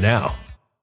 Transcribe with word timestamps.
now. 0.00 0.34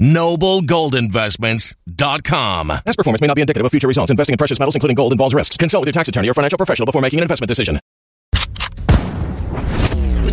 Noblegoldinvestments.com. 0.00 2.68
Past 2.68 2.96
performance 2.96 3.20
may 3.20 3.26
not 3.26 3.34
be 3.34 3.40
indicative 3.40 3.64
of 3.64 3.70
future 3.70 3.88
results. 3.88 4.10
Investing 4.10 4.34
in 4.34 4.38
precious 4.38 4.58
metals, 4.58 4.74
including 4.74 4.96
gold, 4.96 5.12
involves 5.12 5.34
risks. 5.34 5.56
Consult 5.56 5.82
with 5.82 5.88
your 5.88 5.92
tax 5.92 6.08
attorney 6.08 6.28
or 6.28 6.34
financial 6.34 6.56
professional 6.56 6.86
before 6.86 7.02
making 7.02 7.20
an 7.20 7.22
investment 7.22 7.48
decision. 7.48 7.78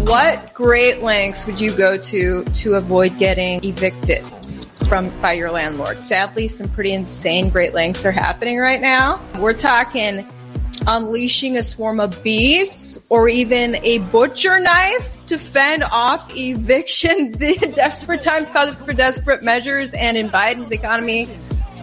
What 0.06 0.54
great 0.54 1.02
lengths 1.02 1.46
would 1.46 1.62
you 1.62 1.76
go 1.76 1.98
to 1.98 2.44
to 2.44 2.74
avoid 2.74 3.18
getting 3.18 3.64
evicted 3.64 4.26
from 4.90 5.10
by 5.22 5.34
your 5.34 5.52
landlord? 5.52 6.04
Sadly, 6.04 6.50
some 6.50 6.68
pretty 6.68 6.92
insane 6.92 7.50
great 7.50 7.74
lengths 7.74 8.06
are 8.06 8.12
happening 8.12 8.58
right 8.58 8.82
now. 8.82 9.22
We're 9.40 9.54
talking 9.54 10.28
unleashing 10.88 11.58
a 11.58 11.64
swarm 11.64 12.00
of 12.00 12.24
bees 12.24 12.98
or 13.10 13.30
even 13.30 13.76
a 13.78 14.00
butcher 14.00 14.60
knife 14.60 15.21
to 15.32 15.40
fend 15.40 15.86
off 15.86 16.36
eviction. 16.36 17.32
The 17.42 17.72
desperate 17.74 18.22
times 18.22 18.50
call 18.50 18.72
for 18.74 18.94
desperate 18.94 19.44
measures, 19.44 19.94
and 19.94 20.18
in 20.18 20.30
Biden's 20.30 20.72
economy, 20.72 21.28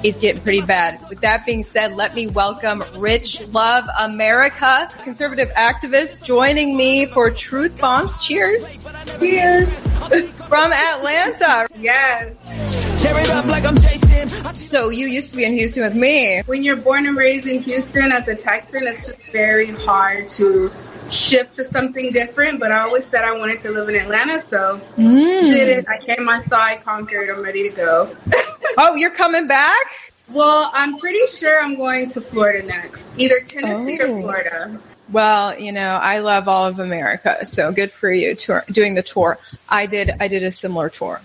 it's 0.05 0.19
getting 0.19 0.43
pretty 0.43 0.61
bad. 0.61 1.01
With 1.09 1.23
that 1.23 1.45
being 1.47 1.63
said, 1.63 1.95
let 1.95 2.15
me 2.15 2.27
welcome 2.27 2.85
Rich 2.97 3.49
Love 3.49 3.89
America, 3.99 4.89
conservative 5.03 5.49
activist, 5.51 6.25
joining 6.25 6.77
me 6.77 7.07
for 7.07 7.31
Truth 7.31 7.81
Bombs. 7.81 8.23
Cheers. 8.25 8.85
Cheers. 9.19 9.99
From 10.49 10.73
Atlanta. 10.73 11.67
Yes. 11.77 13.03
Tear 13.03 13.19
it 13.19 13.31
up 13.31 13.47
like 13.47 13.65
I'm 13.65 13.77
Jason. 13.77 14.29
So 14.55 14.91
you 14.91 15.07
used 15.07 15.31
to 15.31 15.37
be 15.37 15.45
in 15.45 15.55
Houston 15.55 15.83
with 15.83 15.95
me. 15.95 16.43
When 16.47 16.63
you're 16.63 16.77
born 16.77 17.07
and 17.07 17.17
raised 17.17 17.47
in 17.47 17.63
Houston 17.63 18.13
as 18.13 18.29
a 18.29 18.35
Texan, 18.35 18.87
it's 18.87 19.09
just 19.09 19.21
very 19.33 19.71
hard 19.71 20.29
to 20.29 20.71
shift 21.11 21.57
to 21.57 21.65
something 21.65 22.13
different. 22.13 22.61
But 22.61 22.73
I 22.73 22.81
always 22.81 23.05
said 23.05 23.25
I 23.25 23.37
wanted 23.37 23.61
to 23.61 23.71
live 23.71 23.89
in 23.89 23.95
Atlanta, 23.97 24.41
so 24.41 24.81
Mm. 24.97 25.41
did 25.43 25.69
it. 25.69 25.89
I 25.89 25.99
came, 25.99 26.29
I 26.29 26.39
saw, 26.41 26.61
I 26.61 26.77
conquered. 26.77 27.31
I'm 27.31 27.43
ready 27.43 27.69
to 27.69 27.75
go. 27.75 28.17
Oh, 28.81 28.95
you're 28.95 29.11
coming 29.11 29.49
back? 29.49 29.87
Well, 30.31 30.71
I'm 30.73 30.99
pretty 30.99 31.27
sure 31.27 31.61
I'm 31.61 31.75
going 31.75 32.11
to 32.11 32.21
Florida 32.21 32.65
next, 32.65 33.19
either 33.19 33.41
Tennessee 33.41 33.99
oh. 34.01 34.13
or 34.13 34.21
Florida. 34.21 34.81
Well, 35.11 35.59
you 35.59 35.73
know, 35.73 35.97
I 36.01 36.19
love 36.19 36.49
all 36.49 36.67
of 36.67 36.79
America, 36.79 37.45
so 37.47 37.73
good 37.73 37.91
for 37.91 38.13
you 38.13 38.35
tour, 38.35 38.65
doing 38.71 38.95
the 38.95 39.03
tour. 39.03 39.39
I 39.69 39.87
did. 39.87 40.13
I 40.21 40.29
did 40.29 40.45
a 40.45 40.53
similar 40.53 40.91
tour. 40.91 41.21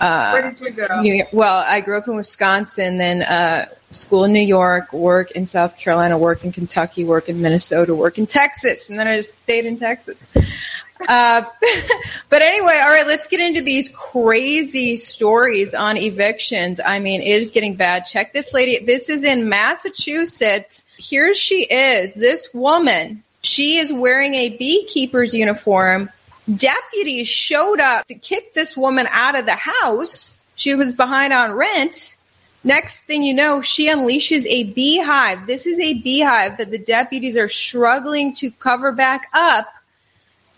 Uh, 0.00 0.30
Where 0.32 0.50
did 0.50 0.60
you 0.60 0.70
go? 0.70 1.00
New, 1.02 1.24
well, 1.32 1.64
I 1.66 1.80
grew 1.80 1.98
up 1.98 2.08
in 2.08 2.16
Wisconsin, 2.16 2.98
then 2.98 3.22
uh, 3.22 3.66
school 3.90 4.24
in 4.24 4.32
New 4.32 4.40
York, 4.40 4.92
work 4.92 5.32
in 5.32 5.44
South 5.46 5.76
Carolina, 5.76 6.16
work 6.16 6.44
in 6.44 6.52
Kentucky, 6.52 7.04
work 7.04 7.28
in 7.28 7.42
Minnesota, 7.42 7.94
work 7.94 8.18
in 8.18 8.26
Texas, 8.26 8.88
and 8.88 8.98
then 8.98 9.06
I 9.06 9.16
just 9.16 9.38
stayed 9.42 9.66
in 9.66 9.78
Texas. 9.78 10.18
Uh, 11.08 11.42
but 12.28 12.42
anyway, 12.42 12.78
all 12.82 12.90
right, 12.90 13.06
let's 13.06 13.26
get 13.26 13.40
into 13.40 13.62
these 13.62 13.88
crazy 13.90 14.96
stories 14.96 15.74
on 15.74 15.96
evictions. 15.96 16.80
I 16.84 16.98
mean, 16.98 17.20
it 17.20 17.28
is 17.28 17.50
getting 17.50 17.74
bad. 17.74 18.04
Check 18.04 18.32
this 18.32 18.54
lady. 18.54 18.78
This 18.84 19.08
is 19.08 19.24
in 19.24 19.48
Massachusetts. 19.48 20.84
Here 20.96 21.34
she 21.34 21.64
is. 21.64 22.14
This 22.14 22.52
woman, 22.54 23.22
she 23.42 23.76
is 23.76 23.92
wearing 23.92 24.34
a 24.34 24.56
beekeeper's 24.56 25.34
uniform 25.34 26.10
Deputies 26.54 27.28
showed 27.28 27.80
up 27.80 28.06
to 28.06 28.14
kick 28.14 28.54
this 28.54 28.76
woman 28.76 29.06
out 29.10 29.38
of 29.38 29.46
the 29.46 29.56
house. 29.56 30.36
She 30.56 30.74
was 30.74 30.94
behind 30.94 31.32
on 31.32 31.52
rent. 31.52 32.16
Next 32.62 33.02
thing 33.02 33.22
you 33.22 33.32
know, 33.32 33.62
she 33.62 33.88
unleashes 33.88 34.46
a 34.46 34.64
beehive. 34.64 35.46
This 35.46 35.66
is 35.66 35.78
a 35.80 35.94
beehive 35.94 36.58
that 36.58 36.70
the 36.70 36.78
deputies 36.78 37.36
are 37.36 37.48
struggling 37.48 38.34
to 38.36 38.50
cover 38.50 38.92
back 38.92 39.28
up. 39.32 39.72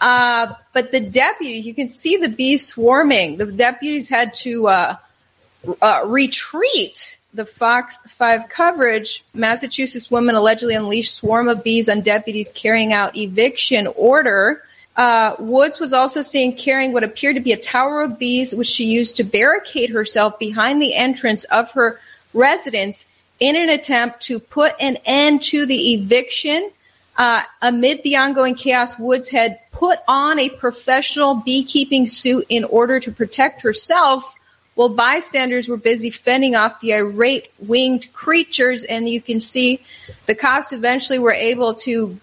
Uh, 0.01 0.55
but 0.73 0.91
the 0.91 0.99
deputies, 0.99 1.65
you 1.65 1.75
can 1.75 1.89
see 1.89 2.17
the 2.17 2.29
bees 2.29 2.67
swarming. 2.67 3.37
The 3.37 3.47
deputies 3.47 4.09
had 4.09 4.35
to 4.35 4.67
uh, 4.67 4.97
uh, 5.81 6.03
retreat. 6.07 7.19
The 7.35 7.47
Fox 7.47 7.97
5 8.09 8.49
coverage 8.49 9.25
Massachusetts 9.33 10.11
woman 10.11 10.35
allegedly 10.35 10.75
unleashed 10.75 11.15
swarm 11.15 11.49
of 11.49 11.63
bees 11.63 11.89
on 11.89 12.01
deputies 12.01 12.51
carrying 12.53 12.93
out 12.93 13.17
eviction 13.17 13.87
order. 13.87 14.63
Uh, 14.97 15.35
Woods 15.39 15.81
was 15.81 15.93
also 15.93 16.21
seen 16.21 16.57
carrying 16.57 16.93
what 16.93 17.05
appeared 17.05 17.37
to 17.37 17.41
be 17.41 17.53
a 17.53 17.57
tower 17.57 18.03
of 18.03 18.19
bees, 18.19 18.55
which 18.55 18.67
she 18.67 18.85
used 18.85 19.17
to 19.17 19.25
barricade 19.25 19.91
herself 19.91 20.39
behind 20.39 20.83
the 20.83 20.95
entrance 20.95 21.45
of 21.45 21.71
her 21.73 21.99
residence 22.35 23.07
in 23.41 23.57
an 23.57 23.71
attempt 23.71 24.21
to 24.21 24.39
put 24.39 24.75
an 24.81 24.99
end 25.05 25.43
to 25.43 25.67
the 25.67 25.95
eviction. 25.95 26.71
Uh, 27.17 27.43
amid 27.61 28.03
the 28.03 28.17
ongoing 28.17 28.55
chaos, 28.55 28.99
Woods 28.99 29.29
had 29.29 29.59
put 29.71 29.99
on 30.07 30.39
a 30.39 30.51
professional 30.51 31.37
beekeeping 31.37 32.07
suit 32.07 32.47
in 32.49 32.65
order 32.65 33.01
to 33.01 33.11
protect 33.11 33.63
herself 33.63 34.35
while 34.75 34.89
bystanders 34.89 35.69
were 35.69 35.77
busy 35.77 36.11
fending 36.11 36.55
off 36.55 36.81
the 36.81 36.95
irate 36.95 37.53
winged 37.59 38.13
creatures. 38.13 38.85
And 38.85 39.09
you 39.09 39.21
can 39.21 39.41
see 39.41 39.81
the 40.27 40.35
cops 40.35 40.73
eventually 40.73 41.19
were 41.19 41.33
able 41.33 41.75
to 41.75 42.19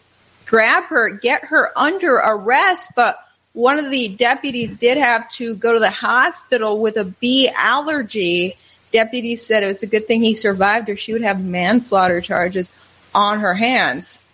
grab 0.50 0.86
her, 0.86 1.10
get 1.10 1.46
her 1.46 1.72
under 1.78 2.16
arrest. 2.16 2.92
But 2.96 3.24
one 3.54 3.80
of 3.80 3.92
the 3.92 4.10
deputies 4.10 4.76
did 4.78 4.98
have 4.98 5.30
to 5.32 5.56
go 5.56 5.74
to 5.74 5.80
the 5.80 5.92
hospital 5.92 6.80
with 6.80 6.98
a 6.98 7.06
bee 7.06 7.50
allergy. 7.56 8.58
Deputies 8.92 9.46
said 9.46 9.62
it 9.62 9.68
was 9.68 9.84
a 9.84 9.88
good 9.88 10.08
thing 10.08 10.24
he 10.24 10.36
survived, 10.36 10.90
or 10.90 10.98
she 10.98 11.14
would 11.14 11.22
have 11.22 11.44
manslaughter 11.44 12.20
charges 12.20 12.72
on 13.14 13.40
her 13.40 13.54
hands. 13.54 14.26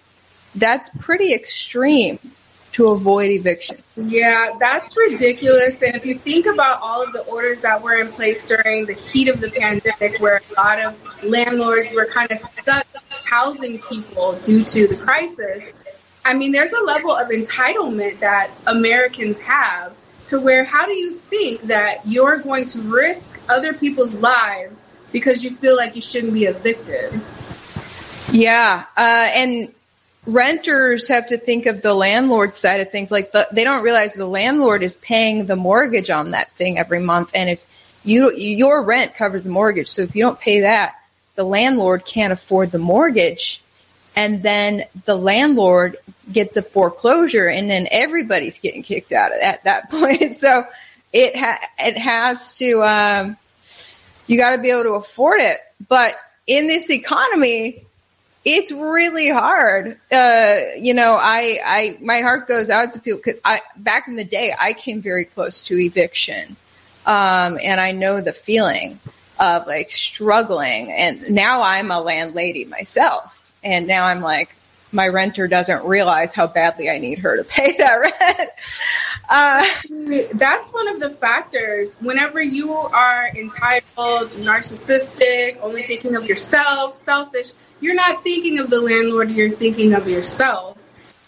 That's 0.55 0.89
pretty 0.99 1.33
extreme 1.33 2.19
to 2.71 2.87
avoid 2.87 3.31
eviction. 3.31 3.77
Yeah, 3.95 4.55
that's 4.59 4.95
ridiculous. 4.97 5.81
And 5.81 5.95
if 5.95 6.05
you 6.05 6.15
think 6.15 6.45
about 6.45 6.81
all 6.81 7.01
of 7.01 7.13
the 7.13 7.21
orders 7.21 7.61
that 7.61 7.81
were 7.81 7.95
in 7.95 8.09
place 8.09 8.45
during 8.45 8.85
the 8.85 8.93
heat 8.93 9.29
of 9.29 9.39
the 9.39 9.49
pandemic, 9.49 10.19
where 10.19 10.41
a 10.49 10.61
lot 10.61 10.79
of 10.79 11.23
landlords 11.23 11.91
were 11.93 12.05
kind 12.05 12.31
of 12.31 12.39
stuck 12.39 12.85
housing 13.25 13.79
people 13.79 14.33
due 14.43 14.63
to 14.63 14.87
the 14.87 14.95
crisis, 14.97 15.73
I 16.25 16.33
mean, 16.33 16.51
there's 16.51 16.73
a 16.73 16.83
level 16.83 17.11
of 17.11 17.29
entitlement 17.29 18.19
that 18.19 18.49
Americans 18.65 19.39
have 19.41 19.95
to 20.27 20.39
where 20.39 20.63
how 20.63 20.87
do 20.87 20.93
you 20.93 21.13
think 21.13 21.61
that 21.63 22.01
you're 22.05 22.39
going 22.39 22.65
to 22.65 22.81
risk 22.81 23.39
other 23.47 23.73
people's 23.73 24.15
lives 24.15 24.83
because 25.11 25.43
you 25.43 25.55
feel 25.57 25.75
like 25.75 25.95
you 25.95 26.01
shouldn't 26.01 26.33
be 26.33 26.45
evicted? 26.45 27.21
Yeah. 28.31 28.85
Uh, 28.97 29.29
and 29.33 29.71
renters 30.25 31.07
have 31.09 31.27
to 31.27 31.37
think 31.37 31.67
of 31.67 31.83
the 31.83 31.93
landlord 31.93 32.55
side 32.55 32.81
of 32.81 32.89
things. 32.89 33.11
Like 33.11 33.31
the, 33.31 33.47
they 33.51 33.63
don't 33.63 33.83
realize 33.83 34.15
the 34.15 34.25
landlord 34.25 34.81
is 34.81 34.95
paying 34.95 35.45
the 35.45 35.55
mortgage 35.55 36.09
on 36.09 36.31
that 36.31 36.51
thing 36.53 36.79
every 36.79 36.99
month. 36.99 37.31
And 37.35 37.51
if 37.51 37.65
you, 38.03 38.31
your 38.33 38.81
rent 38.81 39.13
covers 39.13 39.43
the 39.43 39.51
mortgage. 39.51 39.89
So 39.89 40.01
if 40.01 40.15
you 40.15 40.23
don't 40.23 40.39
pay 40.39 40.61
that, 40.61 40.95
the 41.35 41.43
landlord 41.43 42.03
can't 42.03 42.33
afford 42.33 42.71
the 42.71 42.79
mortgage 42.79 43.61
and 44.15 44.41
then 44.41 44.85
the 45.05 45.15
landlord 45.15 45.97
gets 46.31 46.57
a 46.57 46.61
foreclosure 46.61 47.47
and 47.47 47.69
then 47.69 47.87
everybody's 47.91 48.59
getting 48.59 48.83
kicked 48.83 49.11
out 49.11 49.31
at 49.31 49.63
that 49.65 49.89
point. 49.91 50.35
So 50.35 50.65
it 51.13 51.35
ha- 51.35 51.61
it 51.79 51.97
has 51.97 52.57
to 52.59 52.83
um, 52.83 53.37
you 54.27 54.37
got 54.37 54.51
to 54.51 54.57
be 54.57 54.69
able 54.69 54.83
to 54.83 54.93
afford 54.93 55.41
it. 55.41 55.59
But 55.87 56.17
in 56.47 56.67
this 56.67 56.89
economy 56.89 57.81
it's 58.47 58.71
really 58.71 59.27
hard. 59.27 59.97
Uh, 60.11 60.59
you 60.77 60.93
know 60.93 61.15
i 61.19 61.59
i 61.65 61.97
my 61.99 62.21
heart 62.21 62.47
goes 62.47 62.69
out 62.69 62.91
to 62.91 62.99
people 62.99 63.19
because 63.23 63.41
i 63.43 63.59
back 63.75 64.07
in 64.07 64.15
the 64.15 64.23
day 64.23 64.53
i 64.57 64.73
came 64.73 65.01
very 65.01 65.25
close 65.25 65.63
to 65.63 65.77
eviction. 65.77 66.55
Um, 67.07 67.59
and 67.61 67.81
i 67.81 67.91
know 67.91 68.21
the 68.21 68.33
feeling 68.33 68.99
of 69.39 69.65
like 69.65 69.89
struggling. 69.89 70.91
And 70.91 71.31
now 71.31 71.61
i'm 71.61 71.89
a 71.89 71.99
landlady 71.99 72.65
myself 72.65 73.34
and 73.65 73.87
now 73.87 74.05
I'm 74.05 74.21
like, 74.21 74.55
my 74.91 75.07
renter 75.07 75.47
doesn't 75.47 75.83
realize 75.83 76.33
how 76.33 76.47
badly 76.47 76.89
I 76.89 76.99
need 76.99 77.19
her 77.19 77.35
to 77.35 77.43
pay 77.43 77.75
that 77.77 77.95
rent. 77.95 78.49
Uh, 79.27 79.65
That's 80.33 80.69
one 80.69 80.87
of 80.87 80.99
the 80.99 81.09
factors. 81.09 81.95
Whenever 81.99 82.41
you 82.41 82.71
are 82.71 83.27
entitled, 83.35 84.29
narcissistic, 84.37 85.59
only 85.61 85.83
thinking 85.83 86.15
of 86.15 86.25
yourself, 86.25 86.93
selfish, 86.93 87.51
you're 87.81 87.95
not 87.95 88.23
thinking 88.23 88.59
of 88.59 88.69
the 88.69 88.79
landlord, 88.79 89.31
you're 89.31 89.49
thinking 89.49 89.93
of 89.93 90.07
yourself. 90.07 90.77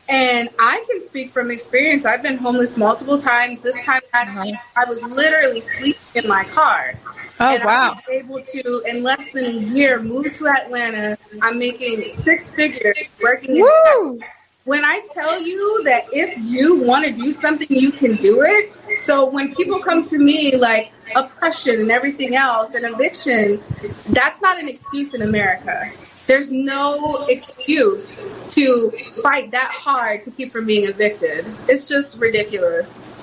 And 0.07 0.49
I 0.57 0.85
can 0.89 1.01
speak 1.01 1.31
from 1.31 1.51
experience. 1.51 2.05
I've 2.05 2.21
been 2.21 2.37
homeless 2.37 2.77
multiple 2.77 3.17
times. 3.17 3.59
This 3.59 3.83
time 3.83 3.99
last 4.13 4.37
uh-huh. 4.37 4.45
year, 4.45 4.59
I 4.75 4.85
was 4.85 5.03
literally 5.03 5.59
sleeping 5.59 5.99
in 6.15 6.27
my 6.29 6.45
car. 6.45 6.93
Oh 7.39 7.53
and 7.53 7.63
wow! 7.63 7.91
I 7.91 7.95
was 7.95 8.03
able 8.09 8.41
to, 8.41 8.83
in 8.87 9.03
less 9.03 9.31
than 9.31 9.45
a 9.45 9.49
year, 9.49 10.01
move 10.01 10.33
to 10.33 10.47
Atlanta. 10.47 11.17
I'm 11.41 11.59
making 11.59 12.09
six 12.09 12.53
figures 12.53 12.97
working. 13.21 13.57
In 13.57 14.19
when 14.67 14.83
I 14.83 14.99
tell 15.13 15.41
you 15.41 15.81
that 15.85 16.07
if 16.11 16.37
you 16.39 16.81
want 16.83 17.05
to 17.05 17.13
do 17.13 17.31
something, 17.31 17.67
you 17.69 17.89
can 17.89 18.15
do 18.15 18.41
it. 18.41 18.99
So 18.99 19.25
when 19.29 19.55
people 19.55 19.79
come 19.79 20.03
to 20.07 20.17
me 20.17 20.57
like 20.57 20.91
oppression 21.15 21.79
and 21.79 21.89
everything 21.89 22.35
else 22.35 22.73
and 22.73 22.83
eviction, 22.83 23.61
that's 24.09 24.41
not 24.41 24.59
an 24.59 24.67
excuse 24.67 25.13
in 25.13 25.21
America. 25.21 25.89
There's 26.25 26.51
no 26.51 27.25
excuse 27.27 28.21
to 28.55 28.91
fight 29.23 29.51
that 29.51 29.71
hard 29.71 30.25
to 30.25 30.31
keep 30.31 30.51
from 30.51 30.65
being 30.65 30.83
evicted. 30.83 31.45
It's 31.69 31.87
just 31.87 32.19
ridiculous. 32.19 33.15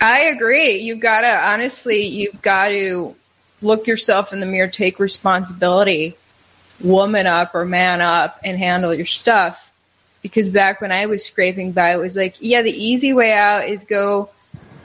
I 0.00 0.22
agree. 0.22 0.78
You've 0.78 0.98
got 0.98 1.20
to, 1.20 1.28
honestly, 1.28 2.02
you've 2.06 2.42
got 2.42 2.70
to 2.70 3.14
look 3.62 3.86
yourself 3.86 4.32
in 4.32 4.40
the 4.40 4.46
mirror, 4.46 4.68
take 4.68 4.98
responsibility, 4.98 6.16
woman 6.80 7.26
up 7.26 7.54
or 7.54 7.64
man 7.64 8.00
up, 8.00 8.40
and 8.44 8.58
handle 8.58 8.94
your 8.94 9.06
stuff. 9.06 9.72
Because 10.22 10.50
back 10.50 10.80
when 10.80 10.92
I 10.92 11.06
was 11.06 11.24
scraping 11.24 11.72
by, 11.72 11.94
it 11.94 11.98
was 11.98 12.16
like, 12.16 12.36
yeah, 12.40 12.62
the 12.62 12.70
easy 12.70 13.12
way 13.14 13.32
out 13.32 13.66
is 13.66 13.84
go, 13.84 14.30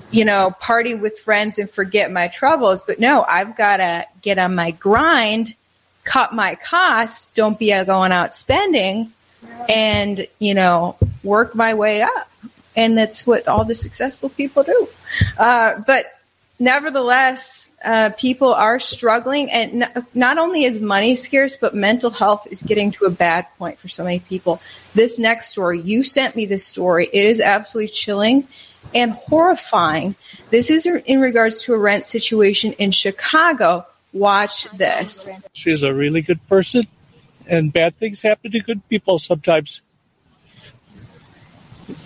you 0.09 0.23
know, 0.23 0.51
party 0.61 0.95
with 0.95 1.19
friends 1.19 1.59
and 1.59 1.69
forget 1.69 2.11
my 2.11 2.29
troubles. 2.29 2.81
But 2.83 2.99
no, 2.99 3.25
I've 3.27 3.57
got 3.57 3.77
to 3.77 4.05
get 4.21 4.37
on 4.37 4.55
my 4.55 4.71
grind, 4.71 5.55
cut 6.05 6.33
my 6.33 6.55
costs, 6.55 7.27
don't 7.33 7.59
be 7.59 7.71
going 7.83 8.13
out 8.13 8.33
spending, 8.33 9.11
and, 9.67 10.25
you 10.39 10.53
know, 10.53 10.95
work 11.23 11.53
my 11.53 11.73
way 11.73 12.01
up. 12.01 12.31
And 12.77 12.97
that's 12.97 13.27
what 13.27 13.47
all 13.47 13.65
the 13.65 13.75
successful 13.75 14.29
people 14.29 14.63
do. 14.63 14.87
Uh, 15.37 15.79
but 15.85 16.14
nevertheless, 16.59 17.73
uh, 17.83 18.11
people 18.17 18.53
are 18.53 18.79
struggling, 18.79 19.51
and 19.51 19.83
n- 19.83 20.05
not 20.13 20.37
only 20.37 20.63
is 20.63 20.79
money 20.79 21.15
scarce, 21.15 21.57
but 21.57 21.75
mental 21.75 22.09
health 22.09 22.47
is 22.51 22.61
getting 22.61 22.91
to 22.91 23.05
a 23.05 23.09
bad 23.09 23.45
point 23.57 23.79
for 23.79 23.87
so 23.87 24.03
many 24.03 24.19
people. 24.19 24.61
This 24.93 25.19
next 25.19 25.49
story, 25.49 25.81
you 25.81 26.03
sent 26.03 26.35
me 26.35 26.45
this 26.45 26.65
story. 26.65 27.09
It 27.11 27.25
is 27.25 27.41
absolutely 27.41 27.89
chilling 27.89 28.47
and 28.93 29.11
horrifying. 29.11 30.15
This 30.49 30.69
is 30.69 30.85
in 30.85 31.19
regards 31.19 31.63
to 31.63 31.73
a 31.73 31.77
rent 31.77 32.05
situation 32.05 32.73
in 32.73 32.91
Chicago. 32.91 33.85
Watch 34.13 34.69
this. 34.71 35.29
She's 35.53 35.83
a 35.83 35.93
really 35.93 36.21
good 36.21 36.45
person, 36.47 36.87
and 37.47 37.73
bad 37.73 37.95
things 37.95 38.21
happen 38.21 38.51
to 38.51 38.59
good 38.59 38.87
people 38.87 39.19
sometimes. 39.19 39.81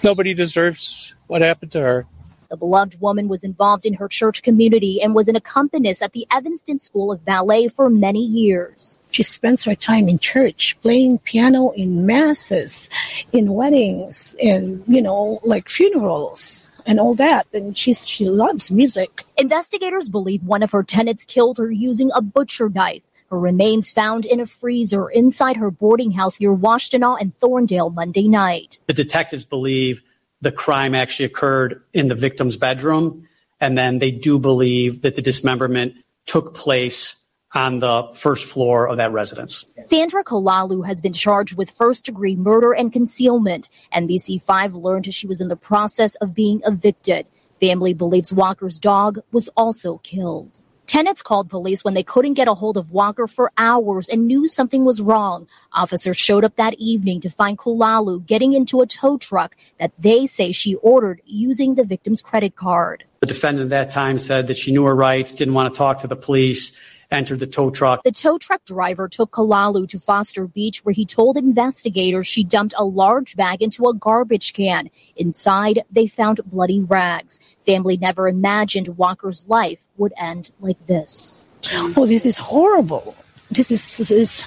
Nobody 0.04 0.34
deserves 0.34 1.16
what 1.28 1.42
happened 1.42 1.72
to 1.74 1.82
her. 1.82 2.06
The 2.50 2.58
beloved 2.58 3.00
woman 3.00 3.28
was 3.28 3.44
involved 3.44 3.86
in 3.86 3.94
her 3.96 4.08
church 4.08 4.42
community 4.42 5.02
and 5.04 5.14
was 5.14 5.28
an 5.28 5.36
accompanist 5.36 6.02
at 6.02 6.14
the 6.14 6.26
Evanston 6.32 6.80
School 6.80 7.12
of 7.12 7.24
Ballet 7.24 7.68
for 7.68 7.92
many 7.92 8.26
years. 8.26 8.98
She 9.12 9.22
spends 9.22 9.64
her 9.66 9.76
time 9.76 10.10
in 10.10 10.18
church, 10.18 10.76
playing 10.82 11.20
piano 11.20 11.70
in 11.72 12.08
masses, 12.08 12.90
in 13.32 13.54
weddings, 13.54 14.36
and, 14.42 14.84
you 14.88 15.00
know, 15.00 15.40
like 15.44 15.70
funerals 15.70 16.72
and 16.88 17.00
all 17.00 17.14
that. 17.16 17.46
And 17.54 17.78
she's, 17.78 18.10
she 18.10 18.26
loves 18.26 18.72
music. 18.72 19.26
Investigators 19.38 20.10
believe 20.10 20.42
one 20.44 20.64
of 20.64 20.72
her 20.72 20.82
tenants 20.82 21.26
killed 21.26 21.60
her 21.60 21.72
using 21.72 22.10
a 22.16 22.22
butcher 22.22 22.70
knife. 22.70 23.04
Her 23.30 23.40
remains 23.40 23.92
found 23.92 24.26
in 24.26 24.40
a 24.40 24.48
freezer 24.48 25.08
inside 25.08 25.58
her 25.58 25.70
boarding 25.70 26.14
house 26.14 26.40
near 26.40 26.56
Washtenaw 26.56 27.22
and 27.22 27.38
Thorndale 27.40 27.94
Monday 27.94 28.28
night. 28.28 28.80
The 28.88 28.94
detectives 28.94 29.46
believe 29.46 30.02
the 30.42 30.52
crime 30.52 30.96
actually 30.96 31.26
occurred 31.26 31.82
in 31.94 32.08
the 32.08 32.16
victim's 32.16 32.58
bedroom. 32.58 33.28
And 33.60 33.78
then 33.78 34.00
they 34.00 34.12
do 34.12 34.40
believe 34.40 35.02
that 35.02 35.16
the 35.16 35.22
dismemberment 35.22 35.96
took 36.26 36.54
place 36.54 37.16
on 37.54 37.80
the 37.80 38.04
first 38.14 38.46
floor 38.46 38.88
of 38.88 38.98
that 38.98 39.12
residence. 39.12 39.66
Sandra 39.86 40.24
Kolalu 40.24 40.86
has 40.86 41.02
been 41.02 41.14
charged 41.14 41.58
with 41.58 41.72
first 41.72 42.06
degree 42.06 42.36
murder 42.36 42.74
and 42.74 42.94
concealment. 42.94 43.70
NBC5 43.94 44.82
learned 44.82 45.14
she 45.14 45.28
was 45.28 45.42
in 45.42 45.48
the 45.48 45.56
process 45.56 46.16
of 46.16 46.36
being 46.36 46.62
evicted. 46.66 47.26
Family 47.60 47.94
believes 47.94 48.32
Walker's 48.32 48.80
dog 48.80 49.20
was 49.32 49.50
also 49.58 49.98
killed. 49.98 50.60
Tenants 50.90 51.22
called 51.22 51.52
police 51.52 51.84
when 51.84 51.94
they 51.94 52.02
couldn't 52.02 52.34
get 52.34 52.48
a 52.48 52.56
hold 52.56 52.76
of 52.76 52.90
Walker 52.90 53.28
for 53.28 53.52
hours 53.60 54.10
and 54.10 54.26
knew 54.26 54.48
something 54.48 54.84
was 54.84 55.04
wrong. 55.04 55.48
Officers 55.72 56.18
showed 56.18 56.44
up 56.44 56.56
that 56.56 56.74
evening 56.80 57.22
to 57.22 57.30
find 57.30 57.60
Kolalu 57.60 58.26
getting 58.26 58.54
into 58.54 58.82
a 58.82 58.88
tow 58.88 59.20
truck 59.20 59.56
that 59.80 59.92
they 60.00 60.26
say 60.26 60.52
she 60.52 60.74
ordered 60.74 61.22
using 61.28 61.76
the 61.76 61.84
victim's 61.84 62.24
credit 62.24 62.56
card. 62.56 63.04
The 63.20 63.28
defendant 63.28 63.66
at 63.66 63.70
that 63.70 63.94
time 63.94 64.18
said 64.18 64.48
that 64.48 64.58
she 64.58 64.72
knew 64.72 64.84
her 64.86 64.96
rights, 64.96 65.36
didn't 65.36 65.54
want 65.54 65.72
to 65.72 65.78
talk 65.78 66.00
to 66.00 66.08
the 66.08 66.16
police, 66.16 66.76
entered 67.12 67.40
the 67.40 67.48
tow 67.48 67.70
truck. 67.70 68.04
The 68.04 68.12
tow 68.12 68.38
truck 68.38 68.64
driver 68.66 69.08
took 69.08 69.32
Kolalu 69.32 69.88
to 69.90 70.00
Foster 70.00 70.48
Beach, 70.48 70.84
where 70.86 70.94
he 70.94 71.06
told 71.06 71.38
investigators 71.38 72.28
she 72.28 72.44
dumped 72.44 72.74
a 72.78 72.86
large 72.86 73.36
bag 73.36 73.62
into 73.62 73.88
a 73.88 73.94
garbage 73.94 74.54
can. 74.54 74.90
Inside, 75.16 75.84
they 75.92 76.08
found 76.08 76.40
bloody 76.46 76.80
rags. 76.80 77.40
Family 77.66 77.98
never 77.98 78.28
imagined 78.28 78.98
Walker's 78.98 79.48
life 79.48 79.82
would 79.98 80.14
end 80.18 80.52
like 80.60 80.86
this. 80.88 81.50
Oh, 81.74 82.06
this 82.06 82.26
is 82.26 82.38
horrible. 82.38 83.16
This 83.52 83.72
is, 83.72 83.98
this 83.98 84.12
is 84.12 84.46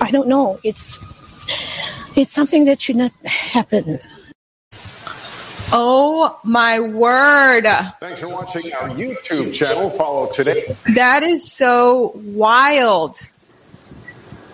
I 0.00 0.10
don't 0.10 0.28
know. 0.28 0.58
It's 0.62 0.98
it's 2.16 2.32
something 2.32 2.64
that 2.64 2.80
should 2.80 2.96
not 2.96 3.12
happen. 3.24 3.98
Oh 5.72 6.40
my 6.42 6.80
word. 6.80 7.64
Thanks 8.00 8.20
for 8.20 8.28
watching 8.28 8.72
our 8.72 8.88
YouTube 8.88 9.54
channel. 9.54 9.90
Follow 9.90 10.30
today. 10.32 10.76
That 10.94 11.22
is 11.22 11.50
so 11.50 12.12
wild. 12.16 13.16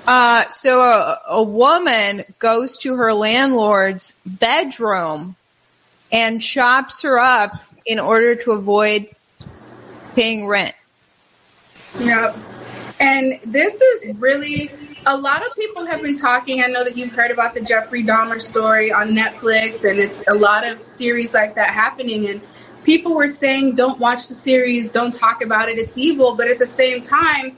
Uh, 0.06 0.48
so 0.50 0.80
a, 0.80 1.20
a 1.28 1.42
woman 1.42 2.24
goes 2.38 2.78
to 2.80 2.94
her 2.96 3.14
landlord's 3.14 4.12
bedroom 4.26 5.36
and 6.12 6.40
chops 6.40 7.02
her 7.02 7.18
up 7.18 7.62
in 7.86 7.98
order 7.98 8.34
to 8.34 8.52
avoid 8.52 9.08
paying 10.14 10.46
rent. 10.46 10.74
Yep. 11.98 12.36
And 13.00 13.40
this 13.44 13.80
is 13.80 14.14
really 14.18 14.70
a 15.06 15.16
lot 15.16 15.46
of 15.46 15.54
people 15.54 15.86
have 15.86 16.02
been 16.02 16.18
talking. 16.18 16.62
I 16.62 16.66
know 16.66 16.82
that 16.82 16.96
you've 16.96 17.12
heard 17.12 17.30
about 17.30 17.54
the 17.54 17.60
Jeffrey 17.60 18.02
Dahmer 18.02 18.40
story 18.40 18.92
on 18.92 19.10
Netflix, 19.10 19.88
and 19.88 20.00
it's 20.00 20.26
a 20.26 20.34
lot 20.34 20.66
of 20.66 20.82
series 20.82 21.32
like 21.32 21.54
that 21.54 21.70
happening. 21.70 22.28
And 22.28 22.40
people 22.84 23.14
were 23.14 23.28
saying, 23.28 23.74
don't 23.74 24.00
watch 24.00 24.26
the 24.26 24.34
series, 24.34 24.90
don't 24.90 25.14
talk 25.14 25.42
about 25.42 25.68
it, 25.68 25.78
it's 25.78 25.96
evil. 25.96 26.34
But 26.34 26.48
at 26.48 26.58
the 26.58 26.66
same 26.66 27.02
time, 27.02 27.56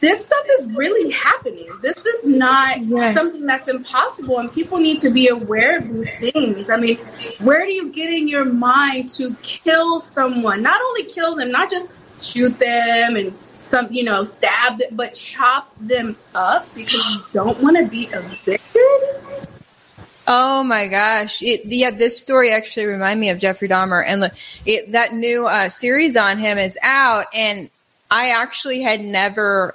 this 0.00 0.24
stuff 0.24 0.46
is 0.58 0.66
really 0.68 1.10
happening. 1.10 1.68
This 1.82 2.06
is 2.06 2.26
not 2.26 2.82
yeah. 2.82 3.12
something 3.12 3.44
that's 3.44 3.68
impossible, 3.68 4.38
and 4.38 4.50
people 4.50 4.78
need 4.78 5.00
to 5.00 5.10
be 5.10 5.28
aware 5.28 5.78
of 5.78 5.92
these 5.92 6.16
things. 6.18 6.70
I 6.70 6.76
mean, 6.78 6.96
where 7.40 7.66
do 7.66 7.72
you 7.72 7.92
get 7.92 8.10
in 8.10 8.28
your 8.28 8.46
mind 8.46 9.08
to 9.16 9.34
kill 9.42 10.00
someone? 10.00 10.62
Not 10.62 10.80
only 10.80 11.04
kill 11.04 11.36
them, 11.36 11.50
not 11.50 11.70
just 11.70 11.92
shoot 12.18 12.58
them 12.58 13.16
and 13.16 13.32
some, 13.68 13.92
you 13.92 14.02
know, 14.02 14.24
stab 14.24 14.78
them, 14.78 14.88
but 14.92 15.14
chop 15.14 15.72
them 15.80 16.16
up 16.34 16.72
because 16.74 17.04
you 17.14 17.22
don't 17.32 17.60
want 17.62 17.76
to 17.76 17.86
be 17.86 18.04
evicted. 18.06 18.60
Oh 20.30 20.62
my 20.62 20.88
gosh! 20.88 21.42
It, 21.42 21.64
yeah, 21.64 21.90
this 21.90 22.20
story 22.20 22.52
actually 22.52 22.84
reminded 22.84 23.20
me 23.20 23.30
of 23.30 23.38
Jeffrey 23.38 23.68
Dahmer, 23.68 24.04
and 24.06 24.30
it, 24.66 24.92
that 24.92 25.14
new 25.14 25.46
uh, 25.46 25.70
series 25.70 26.18
on 26.18 26.38
him 26.38 26.58
is 26.58 26.78
out, 26.82 27.26
and 27.32 27.70
I 28.10 28.30
actually 28.30 28.82
had 28.82 29.00
never 29.00 29.74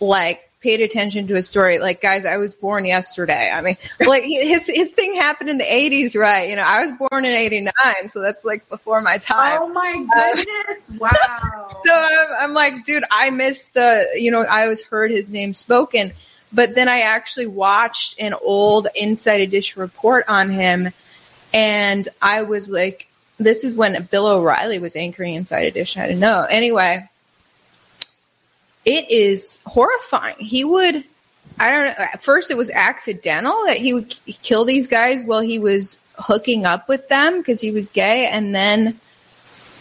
like 0.00 0.43
paid 0.64 0.80
attention 0.80 1.26
to 1.26 1.36
a 1.36 1.42
story. 1.42 1.78
Like, 1.78 2.00
guys, 2.00 2.24
I 2.24 2.38
was 2.38 2.54
born 2.54 2.86
yesterday. 2.86 3.50
I 3.50 3.60
mean, 3.60 3.76
like 4.00 4.24
his 4.24 4.66
his 4.66 4.92
thing 4.92 5.14
happened 5.14 5.50
in 5.50 5.58
the 5.58 5.64
'80s, 5.64 6.18
right? 6.18 6.48
You 6.48 6.56
know, 6.56 6.62
I 6.62 6.84
was 6.84 6.92
born 6.98 7.24
in 7.24 7.34
'89, 7.34 7.72
so 8.08 8.20
that's 8.20 8.44
like 8.44 8.68
before 8.70 9.00
my 9.02 9.18
time. 9.18 9.60
Oh 9.62 9.68
my 9.68 9.92
goodness! 9.92 10.90
Uh, 10.90 10.96
wow. 11.00 11.80
So 11.84 11.92
I'm, 11.94 12.28
I'm 12.40 12.54
like, 12.54 12.84
dude, 12.84 13.04
I 13.12 13.30
missed 13.30 13.74
the. 13.74 14.08
You 14.16 14.30
know, 14.30 14.42
I 14.42 14.62
always 14.62 14.82
heard 14.82 15.10
his 15.10 15.30
name 15.30 15.52
spoken, 15.52 16.12
but 16.52 16.74
then 16.74 16.88
I 16.88 17.00
actually 17.00 17.46
watched 17.46 18.18
an 18.18 18.34
old 18.42 18.88
Inside 18.96 19.42
Edition 19.42 19.82
report 19.82 20.24
on 20.28 20.48
him, 20.48 20.88
and 21.52 22.08
I 22.22 22.42
was 22.42 22.70
like, 22.70 23.08
this 23.36 23.64
is 23.64 23.76
when 23.76 24.02
Bill 24.10 24.26
O'Reilly 24.26 24.78
was 24.78 24.96
anchoring 24.96 25.34
Inside 25.34 25.66
Edition. 25.66 26.00
I 26.00 26.06
didn't 26.06 26.20
know. 26.20 26.46
Anyway 26.48 27.06
it 28.84 29.10
is 29.10 29.60
horrifying. 29.66 30.36
He 30.38 30.64
would, 30.64 31.04
I 31.58 31.70
don't 31.70 31.86
know. 31.86 32.04
At 32.12 32.22
first, 32.22 32.50
it 32.50 32.56
was 32.56 32.70
accidental 32.70 33.64
that 33.66 33.78
he 33.78 33.94
would 33.94 34.14
kill 34.42 34.64
these 34.64 34.86
guys 34.86 35.22
while 35.24 35.40
he 35.40 35.58
was 35.58 35.98
hooking 36.18 36.64
up 36.64 36.88
with 36.88 37.08
them 37.08 37.38
because 37.38 37.60
he 37.60 37.70
was 37.70 37.90
gay, 37.90 38.26
and 38.26 38.54
then 38.54 38.98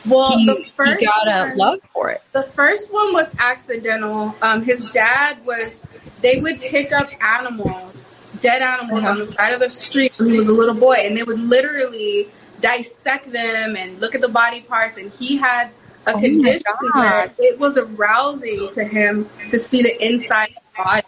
well, 0.08 0.38
he, 0.38 0.46
the 0.46 0.64
first 0.76 1.00
he 1.00 1.06
got 1.06 1.28
a 1.28 1.50
one, 1.50 1.58
love 1.58 1.80
for 1.94 2.10
it. 2.10 2.22
The 2.34 2.44
first 2.44 2.94
one 2.94 3.14
was 3.14 3.34
accidental. 3.40 4.36
Um, 4.42 4.64
his 4.64 4.90
dad 4.92 5.44
was. 5.46 5.84
They 6.22 6.40
would 6.40 6.62
pick 6.62 6.94
up 6.94 7.10
animals, 7.22 8.16
dead 8.42 8.62
animals, 8.62 9.04
uh-huh. 9.04 9.12
on 9.12 9.20
the 9.20 9.28
side 9.28 9.54
of 9.54 9.60
the 9.60 9.70
street 9.70 10.14
when 10.18 10.30
he 10.30 10.38
was 10.38 10.48
a 10.48 10.54
little 10.54 10.76
boy, 10.76 10.96
and 10.96 11.18
they 11.18 11.24
would 11.24 11.40
literally 11.40 12.30
dissect 12.62 13.30
them 13.32 13.76
and 13.76 14.00
look 14.00 14.16
at 14.16 14.22
the 14.22 14.30
body 14.30 14.62
parts. 14.62 14.98
And 14.98 15.12
he 15.14 15.36
had 15.36 15.70
a 16.06 16.14
oh 16.14 16.20
condition 16.20 16.62
where 16.94 17.32
it 17.40 17.60
was 17.60 17.78
arousing 17.78 18.70
to 18.74 18.84
him 18.84 19.30
to 19.50 19.60
see 19.60 19.82
the 19.82 20.06
inside 20.06 20.50
of 20.50 20.64
the 20.76 20.84
body. 20.84 21.08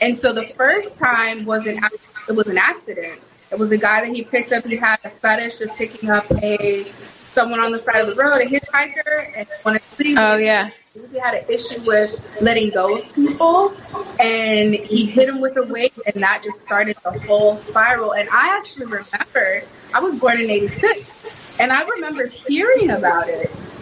And 0.00 0.16
so 0.16 0.32
the 0.32 0.44
first 0.44 0.98
time 0.98 1.44
was 1.44 1.66
an 1.66 1.80
it 2.28 2.32
was 2.32 2.46
an 2.46 2.58
accident. 2.58 3.20
It 3.50 3.58
was 3.58 3.72
a 3.72 3.78
guy 3.78 4.04
that 4.04 4.14
he 4.14 4.22
picked 4.22 4.52
up. 4.52 4.64
He 4.64 4.76
had 4.76 4.98
a 5.04 5.10
fetish 5.10 5.60
of 5.62 5.74
picking 5.76 6.10
up 6.10 6.30
a 6.42 6.84
someone 6.84 7.60
on 7.60 7.72
the 7.72 7.78
side 7.78 8.00
of 8.00 8.14
the 8.14 8.22
road, 8.22 8.40
a 8.40 8.44
hitchhiker, 8.44 9.32
and 9.36 9.48
wanted 9.64 9.82
to 9.82 10.02
leave. 10.02 10.18
Oh 10.18 10.36
yeah. 10.36 10.70
He 11.10 11.18
had 11.18 11.34
an 11.34 11.44
issue 11.48 11.80
with 11.82 12.40
letting 12.40 12.70
go 12.70 12.98
of 12.98 13.14
people, 13.14 13.72
and 14.18 14.74
he 14.74 15.06
hit 15.06 15.28
him 15.28 15.40
with 15.40 15.56
a 15.56 15.64
weight, 15.64 15.92
and 16.06 16.22
that 16.22 16.42
just 16.42 16.60
started 16.60 16.96
the 17.04 17.18
whole 17.20 17.56
spiral. 17.56 18.14
And 18.14 18.28
I 18.30 18.56
actually 18.56 18.86
remember 18.86 19.62
I 19.94 20.00
was 20.00 20.18
born 20.18 20.40
in 20.40 20.50
'86, 20.50 21.58
and 21.60 21.72
I 21.72 21.82
remember 21.82 22.26
hearing 22.26 22.90
about 22.90 23.28
it 23.28 23.74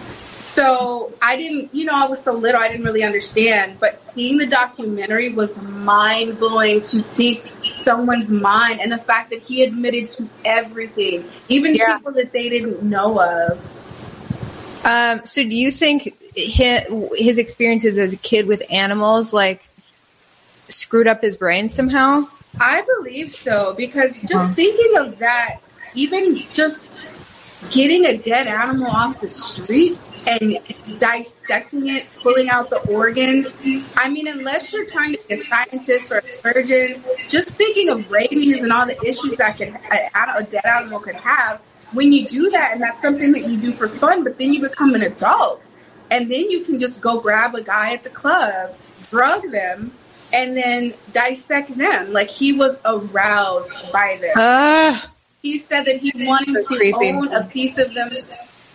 so 0.57 1.13
I 1.21 1.37
didn't, 1.37 1.75
you 1.75 1.85
know, 1.85 1.93
I 1.95 2.07
was 2.07 2.25
so 2.25 2.33
little, 2.33 2.59
I 2.59 2.69
didn't 2.69 2.87
really 2.87 3.03
understand. 3.03 3.79
But 3.79 3.99
seeing 3.99 4.39
the 4.39 4.47
documentary 4.47 5.29
was 5.29 5.55
mind 5.63 6.39
blowing 6.39 6.83
to 6.85 7.03
think 7.03 7.45
someone's 7.63 8.31
mind 8.31 8.81
and 8.81 8.91
the 8.91 8.97
fact 8.97 9.29
that 9.31 9.43
he 9.43 9.63
admitted 9.63 10.09
to 10.11 10.27
everything, 10.47 11.25
even 11.51 11.75
yeah. 11.75 11.99
people 11.99 12.13
that 12.13 12.33
they 12.33 12.49
didn't 12.49 12.83
know 12.83 13.21
of. 13.21 14.85
Um, 14.87 15.27
so 15.27 15.43
do 15.43 15.55
you 15.55 15.71
think 15.71 16.17
his, 16.35 17.37
experiences 17.37 17.99
as 17.99 18.15
a 18.15 18.19
kid 18.19 18.47
with 18.47 18.63
animals, 18.71 19.35
like, 19.35 19.69
screwed 20.69 21.07
up 21.07 21.21
his 21.21 21.37
brain 21.37 21.69
somehow? 21.69 22.27
I 22.59 22.83
believe 22.97 23.33
so 23.33 23.75
because 23.75 24.23
just 24.23 24.35
uh-huh. 24.35 24.55
thinking 24.55 24.97
of 24.97 25.19
that, 25.19 25.61
even 25.95 26.37
just 26.55 27.11
getting 27.71 28.07
a 28.07 28.17
dead 28.17 28.47
animal 28.47 28.87
off 28.87 29.21
the 29.21 29.29
street 29.29 29.99
and 30.27 30.59
dissecting 30.99 31.89
it, 31.89 32.07
pulling 32.21 32.49
out 32.49 32.69
the 32.71 32.79
organs. 32.91 33.49
I 33.97 34.09
mean, 34.09 34.27
unless 34.27 34.73
you're 34.73 34.87
trying 34.87 35.13
to 35.13 35.21
be 35.29 35.35
a 35.35 35.37
scientist 35.39 36.11
or 36.11 36.19
a 36.19 36.29
surgeon, 36.41 37.03
just 37.29 37.51
thinking 37.51 37.91
of 37.91 38.11
rabies 38.11 38.63
and 38.63 38.73
all 38.73 38.87
the 38.87 39.01
issues 39.03 39.37
that 39.37 39.57
could 39.57 39.69
a, 39.69 40.43
dead 40.45 40.65
animal 40.65 41.01
could 41.01 41.15
have. 41.17 41.61
When 41.93 42.13
you 42.13 42.27
do 42.27 42.51
that, 42.51 42.73
and 42.73 42.83
that's 42.83 43.01
something 43.01 43.33
that 43.33 43.49
you 43.49 43.57
do 43.59 43.73
for 43.73 43.89
fun, 43.89 44.25
but 44.25 44.39
then 44.39 44.53
you 44.53 44.61
become 44.61 44.95
an 44.95 45.03
adult, 45.03 45.71
and 46.11 46.31
then 46.31 46.51
you 46.51 46.65
can 46.65 46.79
just 46.79 47.01
go 47.01 47.21
grab 47.21 47.55
a 47.55 47.63
guy 47.63 47.93
at 47.93 48.03
the 48.03 48.11
club, 48.11 48.77
drug 49.11 49.51
them, 49.53 49.93
and 50.33 50.57
then 50.57 50.95
dissect 51.13 51.77
them. 51.79 52.13
Like 52.13 52.29
he 52.29 52.53
was 52.53 52.81
aroused 52.85 53.71
by 53.93 54.19
them. 54.21 54.33
Uh, 54.37 55.01
he 55.43 55.59
said 55.59 55.85
that 55.85 55.99
he 55.99 56.13
wanted 56.27 56.55
to 56.55 56.65
creepy. 56.65 57.13
own 57.13 57.33
a 57.33 57.45
piece 57.45 57.79
of 57.79 57.95
them 57.95 58.11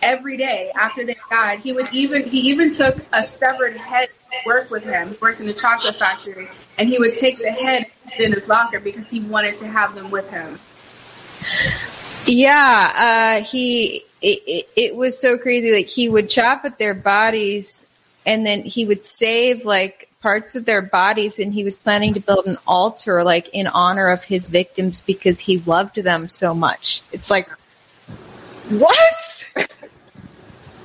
every 0.02 0.36
day 0.36 0.70
after 0.74 1.04
they 1.04 1.16
died. 1.30 1.60
He 1.60 1.72
would 1.72 1.92
even 1.92 2.28
he 2.28 2.40
even 2.50 2.74
took 2.74 2.98
a 3.12 3.22
severed 3.22 3.76
head 3.76 4.08
to 4.08 4.36
work 4.46 4.70
with 4.70 4.84
him. 4.84 5.10
He 5.10 5.16
worked 5.20 5.40
in 5.40 5.48
a 5.48 5.52
chocolate 5.52 5.96
factory, 5.96 6.48
and 6.78 6.88
he 6.88 6.98
would 6.98 7.14
take 7.14 7.38
the 7.38 7.50
head 7.50 7.86
in 8.18 8.32
his 8.32 8.46
locker 8.48 8.80
because 8.80 9.10
he 9.10 9.20
wanted 9.20 9.56
to 9.56 9.68
have 9.68 9.94
them 9.94 10.10
with 10.10 10.30
him. 10.30 10.58
Yeah, 12.26 13.38
uh, 13.40 13.44
he. 13.44 14.04
It, 14.20 14.40
it, 14.46 14.68
it 14.76 14.94
was 14.94 15.20
so 15.20 15.36
crazy. 15.36 15.72
Like 15.72 15.88
he 15.88 16.08
would 16.08 16.30
chop 16.30 16.64
at 16.64 16.78
their 16.78 16.94
bodies, 16.94 17.86
and 18.24 18.46
then 18.46 18.62
he 18.62 18.86
would 18.86 19.04
save 19.04 19.64
like 19.64 20.08
parts 20.20 20.54
of 20.54 20.64
their 20.64 20.82
bodies, 20.82 21.40
and 21.40 21.52
he 21.52 21.64
was 21.64 21.76
planning 21.76 22.14
to 22.14 22.20
build 22.20 22.46
an 22.46 22.56
altar 22.66 23.24
like 23.24 23.48
in 23.48 23.66
honor 23.66 24.08
of 24.08 24.22
his 24.22 24.46
victims 24.46 25.00
because 25.00 25.40
he 25.40 25.58
loved 25.58 25.96
them 25.96 26.28
so 26.28 26.54
much. 26.54 27.02
It's 27.12 27.30
like 27.30 27.48
what? 28.70 29.48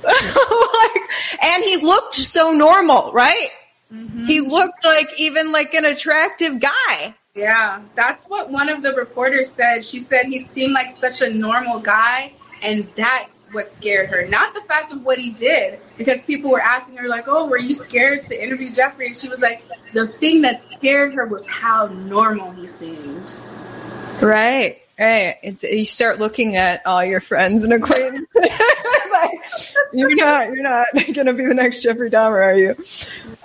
like, 0.82 1.44
and 1.44 1.64
he 1.64 1.76
looked 1.76 2.14
so 2.14 2.52
normal, 2.52 3.12
right? 3.12 3.48
Mm-hmm. 3.92 4.26
He 4.26 4.40
looked 4.40 4.84
like 4.84 5.08
even 5.18 5.52
like 5.52 5.74
an 5.74 5.84
attractive 5.84 6.60
guy. 6.60 7.14
Yeah, 7.34 7.82
that's 7.94 8.26
what 8.26 8.50
one 8.50 8.68
of 8.68 8.82
the 8.82 8.94
reporters 8.94 9.50
said. 9.50 9.84
She 9.84 10.00
said 10.00 10.26
he 10.26 10.40
seemed 10.40 10.72
like 10.72 10.90
such 10.90 11.22
a 11.22 11.32
normal 11.32 11.78
guy, 11.78 12.32
and 12.62 12.88
that's 12.96 13.46
what 13.52 13.68
scared 13.68 14.08
her. 14.10 14.26
Not 14.26 14.54
the 14.54 14.60
fact 14.62 14.92
of 14.92 15.04
what 15.04 15.18
he 15.18 15.30
did, 15.30 15.78
because 15.96 16.22
people 16.24 16.50
were 16.50 16.60
asking 16.60 16.96
her, 16.98 17.08
like, 17.08 17.24
oh, 17.28 17.48
were 17.48 17.58
you 17.58 17.74
scared 17.74 18.24
to 18.24 18.42
interview 18.42 18.72
Jeffrey? 18.72 19.06
And 19.06 19.16
she 19.16 19.28
was 19.28 19.40
like, 19.40 19.62
the 19.92 20.06
thing 20.06 20.42
that 20.42 20.60
scared 20.60 21.14
her 21.14 21.26
was 21.26 21.48
how 21.48 21.86
normal 21.86 22.50
he 22.52 22.66
seemed. 22.66 23.38
Right. 24.20 24.80
Right. 24.98 25.36
It's, 25.42 25.62
you 25.62 25.84
start 25.84 26.18
looking 26.18 26.56
at 26.56 26.84
all 26.84 27.04
your 27.04 27.20
friends 27.20 27.62
and 27.62 27.72
acquaintances. 27.72 28.26
like, 28.34 29.40
you're 29.92 30.14
not, 30.16 30.48
you're 30.48 30.62
not 30.62 30.86
going 30.92 31.26
to 31.26 31.32
be 31.34 31.46
the 31.46 31.54
next 31.54 31.82
Jeffrey 31.82 32.10
Dahmer, 32.10 32.44
are 32.44 32.56
you? 32.56 32.74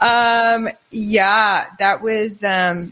Um, 0.01 0.69
yeah, 0.89 1.67
that 1.77 2.01
was, 2.01 2.43
um, 2.43 2.91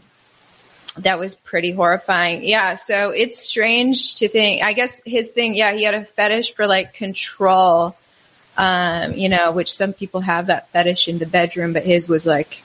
that 0.98 1.18
was 1.18 1.34
pretty 1.34 1.72
horrifying. 1.72 2.44
Yeah. 2.44 2.76
So 2.76 3.10
it's 3.10 3.38
strange 3.38 4.16
to 4.16 4.28
think, 4.28 4.62
I 4.62 4.74
guess 4.74 5.00
his 5.04 5.30
thing, 5.30 5.54
yeah, 5.54 5.72
he 5.72 5.82
had 5.82 5.94
a 5.94 6.04
fetish 6.04 6.54
for 6.54 6.66
like 6.68 6.94
control, 6.94 7.96
um, 8.56 9.14
you 9.14 9.28
know, 9.28 9.50
which 9.50 9.72
some 9.72 9.92
people 9.92 10.20
have 10.20 10.46
that 10.46 10.70
fetish 10.70 11.08
in 11.08 11.18
the 11.18 11.26
bedroom, 11.26 11.72
but 11.72 11.84
his 11.84 12.08
was 12.08 12.26
like, 12.26 12.62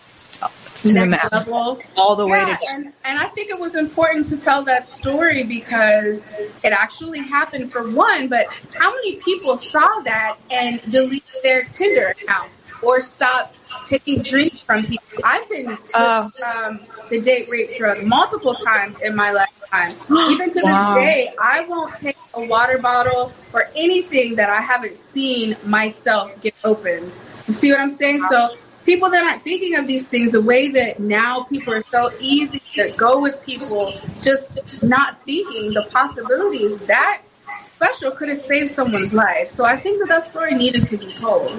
next 0.85 1.31
level. 1.31 1.79
All 1.95 2.15
the 2.15 2.25
way 2.27 2.43
to 2.45 2.57
and, 2.69 2.93
and 3.05 3.19
i 3.19 3.25
think 3.25 3.49
it 3.49 3.59
was 3.59 3.75
important 3.75 4.25
to 4.27 4.37
tell 4.37 4.63
that 4.63 4.87
story 4.87 5.43
because 5.43 6.27
it 6.63 6.71
actually 6.71 7.19
happened 7.19 7.71
for 7.71 7.89
one 7.91 8.27
but 8.27 8.47
how 8.75 8.93
many 8.93 9.15
people 9.17 9.57
saw 9.57 9.87
that 10.03 10.37
and 10.51 10.81
deleted 10.91 11.23
their 11.43 11.63
tinder 11.65 12.07
account 12.07 12.51
or 12.83 12.99
stopped 13.01 13.59
taking 13.87 14.21
drinks 14.21 14.59
from 14.61 14.85
people? 14.85 15.03
I've 15.23 15.49
been 15.49 15.75
Oh. 15.95 16.29
um, 16.45 16.79
the 17.09 17.19
date 17.21 17.49
rape 17.49 17.75
drug 17.77 18.03
multiple 18.03 18.53
times 18.53 18.99
in 19.01 19.15
my 19.15 19.31
lifetime. 19.31 19.93
Even 20.31 20.53
to 20.53 20.61
Wow. 20.63 20.93
this 20.95 21.03
day 21.05 21.33
i 21.41 21.65
won't 21.65 21.95
take 21.97 22.17
a 22.35 22.41
water 22.45 22.77
bottle 22.77 23.33
or 23.53 23.67
anything 23.75 24.35
that 24.35 24.49
i 24.49 24.61
haven't 24.61 24.95
seen 24.97 25.55
myself 25.65 26.39
get 26.41 26.53
open 26.63 27.11
you 27.47 27.53
see 27.53 27.71
what 27.71 27.79
i'm 27.79 27.89
saying? 27.89 28.21
So 28.29 28.55
people 28.87 29.09
that 29.09 29.21
aren't 29.21 29.43
thinking 29.43 29.75
of 29.75 29.85
these 29.85 30.07
things, 30.07 30.31
the 30.31 30.41
way 30.41 30.71
that 30.71 30.97
now 30.97 31.43
people 31.43 31.73
are 31.73 31.83
so 31.91 32.09
easy 32.21 32.61
to 32.73 32.89
go 32.95 33.21
with 33.21 33.45
people, 33.45 33.93
just 34.21 34.59
not 34.81 35.21
thinking 35.23 35.73
the 35.73 35.83
possibilities, 35.91 36.79
that 36.87 37.21
special 37.65 38.11
could 38.11 38.29
have 38.29 38.37
saved 38.37 38.71
someone's 38.71 39.13
life. 39.13 39.51
So 39.51 39.65
I 39.65 39.75
think 39.75 39.99
that 39.99 40.07
that 40.07 40.23
story 40.23 40.55
needed 40.55 40.85
to 40.87 40.97
be 40.97 41.11
told. 41.11 41.51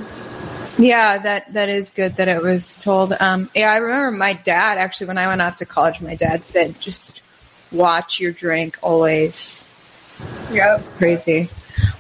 Yeah, 0.79 1.19
that 1.19 1.53
that 1.53 1.69
is 1.69 1.91
good 1.91 2.17
that 2.17 2.29
it 2.29 2.43
was 2.43 2.83
told. 2.83 3.13
Um, 3.21 3.51
yeah, 3.55 3.71
I 3.73 3.77
remember 3.77 4.17
my 4.17 4.33
dad 4.33 4.79
actually 4.79 5.09
when 5.09 5.19
I 5.19 5.27
went 5.27 5.43
off 5.43 5.57
to 5.57 5.67
college. 5.67 6.01
My 6.01 6.15
dad 6.15 6.47
said, 6.47 6.81
"Just 6.81 7.21
watch 7.71 8.21
your 8.21 8.33
drink 8.33 8.79
always." 8.81 9.69
Yeah, 10.51 10.79
it's 10.79 10.89
crazy. 10.89 11.51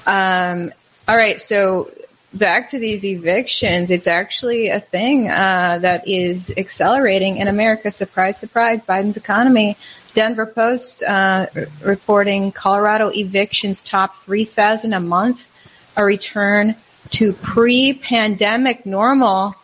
Um, 0.07 0.73
all 1.07 1.17
right, 1.17 1.41
so 1.41 1.91
back 2.33 2.71
to 2.71 2.79
these 2.79 3.05
evictions. 3.05 3.91
It's 3.91 4.07
actually 4.07 4.69
a 4.69 4.81
thing 4.81 5.29
uh, 5.29 5.79
that 5.81 6.07
is 6.07 6.53
accelerating 6.57 7.39
in 7.39 7.49
America. 7.49 7.91
Surprise, 7.91 8.39
surprise! 8.39 8.83
Biden's 8.83 9.17
economy. 9.17 9.77
Denver 10.15 10.47
Post 10.47 11.03
uh, 11.03 11.47
reporting 11.83 12.51
Colorado 12.53 13.11
evictions 13.11 13.83
top 13.83 14.17
three 14.17 14.45
thousand 14.45 14.93
a 14.93 15.01
month, 15.01 15.49
a 15.97 16.05
return 16.05 16.75
to 17.11 17.33
pre-pandemic 17.33 18.85
normal 18.85 19.55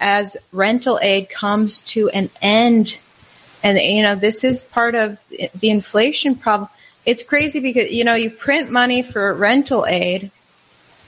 as 0.00 0.36
rental 0.52 0.98
aid 1.02 1.28
comes 1.28 1.80
to 1.82 2.08
an 2.10 2.30
end. 2.40 3.00
And 3.62 3.78
you 3.78 4.02
know, 4.02 4.14
this 4.14 4.44
is 4.44 4.62
part 4.62 4.94
of 4.94 5.18
the 5.28 5.70
inflation 5.70 6.36
problem. 6.36 6.70
It's 7.04 7.22
crazy 7.22 7.60
because 7.60 7.90
you 7.90 8.04
know, 8.04 8.14
you 8.14 8.30
print 8.30 8.70
money 8.70 9.02
for 9.02 9.34
rental 9.34 9.84
aid 9.86 10.30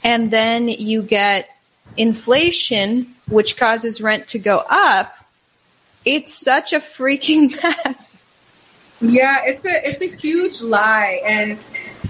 and 0.02 0.30
then 0.30 0.68
you 0.68 1.02
get 1.02 1.48
inflation 1.96 3.06
which 3.28 3.56
causes 3.56 4.00
rent 4.00 4.28
to 4.28 4.38
go 4.38 4.62
up. 4.68 5.16
It's 6.04 6.34
such 6.34 6.72
a 6.72 6.80
freaking 6.80 7.50
mess. 7.84 8.24
Yeah, 9.00 9.38
it's 9.44 9.64
a 9.64 9.88
it's 9.88 10.02
a 10.02 10.16
huge 10.16 10.60
lie, 10.60 11.22
and 11.26 11.58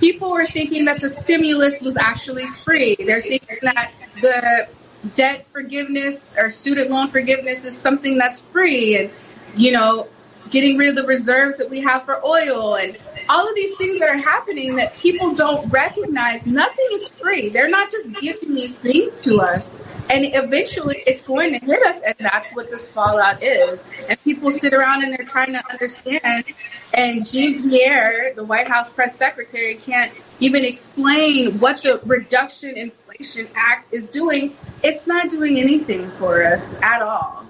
people 0.01 0.33
were 0.33 0.47
thinking 0.47 0.87
that 0.87 1.01
the 1.01 1.09
stimulus 1.09 1.81
was 1.81 1.97
actually 1.97 2.47
free. 2.65 2.97
They're 2.97 3.23
thinking 3.23 3.59
that 3.63 3.93
the 4.21 4.69
debt 5.15 5.47
forgiveness 5.53 6.35
or 6.37 6.51
student 6.51 6.91
loan 6.91 7.09
forgiveness 7.09 7.65
is 7.65 7.79
something 7.79 8.19
that's 8.19 8.41
free, 8.41 8.97
and 8.97 9.11
you 9.57 9.71
know, 9.71 10.09
getting 10.51 10.77
rid 10.79 10.89
of 10.89 10.97
the 10.97 11.07
reserves 11.07 11.59
that 11.59 11.71
we 11.71 11.81
have 11.81 12.03
for 12.03 12.25
oil, 12.27 12.75
and 12.75 12.97
all 13.31 13.49
of 13.49 13.55
these 13.55 13.77
things 13.77 14.01
that 14.01 14.09
are 14.09 14.19
happening 14.19 14.75
that 14.75 14.97
people 14.97 15.33
don't 15.33 15.69
recognize. 15.71 16.45
Nothing 16.47 16.87
is 16.91 17.09
free. 17.11 17.49
They're 17.49 17.69
not 17.69 17.89
just 17.89 18.13
giving 18.21 18.55
these 18.55 18.77
things 18.77 19.21
to 19.21 19.41
us. 19.41 19.81
And 20.11 20.25
eventually 20.35 21.05
it's 21.07 21.25
going 21.25 21.53
to 21.53 21.65
hit 21.65 21.81
us, 21.87 22.03
and 22.05 22.17
that's 22.19 22.51
what 22.57 22.69
this 22.69 22.91
fallout 22.91 23.41
is. 23.41 23.89
And 24.09 24.21
people 24.25 24.51
sit 24.51 24.75
around 24.75 25.05
and 25.05 25.13
they're 25.13 25.25
trying 25.25 25.53
to 25.53 25.63
understand. 25.71 26.45
And 26.93 27.25
Jean 27.25 27.63
Pierre, 27.63 28.35
the 28.35 28.43
White 28.43 28.67
House 28.67 28.91
press 28.91 29.17
secretary, 29.17 29.77
can't 29.77 30.13
even 30.41 30.65
explain 30.65 31.61
what 31.61 31.85
the 31.85 32.01
Reduction 32.05 32.77
Inflation 32.77 33.47
Act 33.55 33.95
is 33.95 34.11
doing. 34.11 34.57
It's 34.83 35.07
not 35.07 35.31
doing 35.31 35.57
anything 35.57 36.09
for 36.09 36.43
us 36.43 36.77
at 36.83 37.01
all. 37.01 37.47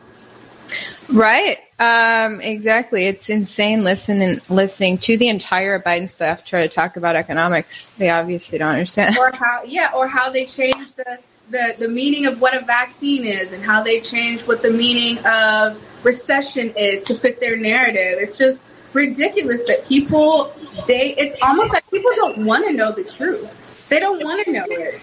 Right. 1.10 1.56
Um, 1.80 2.42
exactly. 2.42 3.06
It's 3.06 3.30
insane 3.30 3.84
listening 3.84 4.40
listening 4.50 4.98
to 4.98 5.16
the 5.16 5.28
entire 5.28 5.80
Biden 5.80 6.10
staff 6.10 6.44
try 6.44 6.66
to 6.66 6.68
talk 6.68 6.98
about 6.98 7.16
economics. 7.16 7.94
They 7.94 8.10
obviously 8.10 8.58
don't 8.58 8.72
understand. 8.72 9.16
or 9.16 9.32
how 9.32 9.62
yeah 9.64 9.90
or 9.96 10.06
how 10.06 10.28
they 10.30 10.44
change 10.44 10.92
the, 10.94 11.18
the 11.48 11.76
the 11.78 11.88
meaning 11.88 12.26
of 12.26 12.38
what 12.38 12.54
a 12.54 12.60
vaccine 12.60 13.24
is 13.24 13.52
and 13.54 13.62
how 13.64 13.82
they 13.82 13.98
change 14.00 14.42
what 14.42 14.60
the 14.60 14.70
meaning 14.70 15.16
of 15.24 15.82
recession 16.04 16.70
is 16.76 17.00
to 17.04 17.14
fit 17.14 17.40
their 17.40 17.56
narrative 17.56 18.18
it's 18.20 18.36
just 18.38 18.64
ridiculous 18.92 19.64
that 19.66 19.86
people 19.88 20.52
they 20.86 21.14
it's 21.16 21.36
almost 21.42 21.72
like 21.72 21.88
people 21.90 22.10
don't 22.16 22.44
want 22.44 22.64
to 22.66 22.72
know 22.72 22.92
the 22.92 23.04
truth 23.04 23.88
they 23.88 23.98
don't 24.00 24.22
want 24.24 24.44
to 24.44 24.52
know 24.52 24.64
it 24.68 25.00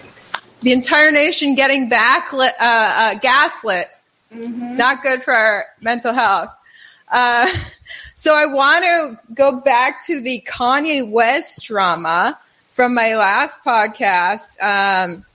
The 0.62 0.72
entire 0.72 1.12
nation 1.12 1.54
getting 1.56 1.90
backlit, 1.90 2.54
uh, 2.60 2.64
uh, 2.64 3.14
gaslit. 3.16 3.90
Not 4.32 5.04
good 5.04 5.24
for 5.24 5.34
our 5.34 5.66
mental 5.82 6.14
health. 6.14 6.50
Uh, 7.10 7.48
so 8.14 8.36
I 8.36 8.46
want 8.46 8.84
to 8.84 9.34
go 9.34 9.60
back 9.60 10.06
to 10.08 10.22
the 10.22 10.44
Kanye 10.48 11.10
West 11.10 11.64
drama 11.64 12.38
from 12.72 12.94
my 12.94 13.16
last 13.16 13.64
podcast. 13.64 14.62
Um, 14.62 15.26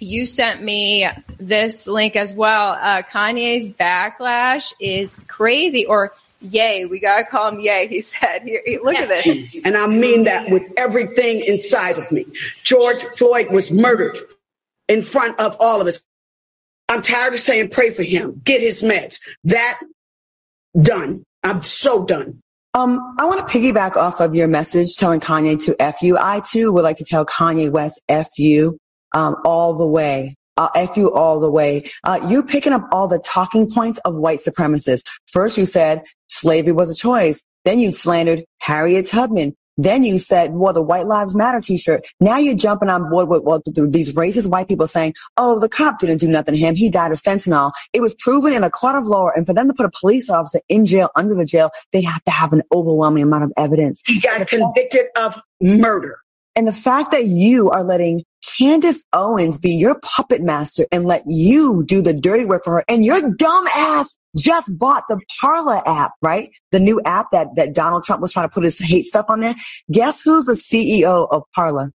you 0.00 0.26
sent 0.26 0.62
me 0.62 1.06
this 1.38 1.86
link 1.86 2.16
as 2.16 2.34
well. 2.34 2.78
Uh, 2.80 3.02
Kanye's 3.02 3.68
backlash 3.68 4.72
is 4.80 5.16
crazy, 5.26 5.86
or 5.86 6.12
Ye. 6.40 6.84
We 6.84 7.00
gotta 7.00 7.24
call 7.24 7.48
him 7.48 7.60
Ye. 7.60 7.86
He 7.88 8.00
said, 8.02 8.42
"Here, 8.42 8.62
look 8.82 8.96
at 8.96 9.08
this." 9.08 9.26
And 9.64 9.76
I 9.76 9.86
mean 9.86 10.24
that 10.24 10.50
with 10.50 10.72
everything 10.76 11.40
inside 11.40 11.98
of 11.98 12.10
me. 12.12 12.26
George 12.62 13.02
Floyd 13.16 13.50
was 13.50 13.72
murdered 13.72 14.18
in 14.88 15.02
front 15.02 15.38
of 15.40 15.56
all 15.60 15.80
of 15.80 15.86
us. 15.86 16.06
I'm 16.88 17.00
tired 17.02 17.32
of 17.32 17.40
saying 17.40 17.70
pray 17.70 17.90
for 17.90 18.02
him, 18.02 18.40
get 18.44 18.60
his 18.60 18.82
meds. 18.82 19.18
That 19.44 19.80
done. 20.80 21.24
I'm 21.42 21.62
so 21.62 22.04
done. 22.04 22.40
Um, 22.74 23.14
I 23.20 23.26
want 23.26 23.46
to 23.46 23.58
piggyback 23.58 23.96
off 23.96 24.20
of 24.20 24.34
your 24.34 24.48
message 24.48 24.96
telling 24.96 25.20
Kanye 25.20 25.62
to 25.64 25.80
F 25.80 26.02
you. 26.02 26.18
I 26.18 26.40
too 26.40 26.72
would 26.72 26.82
like 26.82 26.96
to 26.96 27.04
tell 27.04 27.24
Kanye 27.24 27.70
West 27.70 28.02
F 28.08 28.28
you, 28.36 28.78
um, 29.14 29.36
all 29.44 29.74
the 29.74 29.86
way. 29.86 30.34
Uh, 30.56 30.68
F 30.74 30.96
you 30.96 31.12
all 31.12 31.40
the 31.40 31.50
way. 31.50 31.88
Uh, 32.02 32.26
you're 32.28 32.42
picking 32.42 32.72
up 32.72 32.88
all 32.92 33.06
the 33.06 33.18
talking 33.20 33.70
points 33.70 33.98
of 34.04 34.14
white 34.14 34.40
supremacists. 34.40 35.02
First 35.26 35.56
you 35.56 35.66
said 35.66 36.02
slavery 36.28 36.72
was 36.72 36.90
a 36.90 36.94
choice. 36.94 37.42
Then 37.64 37.78
you 37.78 37.92
slandered 37.92 38.44
Harriet 38.58 39.06
Tubman. 39.06 39.54
Then 39.76 40.04
you 40.04 40.18
said, 40.18 40.52
well, 40.52 40.72
the 40.72 40.82
White 40.82 41.06
Lives 41.06 41.34
Matter 41.34 41.60
t-shirt. 41.60 42.04
Now 42.20 42.38
you're 42.38 42.54
jumping 42.54 42.88
on 42.88 43.10
board 43.10 43.28
with, 43.28 43.42
with 43.42 43.92
these 43.92 44.12
racist 44.12 44.46
white 44.46 44.68
people 44.68 44.86
saying, 44.86 45.14
oh, 45.36 45.58
the 45.58 45.68
cop 45.68 45.98
didn't 45.98 46.18
do 46.18 46.28
nothing 46.28 46.54
to 46.54 46.60
him. 46.60 46.74
He 46.74 46.90
died 46.90 47.12
of 47.12 47.20
fentanyl. 47.22 47.72
It 47.92 48.00
was 48.00 48.14
proven 48.14 48.52
in 48.52 48.62
a 48.62 48.70
court 48.70 48.96
of 48.96 49.04
law. 49.04 49.30
And 49.34 49.46
for 49.46 49.52
them 49.52 49.68
to 49.68 49.74
put 49.74 49.86
a 49.86 49.90
police 49.90 50.30
officer 50.30 50.60
in 50.68 50.86
jail, 50.86 51.10
under 51.16 51.34
the 51.34 51.44
jail, 51.44 51.70
they 51.92 52.02
have 52.02 52.22
to 52.24 52.30
have 52.30 52.52
an 52.52 52.62
overwhelming 52.72 53.24
amount 53.24 53.44
of 53.44 53.52
evidence. 53.56 54.02
He 54.06 54.20
got 54.20 54.46
convicted 54.46 55.06
of 55.16 55.40
murder. 55.60 56.18
And 56.56 56.68
the 56.68 56.72
fact 56.72 57.10
that 57.10 57.26
you 57.26 57.70
are 57.70 57.82
letting 57.82 58.24
Candace 58.58 59.02
Owens 59.12 59.58
be 59.58 59.70
your 59.74 59.98
puppet 60.00 60.42
master 60.42 60.86
and 60.92 61.04
let 61.04 61.22
you 61.26 61.84
do 61.84 62.02
the 62.02 62.12
dirty 62.14 62.44
work 62.44 62.64
for 62.64 62.74
her 62.74 62.84
and 62.88 63.04
your 63.04 63.30
dumb 63.36 63.66
ass 63.68 64.16
just 64.36 64.76
bought 64.76 65.04
the 65.08 65.20
Parler 65.40 65.80
app, 65.86 66.12
right? 66.20 66.50
The 66.72 66.80
new 66.80 67.00
app 67.04 67.30
that, 67.32 67.48
that 67.56 67.74
Donald 67.74 68.04
Trump 68.04 68.20
was 68.20 68.32
trying 68.32 68.48
to 68.48 68.52
put 68.52 68.64
his 68.64 68.78
hate 68.78 69.04
stuff 69.04 69.26
on 69.28 69.40
there. 69.40 69.54
Guess 69.90 70.22
who's 70.22 70.46
the 70.46 70.54
CEO 70.54 71.28
of 71.30 71.44
Parler? 71.54 71.92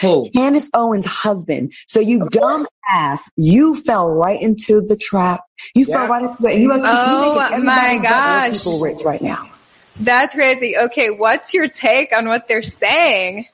Who? 0.00 0.30
Candace 0.30 0.70
Owens' 0.74 1.06
husband. 1.06 1.72
So 1.86 2.00
you 2.00 2.26
dumb 2.30 2.66
ass, 2.90 3.30
you 3.36 3.76
fell 3.82 4.10
right 4.10 4.40
into 4.40 4.80
the 4.80 4.96
trap. 4.96 5.42
You 5.74 5.84
Yeah. 5.86 5.98
fell 5.98 6.08
right 6.08 6.22
into 6.22 6.46
it. 6.46 6.58
You 6.58 6.72
Oh, 6.72 6.76
you 6.76 7.62
my 7.62 7.94
everybody 7.94 7.98
but 7.98 8.04
white 8.04 8.50
gosh. 8.50 8.62
people 8.64 8.80
rich 8.80 9.02
right 9.04 9.22
now. 9.22 9.48
That's 10.00 10.34
crazy. 10.34 10.76
Okay, 10.78 11.10
what's 11.10 11.52
your 11.52 11.68
take 11.68 12.16
on 12.16 12.28
what 12.28 12.48
they're 12.48 12.62
saying? 12.62 13.46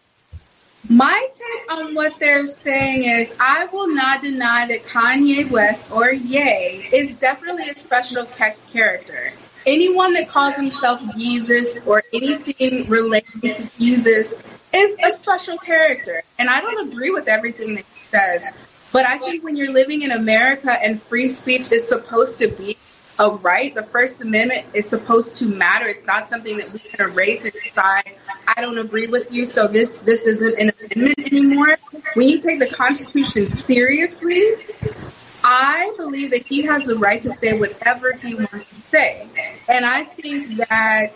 My 0.89 1.29
take 1.37 1.73
on 1.73 1.95
what 1.95 2.19
they're 2.21 2.47
saying 2.47 3.05
is 3.05 3.35
I 3.41 3.67
will 3.67 3.93
not 3.93 4.23
deny 4.23 4.69
that 4.69 4.85
Kanye 4.85 5.51
West 5.51 5.91
or 5.91 6.13
Ye 6.13 6.89
is 6.93 7.17
definitely 7.17 7.69
a 7.69 7.75
special 7.75 8.25
character. 8.73 9.33
Anyone 9.67 10.15
that 10.15 10.29
calls 10.29 10.55
himself 10.55 11.03
Jesus 11.17 11.85
or 11.87 12.05
anything 12.13 12.89
related 12.89 13.55
to 13.55 13.69
Jesus 13.81 14.35
is 14.73 14.97
a 15.03 15.11
special 15.11 15.59
character. 15.59 16.23
And 16.39 16.49
I 16.49 16.61
don't 16.61 16.93
agree 16.93 17.11
with 17.11 17.27
everything 17.27 17.75
that 17.75 17.85
he 17.93 18.07
says. 18.09 18.43
But 18.93 19.07
I 19.07 19.19
think 19.19 19.43
when 19.43 19.57
you're 19.57 19.73
living 19.73 20.03
in 20.03 20.13
America 20.13 20.71
and 20.71 21.03
free 21.03 21.29
speech 21.29 21.73
is 21.73 21.87
supposed 21.87 22.39
to 22.39 22.49
be 22.49 22.77
a 23.19 23.31
right, 23.31 23.75
the 23.75 23.83
First 23.83 24.23
Amendment 24.23 24.67
is 24.75 24.89
supposed 24.89 25.37
to 25.37 25.47
matter. 25.47 25.87
It's 25.87 26.07
not 26.07 26.29
something 26.29 26.59
that 26.59 26.73
we 26.73 26.79
can 26.79 27.09
erase 27.09 27.45
and 27.45 27.53
decide, 27.53 28.13
I 28.47 28.61
don't 28.61 28.79
agree 28.79 29.07
with 29.07 29.33
you, 29.33 29.47
so 29.47 29.67
this 29.67 29.99
this 29.99 30.27
isn't 30.27 30.59
an 30.59 30.73
amendment 30.91 31.33
anymore. 31.33 31.79
When 32.15 32.29
you 32.29 32.41
take 32.41 32.59
the 32.59 32.69
Constitution 32.69 33.49
seriously, 33.49 34.43
I 35.49 35.95
believe 35.97 36.31
that 36.33 36.45
he 36.45 36.63
has 36.63 36.85
the 36.85 36.97
right 36.97 37.23
to 37.23 37.31
say 37.31 37.59
whatever 37.59 38.13
he 38.15 38.35
wants 38.35 38.69
to 38.69 38.75
say. 38.75 39.29
And 39.69 39.87
I 39.87 40.03
think 40.03 40.57
that 40.69 41.15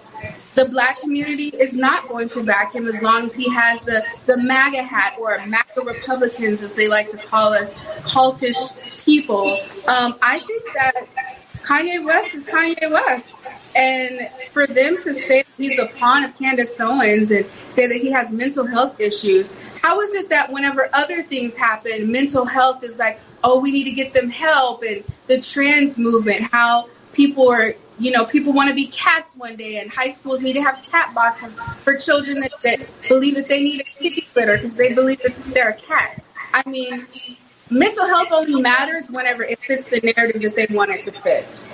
the 0.55 0.67
black 0.67 1.01
community 1.01 1.49
is 1.49 1.75
not 1.75 2.09
going 2.09 2.29
to 2.31 2.45
back 2.45 2.75
him 2.75 2.87
as 2.87 3.03
long 3.03 3.27
as 3.27 3.35
he 3.35 3.53
has 3.53 3.81
the, 3.83 4.05
the 4.27 4.37
MAGA 4.37 4.85
hat 4.85 5.17
or 5.19 5.45
MAGA 5.47 5.81
Republicans, 5.83 6.63
as 6.63 6.73
they 6.75 6.87
like 6.87 7.09
to 7.11 7.17
call 7.17 7.53
us, 7.53 7.75
cultish 8.05 9.05
people. 9.05 9.59
Um, 9.89 10.17
I 10.23 10.39
think 10.39 10.65
that 10.75 11.07
Kanye 11.71 12.05
West 12.05 12.35
is 12.35 12.45
Kanye 12.47 12.91
West. 12.91 13.47
And 13.77 14.29
for 14.51 14.67
them 14.67 14.97
to 14.97 15.15
say 15.15 15.45
he's 15.57 15.79
a 15.79 15.87
pawn 15.99 16.25
of 16.25 16.37
Candace 16.37 16.81
Owens 16.81 17.31
and 17.31 17.47
say 17.69 17.87
that 17.87 17.99
he 17.99 18.11
has 18.11 18.33
mental 18.33 18.67
health 18.67 18.99
issues, 18.99 19.53
how 19.81 20.01
is 20.01 20.13
it 20.15 20.31
that 20.31 20.51
whenever 20.51 20.91
other 20.93 21.23
things 21.23 21.57
happen, 21.57 22.11
mental 22.11 22.45
health 22.45 22.83
is 22.83 22.99
like, 22.99 23.21
oh, 23.45 23.61
we 23.61 23.71
need 23.71 23.85
to 23.85 23.93
get 23.93 24.13
them 24.13 24.29
help 24.29 24.83
and 24.83 25.05
the 25.29 25.41
trans 25.41 25.97
movement, 25.97 26.41
how 26.41 26.89
people 27.13 27.49
are, 27.49 27.73
you 28.01 28.11
know, 28.11 28.25
people 28.25 28.53
want 28.53 28.69
to 28.69 28.75
be 28.75 28.89
cats 28.89 29.37
one 29.37 29.55
day 29.55 29.79
and 29.79 29.93
high 29.93 30.11
schools 30.11 30.41
need 30.41 30.55
to 30.55 30.63
have 30.63 30.85
cat 30.91 31.15
boxes 31.15 31.61
for 31.61 31.95
children 31.97 32.41
that, 32.41 32.51
that 32.65 32.81
believe 33.09 33.37
that 33.37 33.47
they 33.47 33.63
need 33.63 33.81
a 33.81 33.85
kitty 33.85 34.27
litter 34.35 34.57
because 34.57 34.75
they 34.77 34.93
believe 34.93 35.23
that 35.23 35.37
they're 35.55 35.71
a 35.71 35.77
cat. 35.77 36.21
I 36.53 36.69
mean, 36.69 37.07
mental 37.71 38.07
health 38.07 38.29
only 38.33 38.61
matters 38.61 39.09
whenever 39.09 39.43
it 39.43 39.59
fits 39.61 39.91
the 39.91 40.01
narrative 40.17 40.43
that 40.43 40.57
they 40.57 40.67
want 40.75 40.91
it 40.91 41.05
to 41.05 41.13
fit. 41.13 41.67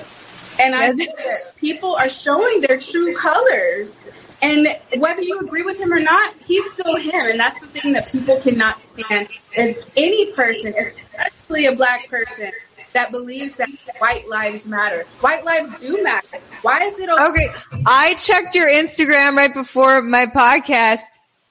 And 0.61 0.75
I 0.75 0.93
think 0.93 1.17
that 1.19 1.57
people 1.57 1.95
are 1.97 2.09
showing 2.09 2.61
their 2.63 2.79
true 2.79 3.15
colors. 3.15 4.07
And 4.43 4.69
whether 4.99 5.23
you 5.23 5.41
agree 5.41 5.63
with 5.63 5.79
him 5.79 5.93
or 5.93 6.01
not, 6.01 6.35
he's 6.47 6.71
still 6.73 6.97
him. 6.97 7.27
And 7.27 7.39
that's 7.39 7.61
the 7.61 7.67
thing 7.67 7.93
that 7.93 8.11
people 8.11 8.39
cannot 8.41 8.83
stand 8.83 9.29
is 9.57 9.87
any 9.97 10.33
person, 10.33 10.75
especially 10.79 11.67
a 11.67 11.75
black 11.75 12.09
person, 12.09 12.53
that 12.93 13.11
believes 13.11 13.57
that 13.57 13.69
white 13.99 14.27
lives 14.29 14.67
matter. 14.67 15.05
White 15.21 15.45
lives 15.45 15.79
do 15.79 16.03
matter. 16.03 16.39
Why 16.63 16.85
is 16.85 16.99
it 16.99 17.11
Okay, 17.11 17.49
I 17.85 18.15
checked 18.15 18.55
your 18.55 18.69
Instagram 18.69 19.37
right 19.37 19.53
before 19.53 20.01
my 20.01 20.27
podcast. 20.27 21.03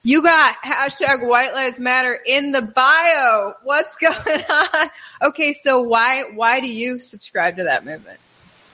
You 0.06 0.22
got 0.22 0.54
hashtag 0.62 1.26
White 1.26 1.52
Lives 1.52 1.80
Matter 1.80 2.16
in 2.24 2.52
the 2.52 2.62
bio. 2.62 3.54
What's 3.64 3.96
going 3.96 4.44
on? 4.48 4.90
Okay, 5.20 5.52
so 5.52 5.82
why 5.82 6.22
why 6.32 6.60
do 6.60 6.72
you 6.72 7.00
subscribe 7.00 7.56
to 7.56 7.64
that 7.64 7.84
movement? 7.84 8.20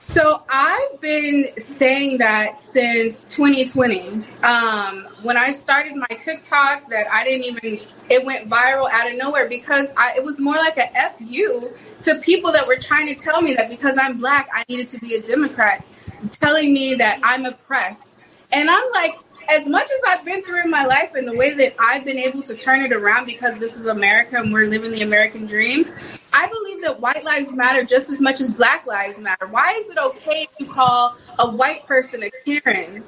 So 0.05 0.43
I've 0.47 1.01
been 1.01 1.49
saying 1.57 2.19
that 2.19 2.59
since 2.59 3.23
2020. 3.23 4.23
Um, 4.43 5.07
when 5.23 5.35
I 5.35 5.49
started 5.49 5.95
my 5.95 6.15
TikTok, 6.19 6.87
that 6.91 7.07
I 7.11 7.23
didn't 7.23 7.45
even 7.45 7.79
it 8.11 8.23
went 8.23 8.47
viral 8.47 8.87
out 8.91 9.09
of 9.09 9.17
nowhere 9.17 9.49
because 9.49 9.87
I, 9.97 10.13
it 10.15 10.23
was 10.23 10.39
more 10.39 10.53
like 10.53 10.77
a 10.77 11.13
fu 11.17 11.71
to 12.03 12.19
people 12.19 12.51
that 12.51 12.67
were 12.67 12.77
trying 12.77 13.07
to 13.07 13.15
tell 13.15 13.41
me 13.41 13.55
that 13.55 13.71
because 13.71 13.97
I'm 13.97 14.19
black, 14.19 14.49
I 14.53 14.63
needed 14.69 14.87
to 14.89 14.99
be 14.99 15.15
a 15.15 15.21
Democrat, 15.23 15.83
telling 16.29 16.71
me 16.71 16.93
that 16.93 17.21
I'm 17.23 17.45
oppressed, 17.45 18.25
and 18.51 18.69
I'm 18.69 18.91
like. 18.91 19.15
As 19.49 19.67
much 19.67 19.83
as 19.83 20.01
I've 20.07 20.25
been 20.25 20.43
through 20.43 20.63
in 20.63 20.71
my 20.71 20.85
life 20.85 21.13
and 21.15 21.27
the 21.27 21.35
way 21.35 21.53
that 21.53 21.75
I've 21.79 22.05
been 22.05 22.17
able 22.17 22.43
to 22.43 22.55
turn 22.55 22.81
it 22.81 22.93
around 22.93 23.25
because 23.25 23.57
this 23.59 23.75
is 23.75 23.85
America 23.85 24.37
and 24.37 24.53
we're 24.53 24.67
living 24.67 24.91
the 24.91 25.01
American 25.01 25.45
dream, 25.45 25.85
I 26.31 26.47
believe 26.47 26.81
that 26.81 26.99
white 26.99 27.23
lives 27.23 27.53
matter 27.53 27.83
just 27.83 28.09
as 28.09 28.21
much 28.21 28.39
as 28.41 28.51
black 28.51 28.85
lives 28.85 29.19
matter. 29.19 29.47
Why 29.47 29.71
is 29.73 29.89
it 29.89 29.97
okay 29.97 30.47
to 30.59 30.65
call 30.65 31.17
a 31.39 31.51
white 31.51 31.85
person 31.87 32.23
a 32.23 32.31
Karen? 32.45 33.03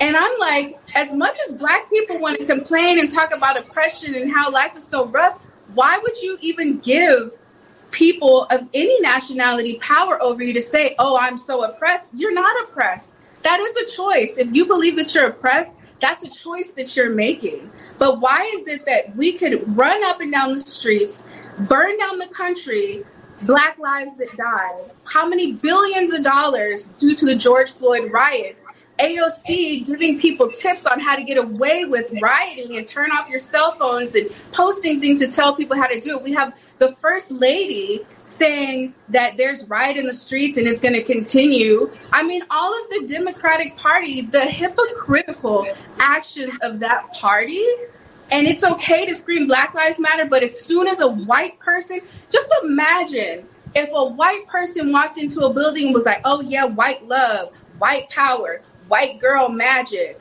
And 0.00 0.16
I'm 0.16 0.38
like, 0.38 0.78
as 0.94 1.12
much 1.12 1.38
as 1.48 1.54
black 1.54 1.88
people 1.90 2.18
want 2.18 2.38
to 2.38 2.46
complain 2.46 2.98
and 2.98 3.10
talk 3.10 3.34
about 3.34 3.56
oppression 3.56 4.14
and 4.14 4.32
how 4.32 4.50
life 4.50 4.76
is 4.76 4.84
so 4.84 5.06
rough, 5.06 5.40
why 5.74 5.98
would 5.98 6.20
you 6.20 6.38
even 6.40 6.78
give 6.78 7.38
people 7.90 8.44
of 8.50 8.68
any 8.74 9.00
nationality 9.00 9.78
power 9.78 10.20
over 10.22 10.42
you 10.42 10.52
to 10.52 10.62
say, 10.62 10.94
oh, 10.98 11.18
I'm 11.20 11.38
so 11.38 11.64
oppressed? 11.64 12.08
You're 12.12 12.34
not 12.34 12.54
oppressed. 12.64 13.18
That 13.44 13.60
is 13.60 13.76
a 13.76 13.94
choice. 13.94 14.38
If 14.38 14.54
you 14.54 14.66
believe 14.66 14.96
that 14.96 15.14
you're 15.14 15.26
oppressed, 15.26 15.76
that's 16.00 16.24
a 16.24 16.30
choice 16.30 16.72
that 16.72 16.96
you're 16.96 17.10
making. 17.10 17.70
But 17.98 18.20
why 18.20 18.50
is 18.56 18.66
it 18.66 18.86
that 18.86 19.14
we 19.16 19.34
could 19.34 19.76
run 19.76 20.02
up 20.04 20.20
and 20.20 20.32
down 20.32 20.54
the 20.54 20.60
streets, 20.60 21.28
burn 21.60 21.96
down 21.98 22.18
the 22.18 22.26
country, 22.26 23.04
black 23.42 23.78
lives 23.78 24.16
that 24.16 24.34
died? 24.36 24.90
How 25.04 25.28
many 25.28 25.52
billions 25.52 26.14
of 26.14 26.22
dollars 26.22 26.86
due 26.98 27.14
to 27.14 27.26
the 27.26 27.34
George 27.34 27.70
Floyd 27.70 28.10
riots? 28.10 28.66
AOC 28.98 29.86
giving 29.86 30.20
people 30.20 30.50
tips 30.50 30.86
on 30.86 31.00
how 31.00 31.16
to 31.16 31.22
get 31.22 31.36
away 31.36 31.84
with 31.84 32.12
rioting 32.22 32.76
and 32.76 32.86
turn 32.86 33.10
off 33.10 33.28
your 33.28 33.40
cell 33.40 33.72
phones 33.72 34.14
and 34.14 34.30
posting 34.52 35.00
things 35.00 35.18
to 35.18 35.30
tell 35.30 35.54
people 35.54 35.76
how 35.76 35.88
to 35.88 36.00
do 36.00 36.16
it. 36.16 36.22
We 36.22 36.32
have 36.32 36.54
the 36.78 36.94
first 36.96 37.30
lady 37.30 38.04
saying 38.24 38.94
that 39.08 39.36
there's 39.36 39.64
riot 39.66 39.96
in 39.96 40.06
the 40.06 40.14
streets 40.14 40.58
and 40.58 40.66
it's 40.66 40.80
going 40.80 40.94
to 40.94 41.02
continue. 41.02 41.90
I 42.12 42.22
mean, 42.22 42.42
all 42.50 42.72
of 42.82 42.90
the 42.90 43.06
Democratic 43.08 43.76
Party, 43.76 44.22
the 44.22 44.44
hypocritical 44.44 45.66
actions 45.98 46.54
of 46.62 46.80
that 46.80 47.12
party. 47.14 47.64
And 48.30 48.46
it's 48.46 48.64
okay 48.64 49.06
to 49.06 49.14
scream 49.14 49.46
Black 49.46 49.74
Lives 49.74 50.00
Matter, 50.00 50.24
but 50.24 50.42
as 50.42 50.58
soon 50.58 50.88
as 50.88 51.00
a 51.00 51.06
white 51.06 51.58
person, 51.60 52.00
just 52.30 52.52
imagine 52.62 53.46
if 53.74 53.90
a 53.92 54.04
white 54.04 54.46
person 54.48 54.92
walked 54.92 55.18
into 55.18 55.40
a 55.40 55.52
building 55.52 55.86
and 55.86 55.94
was 55.94 56.04
like, 56.04 56.20
oh, 56.24 56.40
yeah, 56.40 56.64
white 56.64 57.06
love, 57.06 57.54
white 57.78 58.08
power, 58.10 58.62
white 58.88 59.20
girl 59.20 59.48
magic. 59.48 60.20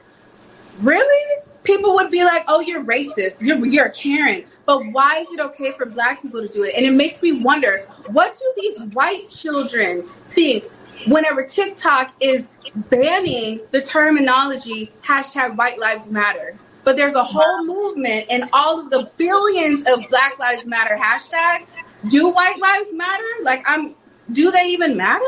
Really? 0.81 1.41
People 1.63 1.93
would 1.95 2.11
be 2.11 2.23
like, 2.23 2.43
oh, 2.47 2.59
you're 2.59 2.83
racist, 2.83 3.41
you're, 3.41 3.65
you're 3.65 3.85
a 3.85 3.91
Karen. 3.91 4.43
But 4.65 4.85
why 4.91 5.19
is 5.19 5.27
it 5.31 5.39
okay 5.41 5.73
for 5.73 5.85
black 5.85 6.21
people 6.21 6.41
to 6.41 6.47
do 6.47 6.63
it? 6.63 6.73
And 6.75 6.85
it 6.85 6.93
makes 6.93 7.21
me 7.21 7.33
wonder 7.33 7.85
what 8.07 8.35
do 8.35 8.53
these 8.55 8.79
white 8.93 9.29
children 9.29 10.03
think 10.29 10.63
whenever 11.07 11.43
TikTok 11.43 12.13
is 12.21 12.51
banning 12.89 13.59
the 13.71 13.81
terminology 13.81 14.91
hashtag 15.05 15.57
white 15.57 15.79
lives 15.79 16.09
matter? 16.09 16.55
But 16.85 16.95
there's 16.95 17.15
a 17.15 17.23
whole 17.23 17.65
movement 17.65 18.27
and 18.29 18.49
all 18.53 18.79
of 18.79 18.89
the 18.89 19.09
billions 19.17 19.83
of 19.87 20.09
Black 20.09 20.37
Lives 20.39 20.65
Matter 20.65 20.97
hashtag. 21.01 21.65
Do 22.09 22.29
white 22.29 22.59
lives 22.59 22.93
matter? 22.93 23.23
Like 23.41 23.63
I'm 23.65 23.95
do 24.31 24.51
they 24.51 24.67
even 24.69 24.95
matter? 24.95 25.23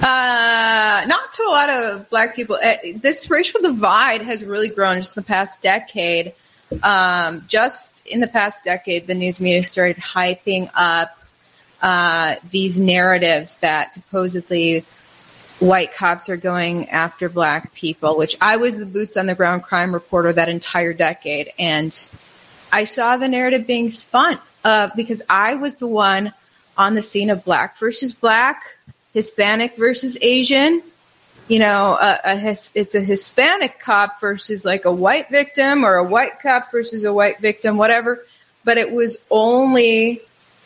Uh, 0.00 1.04
not 1.06 1.32
to 1.34 1.42
a 1.42 1.50
lot 1.50 1.68
of 1.68 2.08
black 2.08 2.36
people. 2.36 2.56
Uh, 2.62 2.76
This 2.96 3.28
racial 3.30 3.60
divide 3.60 4.22
has 4.22 4.44
really 4.44 4.68
grown 4.68 5.00
just 5.00 5.16
in 5.16 5.22
the 5.22 5.26
past 5.26 5.60
decade. 5.60 6.34
Um, 6.82 7.44
just 7.48 8.06
in 8.06 8.20
the 8.20 8.26
past 8.26 8.64
decade, 8.64 9.06
the 9.06 9.14
news 9.14 9.40
media 9.40 9.64
started 9.64 9.96
hyping 9.96 10.70
up 10.74 11.18
uh, 11.80 12.36
these 12.50 12.78
narratives 12.78 13.56
that 13.58 13.94
supposedly 13.94 14.84
white 15.60 15.94
cops 15.94 16.28
are 16.28 16.36
going 16.36 16.88
after 16.90 17.28
black 17.28 17.72
people, 17.74 18.16
which 18.16 18.36
I 18.40 18.56
was 18.56 18.78
the 18.78 18.86
boots 18.86 19.16
on 19.16 19.26
the 19.26 19.34
ground 19.34 19.62
crime 19.62 19.92
reporter 19.92 20.32
that 20.32 20.48
entire 20.48 20.92
decade. 20.92 21.52
And 21.58 21.92
I 22.72 22.84
saw 22.84 23.16
the 23.16 23.28
narrative 23.28 23.66
being 23.66 23.90
spun 23.90 24.38
uh, 24.64 24.90
because 24.94 25.22
I 25.28 25.54
was 25.54 25.76
the 25.76 25.86
one 25.86 26.32
on 26.76 26.94
the 26.94 27.02
scene 27.02 27.30
of 27.30 27.44
black 27.44 27.78
versus 27.78 28.12
black, 28.12 28.62
Hispanic 29.14 29.76
versus 29.76 30.16
Asian. 30.20 30.82
You 31.48 31.58
know, 31.58 31.96
a, 32.00 32.20
a 32.24 32.36
his, 32.36 32.70
it's 32.74 32.94
a 32.94 33.00
Hispanic 33.00 33.80
cop 33.80 34.20
versus 34.20 34.64
like 34.64 34.84
a 34.84 34.92
white 34.92 35.30
victim 35.30 35.84
or 35.84 35.96
a 35.96 36.04
white 36.04 36.40
cop 36.40 36.70
versus 36.70 37.04
a 37.04 37.12
white 37.12 37.40
victim, 37.40 37.76
whatever. 37.76 38.24
But 38.64 38.76
it 38.76 38.92
was 38.92 39.16
only 39.30 40.20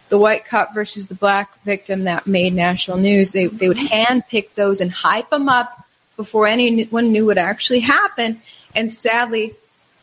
the 0.09 0.19
white 0.19 0.45
cop 0.45 0.75
versus 0.75 1.07
the 1.07 1.15
black 1.15 1.63
victim 1.63 2.05
that 2.05 2.27
made 2.27 2.53
national 2.53 2.99
news. 2.99 3.33
They, 3.33 3.47
they 3.47 3.69
would 3.69 3.79
handpick 3.79 4.55
those 4.55 4.81
and 4.81 4.91
hype 4.91 5.31
them 5.31 5.49
up 5.49 5.87
before 6.17 6.47
anyone 6.47 7.13
knew 7.13 7.27
what 7.27 7.39
actually 7.39 7.81
happened. 7.81 8.41
And 8.75 8.91
sadly, 8.91 9.55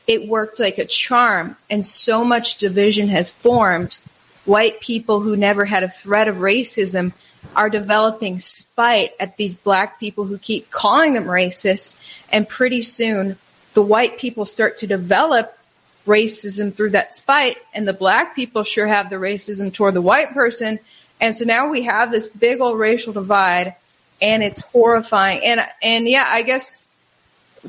it 0.08 0.28
worked 0.28 0.60
like 0.60 0.78
a 0.78 0.86
charm. 0.86 1.58
And 1.70 1.86
so 1.86 2.24
much 2.24 2.58
division 2.58 3.10
has 3.10 3.32
formed. 3.32 3.98
White 4.46 4.80
people 4.80 5.20
who 5.20 5.36
never 5.36 5.66
had 5.66 5.84
a 5.84 5.90
threat 5.90 6.28
of 6.28 6.38
racism 6.38 7.14
are 7.56 7.70
developing 7.70 8.40
spite 8.40 9.12
at 9.20 9.38
these 9.38 9.56
black 9.56 10.00
people 10.00 10.26
who 10.26 10.38
keep 10.38 10.70
calling 10.70 11.14
them 11.14 11.26
racist. 11.26 11.96
And 12.32 12.48
pretty 12.48 12.84
soon, 12.84 13.38
the 13.74 13.82
white 13.82 14.18
people 14.18 14.46
start 14.46 14.78
to 14.78 14.88
develop 14.88 15.58
racism 16.06 16.74
through 16.74 16.92
that 16.92 17.14
spite, 17.14 17.58
and 17.74 17.88
the 17.88 17.94
black 17.94 18.36
people 18.36 18.64
sure 18.64 18.88
have 18.88 19.10
the 19.10 19.18
racism 19.18 19.74
toward 19.74 19.94
the 19.94 20.02
white 20.02 20.32
person. 20.34 20.80
And 21.22 21.36
so 21.36 21.46
now 21.46 21.70
we 21.70 21.84
have 21.84 22.12
this 22.12 22.28
big 22.28 22.62
old 22.62 22.80
racial 22.80 23.14
divide, 23.14 23.76
and 24.22 24.42
it's 24.44 24.62
horrifying. 24.62 25.42
And 25.44 25.62
and 25.82 26.08
yeah, 26.08 26.26
I 26.28 26.42
guess 26.42 26.88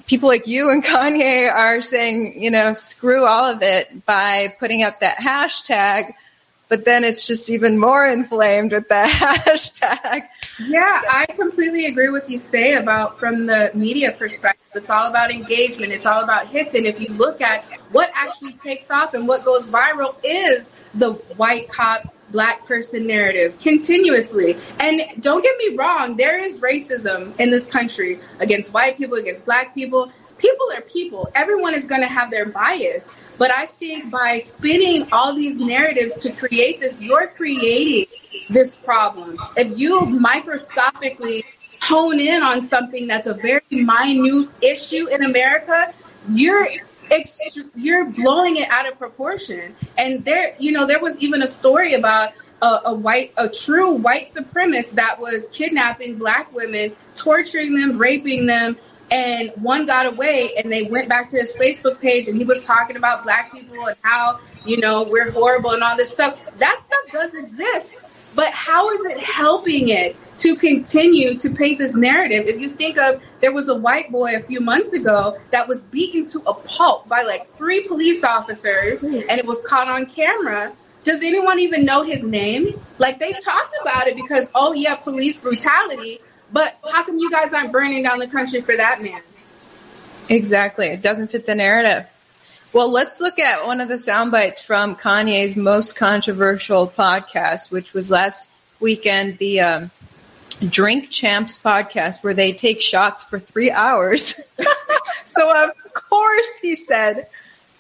people 0.07 0.29
like 0.29 0.47
you 0.47 0.71
and 0.71 0.85
Kanye 0.91 1.53
are 1.53 1.83
saying, 1.83 2.43
you 2.43 2.51
know, 2.51 2.75
screw 2.75 3.25
all 3.25 3.45
of 3.45 3.63
it 3.63 4.07
by 4.07 4.55
putting 4.59 4.83
up 4.83 5.01
that 5.01 5.19
hashtag 5.19 6.15
but 6.71 6.85
then 6.85 7.03
it's 7.03 7.27
just 7.27 7.51
even 7.51 7.79
more 7.79 8.07
inflamed 8.07 8.73
with 8.73 8.89
that 8.89 9.11
hashtag. 9.45 10.23
Yeah, 10.61 11.03
I 11.11 11.27
completely 11.27 11.87
agree 11.87 12.09
with 12.11 12.31
you 12.31 12.39
say 12.39 12.75
about 12.75 13.19
from 13.19 13.47
the 13.47 13.73
media 13.75 14.13
perspective. 14.13 14.69
It's 14.77 14.89
all 14.89 15.11
about 15.11 15.33
engagement. 15.33 15.93
It's 15.93 16.07
all 16.07 16.23
about 16.23 16.47
hits. 16.47 16.75
And 16.75 16.87
if 16.87 17.01
you 17.01 17.09
look 17.15 17.41
at 17.41 17.65
what 17.91 18.11
actually 18.15 18.53
takes 18.53 18.89
off 18.89 19.15
and 19.15 19.27
what 19.27 19.45
goes 19.45 19.69
viral 19.69 20.15
is 20.23 20.71
the 20.95 21.15
white 21.37 21.69
cop 21.69 22.15
black 22.31 22.65
person 22.67 23.07
narrative 23.07 23.59
continuously. 23.59 24.57
And 24.79 25.03
don't 25.21 25.43
get 25.43 25.57
me 25.59 25.77
wrong, 25.77 26.17
there 26.17 26.39
is 26.39 26.61
racism 26.61 27.39
in 27.41 27.51
this 27.51 27.67
country 27.67 28.21
against 28.39 28.73
white 28.73 28.97
people, 28.97 29.19
against 29.19 29.45
black 29.45 29.75
people. 29.75 30.13
People 30.41 30.67
are 30.75 30.81
people. 30.81 31.31
Everyone 31.35 31.75
is 31.75 31.87
going 31.87 32.01
to 32.01 32.09
have 32.09 32.31
their 32.31 32.47
bias. 32.47 33.13
But 33.39 33.51
I 33.51 33.67
think 33.67 34.11
by 34.11 34.39
spinning 34.39 35.07
all 35.13 35.35
these 35.35 35.59
narratives 35.59 36.17
to 36.19 36.33
create 36.33 36.81
this, 36.81 37.01
you're 37.01 37.29
creating 37.29 38.07
this 38.49 38.77
problem. 38.77 39.39
If 39.57 39.79
you 39.79 40.01
microscopically 40.07 41.45
hone 41.81 42.21
in 42.21 42.43
on 42.43 42.63
something 42.63 43.07
that's 43.07 43.27
a 43.27 43.35
very 43.35 43.63
minute 43.71 44.49
issue 44.63 45.09
in 45.09 45.25
America, 45.25 45.95
you're 46.31 46.69
you're 47.75 48.09
blowing 48.11 48.57
it 48.57 48.71
out 48.71 48.87
of 48.87 48.99
proportion. 48.99 49.75
And 49.99 50.25
there, 50.25 50.55
you 50.59 50.73
know, 50.73 50.87
there 50.87 51.01
was 51.01 51.19
even 51.19 51.43
a 51.43 51.47
story 51.47 51.95
about 51.95 52.33
a, 52.63 52.81
a, 52.87 52.95
white, 52.95 53.33
a 53.37 53.49
true 53.49 53.93
white 53.93 54.31
supremacist 54.31 54.91
that 54.93 55.19
was 55.19 55.47
kidnapping 55.51 56.19
black 56.19 56.53
women, 56.53 56.93
torturing 57.17 57.75
them, 57.75 57.99
raping 57.99 58.47
them, 58.47 58.77
and 59.11 59.51
one 59.57 59.87
got 59.87 60.07
away 60.07 60.55
and 60.57 60.71
they 60.71 60.85
went 60.85 61.09
back 61.09 61.29
to 61.31 61.37
his 61.37 61.55
Facebook 61.57 62.01
page 62.01 62.29
and 62.29 62.37
he 62.37 62.45
was 62.45 62.67
talking 62.67 62.97
about 62.97 63.25
black 63.25 63.53
people 63.53 63.87
and 63.87 63.97
how, 64.03 64.39
you 64.65 64.79
know, 64.79 65.03
we're 65.03 65.31
horrible 65.31 65.71
and 65.73 65.83
all 65.83 65.97
this 65.97 66.11
stuff. 66.11 66.39
That 66.59 66.81
stuff 66.83 67.13
does 67.13 67.35
exist. 67.35 67.99
But 68.35 68.53
how 68.53 68.89
is 68.91 69.07
it 69.07 69.19
helping 69.19 69.89
it 69.89 70.17
to 70.39 70.55
continue 70.55 71.37
to 71.39 71.51
paint 71.51 71.79
this 71.79 71.97
narrative? 71.97 72.47
If 72.47 72.61
you 72.61 72.71
think 72.71 72.97
of 72.97 73.21
there 73.41 73.53
was 73.53 73.69
a 73.69 73.75
white 73.75 74.13
boy 74.13 74.37
a 74.37 74.41
few 74.41 74.61
months 74.61 74.93
ago 74.93 75.39
that 75.51 75.67
was 75.67 75.83
beaten 75.85 76.25
to 76.31 76.39
a 76.47 76.55
pulp 76.55 77.09
by 77.09 77.23
like 77.23 77.45
three 77.47 77.87
police 77.87 78.23
officers 78.23 79.03
and 79.03 79.15
it 79.15 79.45
was 79.45 79.61
caught 79.67 79.89
on 79.89 80.07
camera. 80.07 80.73
Does 81.03 81.23
anyone 81.23 81.59
even 81.59 81.85
know 81.85 82.03
his 82.03 82.23
name? 82.23 82.79
Like 82.99 83.19
they 83.19 83.33
talked 83.33 83.75
about 83.81 84.07
it 84.07 84.15
because, 84.15 84.47
oh 84.55 84.75
yeah, 84.75 84.95
police 84.97 85.37
brutality 85.39 86.21
but 86.53 86.77
how 86.93 87.05
come 87.05 87.19
you 87.19 87.31
guys 87.31 87.53
aren't 87.53 87.73
burning 87.73 88.03
down 88.03 88.19
the 88.19 88.29
country 88.29 88.61
for 88.61 88.77
that 88.77 89.03
man? 89.03 89.21
Exactly. 90.29 90.87
It 90.87 91.03
doesn't 91.03 91.33
fit 91.33 91.47
the 91.47 91.55
narrative. 91.55 92.07
Well, 92.73 92.89
let's 92.89 93.21
look 93.21 93.41
at 93.41 93.67
one 93.67 93.81
of 93.81 93.89
the 93.89 93.99
sound 93.99 94.31
bites 94.31 94.63
from 94.63 94.95
Kanye's 94.95 95.57
most 95.57 95.97
controversial 95.97 96.87
podcast, 96.87 97.73
which 97.73 97.93
was 97.93 98.13
last 98.13 98.49
weekend, 98.79 99.39
the 99.39 99.61
um, 99.61 99.91
Drink 100.61 101.11
Champs 101.11 101.59
podcast, 101.59 102.23
where 102.23 102.35
they 102.35 102.53
take 102.53 102.81
shots 102.81 103.25
for 103.25 103.41
three 103.41 103.73
hours. 103.73 104.39
so, 105.25 105.65
of 105.65 105.73
course, 105.95 106.49
he 106.63 106.77
said 106.77 107.27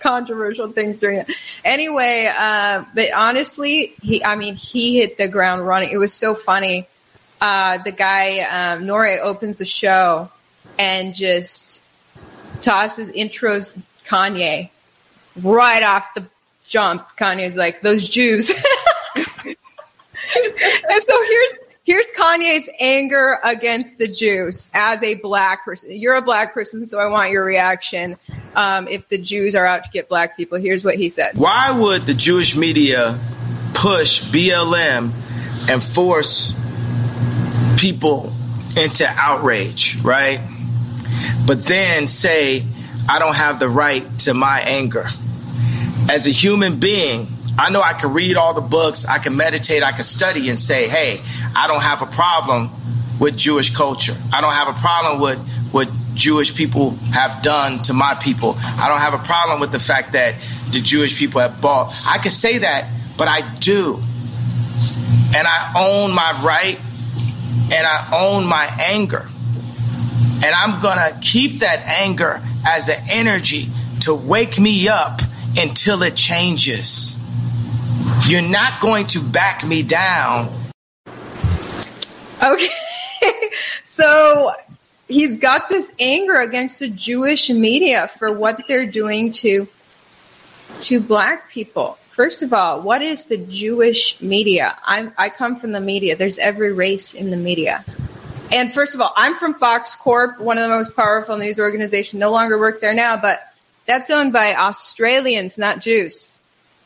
controversial 0.00 0.68
things 0.68 0.98
during 0.98 1.18
it. 1.18 1.30
Anyway, 1.64 2.28
uh, 2.36 2.84
but 2.92 3.12
honestly, 3.12 3.94
he, 4.02 4.24
I 4.24 4.34
mean, 4.34 4.56
he 4.56 4.98
hit 4.98 5.18
the 5.18 5.28
ground 5.28 5.66
running. 5.66 5.90
It 5.90 5.98
was 5.98 6.12
so 6.12 6.34
funny 6.34 6.88
uh, 7.40 7.78
the 7.78 7.92
guy 7.92 8.40
um, 8.40 8.86
Nore 8.86 9.20
opens 9.22 9.58
the 9.58 9.64
show 9.64 10.30
and 10.78 11.14
just 11.14 11.82
tosses 12.62 13.10
intros 13.12 13.80
Kanye 14.06 14.70
right 15.42 15.82
off 15.82 16.12
the 16.14 16.24
jump. 16.66 17.06
Kanye's 17.18 17.56
like 17.56 17.80
those 17.80 18.08
Jews, 18.08 18.50
and 19.14 19.56
so 20.36 21.24
here's 21.24 21.50
here's 21.84 22.10
Kanye's 22.12 22.68
anger 22.78 23.38
against 23.42 23.98
the 23.98 24.08
Jews 24.08 24.70
as 24.74 25.02
a 25.02 25.14
black 25.14 25.64
person. 25.64 25.90
You're 25.92 26.16
a 26.16 26.22
black 26.22 26.52
person, 26.54 26.88
so 26.88 26.98
I 26.98 27.06
want 27.06 27.30
your 27.30 27.44
reaction. 27.44 28.16
Um, 28.54 28.88
if 28.88 29.08
the 29.08 29.18
Jews 29.18 29.54
are 29.54 29.66
out 29.66 29.84
to 29.84 29.90
get 29.90 30.08
black 30.08 30.36
people, 30.36 30.58
here's 30.58 30.84
what 30.84 30.96
he 30.96 31.08
said. 31.08 31.36
Why 31.36 31.70
would 31.70 32.06
the 32.06 32.14
Jewish 32.14 32.56
media 32.56 33.18
push 33.74 34.22
BLM 34.22 35.12
and 35.70 35.82
force 35.82 36.54
people 37.80 38.30
into 38.76 39.08
outrage, 39.08 40.00
right? 40.02 40.40
But 41.46 41.64
then 41.64 42.06
say, 42.06 42.64
I 43.08 43.18
don't 43.18 43.34
have 43.34 43.58
the 43.58 43.68
right 43.68 44.06
to 44.20 44.34
my 44.34 44.60
anger. 44.60 45.06
As 46.10 46.26
a 46.26 46.30
human 46.30 46.78
being, 46.78 47.26
I 47.58 47.70
know 47.70 47.80
I 47.80 47.94
can 47.94 48.12
read 48.12 48.36
all 48.36 48.52
the 48.52 48.60
books, 48.60 49.06
I 49.06 49.18
can 49.18 49.36
meditate, 49.36 49.82
I 49.82 49.92
can 49.92 50.04
study 50.04 50.50
and 50.50 50.58
say, 50.58 50.88
hey, 50.88 51.20
I 51.56 51.66
don't 51.66 51.80
have 51.82 52.02
a 52.02 52.06
problem 52.06 52.70
with 53.18 53.36
Jewish 53.36 53.74
culture. 53.74 54.16
I 54.32 54.40
don't 54.40 54.52
have 54.52 54.68
a 54.68 54.78
problem 54.78 55.20
with 55.20 55.38
what 55.72 55.88
Jewish 56.14 56.54
people 56.54 56.90
have 57.12 57.42
done 57.42 57.80
to 57.84 57.94
my 57.94 58.14
people. 58.14 58.56
I 58.58 58.88
don't 58.88 59.00
have 59.00 59.14
a 59.14 59.24
problem 59.24 59.58
with 59.58 59.72
the 59.72 59.80
fact 59.80 60.12
that 60.12 60.34
the 60.70 60.80
Jewish 60.80 61.18
people 61.18 61.40
have 61.40 61.60
bought. 61.60 61.94
I 62.06 62.18
can 62.18 62.30
say 62.30 62.58
that, 62.58 62.88
but 63.16 63.26
I 63.26 63.40
do. 63.56 64.02
And 65.34 65.46
I 65.46 65.72
own 65.76 66.14
my 66.14 66.32
right 66.44 66.78
and 67.72 67.86
I 67.86 68.08
own 68.12 68.46
my 68.46 68.66
anger. 68.78 69.28
And 70.42 70.54
I'm 70.54 70.80
going 70.80 70.98
to 70.98 71.18
keep 71.20 71.60
that 71.60 71.80
anger 71.86 72.40
as 72.66 72.88
an 72.88 73.02
energy 73.08 73.68
to 74.00 74.14
wake 74.14 74.58
me 74.58 74.88
up 74.88 75.20
until 75.56 76.02
it 76.02 76.16
changes. 76.16 77.18
You're 78.26 78.42
not 78.42 78.80
going 78.80 79.06
to 79.08 79.20
back 79.20 79.66
me 79.66 79.82
down. 79.82 80.52
Okay. 82.42 82.68
so 83.84 84.52
he's 85.08 85.38
got 85.38 85.68
this 85.68 85.92
anger 85.98 86.40
against 86.40 86.78
the 86.78 86.88
Jewish 86.88 87.50
media 87.50 88.10
for 88.18 88.32
what 88.32 88.66
they're 88.66 88.86
doing 88.86 89.32
to 89.32 89.68
to 90.82 91.00
black 91.00 91.50
people. 91.50 91.98
First 92.20 92.42
of 92.42 92.52
all, 92.52 92.82
what 92.82 93.00
is 93.00 93.24
the 93.24 93.38
Jewish 93.38 94.20
media? 94.20 94.76
I'm, 94.84 95.10
I 95.16 95.30
come 95.30 95.56
from 95.56 95.72
the 95.72 95.80
media. 95.80 96.16
There's 96.16 96.38
every 96.38 96.70
race 96.70 97.14
in 97.14 97.30
the 97.30 97.36
media. 97.38 97.82
And 98.52 98.74
first 98.74 98.94
of 98.94 99.00
all, 99.00 99.14
I'm 99.16 99.36
from 99.36 99.54
Fox 99.54 99.94
Corp, 99.94 100.38
one 100.38 100.58
of 100.58 100.64
the 100.64 100.68
most 100.68 100.94
powerful 100.94 101.38
news 101.38 101.58
organizations. 101.58 102.20
No 102.20 102.30
longer 102.30 102.58
work 102.58 102.82
there 102.82 102.92
now, 102.92 103.16
but 103.16 103.40
that's 103.86 104.10
owned 104.10 104.34
by 104.34 104.54
Australians, 104.54 105.56
not 105.56 105.80
Jews. 105.80 106.42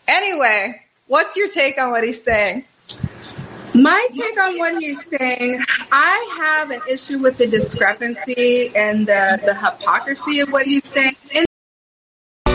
Anyway, 0.07 0.81
what's 1.09 1.37
your 1.37 1.49
take 1.49 1.79
on 1.79 1.91
what 1.91 2.05
he's 2.05 2.23
saying? 2.23 2.65
My 3.75 4.07
take 4.17 4.41
on 4.41 4.57
what 4.57 4.81
he's 4.81 5.05
saying, 5.05 5.65
I 5.91 6.37
have 6.39 6.71
an 6.71 6.81
issue 6.89 7.19
with 7.19 7.39
the 7.39 7.49
discrepancy 7.49 8.71
and 8.77 9.05
the, 9.05 9.41
the 9.45 9.55
hypocrisy 9.57 10.39
of 10.39 10.53
what 10.53 10.65
he's 10.65 10.85
saying. 10.85 11.17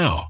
now. 0.00 0.29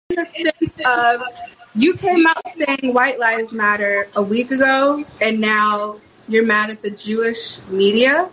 In 0.11 0.15
the 0.15 0.25
sense 0.25 0.77
of 0.85 1.23
you 1.73 1.95
came 1.95 2.27
out 2.27 2.43
saying 2.53 2.93
white 2.93 3.17
lives 3.19 3.53
matter 3.53 4.07
a 4.15 4.21
week 4.21 4.51
ago, 4.51 5.05
and 5.21 5.39
now 5.39 6.01
you're 6.27 6.45
mad 6.45 6.69
at 6.69 6.81
the 6.81 6.89
Jewish 6.91 7.59
media. 7.69 8.25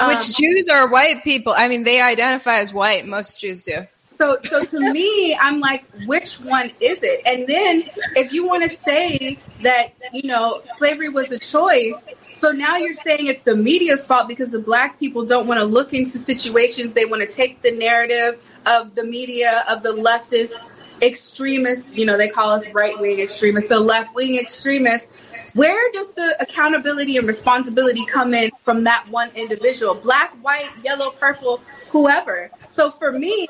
Um, 0.00 0.18
Jews 0.18 0.68
are 0.68 0.88
white 0.88 1.24
people. 1.24 1.54
I 1.56 1.68
mean, 1.68 1.84
they 1.84 2.00
identify 2.00 2.58
as 2.60 2.72
white. 2.72 3.06
Most 3.06 3.40
Jews 3.40 3.64
do. 3.64 3.86
So, 4.18 4.36
so 4.42 4.64
to 4.64 4.92
me, 4.92 5.34
I'm 5.40 5.60
like, 5.60 5.84
which 6.06 6.34
one 6.40 6.70
is 6.80 7.02
it? 7.02 7.22
And 7.24 7.46
then, 7.46 7.82
if 8.14 8.32
you 8.32 8.46
want 8.46 8.68
to 8.68 8.76
say 8.76 9.38
that 9.62 9.94
you 10.12 10.28
know 10.28 10.60
slavery 10.76 11.08
was 11.08 11.32
a 11.32 11.38
choice, 11.38 12.06
so 12.34 12.50
now 12.52 12.76
you're 12.76 12.92
saying 12.92 13.26
it's 13.28 13.42
the 13.42 13.56
media's 13.56 14.06
fault 14.06 14.28
because 14.28 14.50
the 14.50 14.58
black 14.58 14.98
people 15.00 15.24
don't 15.24 15.46
want 15.46 15.58
to 15.58 15.64
look 15.64 15.94
into 15.94 16.18
situations. 16.18 16.92
They 16.92 17.06
want 17.06 17.22
to 17.22 17.28
take 17.34 17.62
the 17.62 17.70
narrative 17.72 18.40
of 18.66 18.94
the 18.94 19.04
media 19.04 19.64
of 19.68 19.82
the 19.82 19.94
leftist 19.94 20.74
extremists. 21.02 21.96
You 21.96 22.06
know, 22.06 22.16
they 22.16 22.28
call 22.28 22.50
us 22.50 22.68
right 22.72 22.98
wing 22.98 23.20
extremists, 23.20 23.68
the 23.68 23.80
left 23.80 24.14
wing 24.14 24.38
extremists. 24.38 25.10
Where 25.54 25.90
does 25.92 26.12
the 26.12 26.36
accountability 26.40 27.16
and 27.16 27.26
responsibility 27.26 28.04
come 28.06 28.34
in 28.34 28.50
from 28.62 28.84
that 28.84 29.06
one 29.08 29.30
individual? 29.34 29.94
Black, 29.94 30.32
white, 30.42 30.70
yellow, 30.84 31.10
purple, 31.10 31.62
whoever. 31.90 32.50
So 32.68 32.90
for 32.90 33.12
me, 33.12 33.48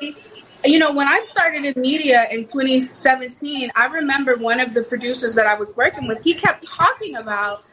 you 0.65 0.79
know, 0.79 0.93
when 0.93 1.07
I 1.07 1.19
started 1.19 1.65
in 1.65 1.81
media 1.81 2.27
in 2.31 2.41
2017, 2.41 3.71
I 3.75 3.87
remember 3.87 4.37
one 4.37 4.61
of 4.61 4.75
the 4.75 4.83
producers 4.83 5.35
that 5.35 5.47
I 5.47 5.55
was 5.55 5.75
working 5.77 6.09
with, 6.09 6.23
he 6.23 6.35
kept 6.35 6.65
talking 6.65 7.17
about 7.17 7.65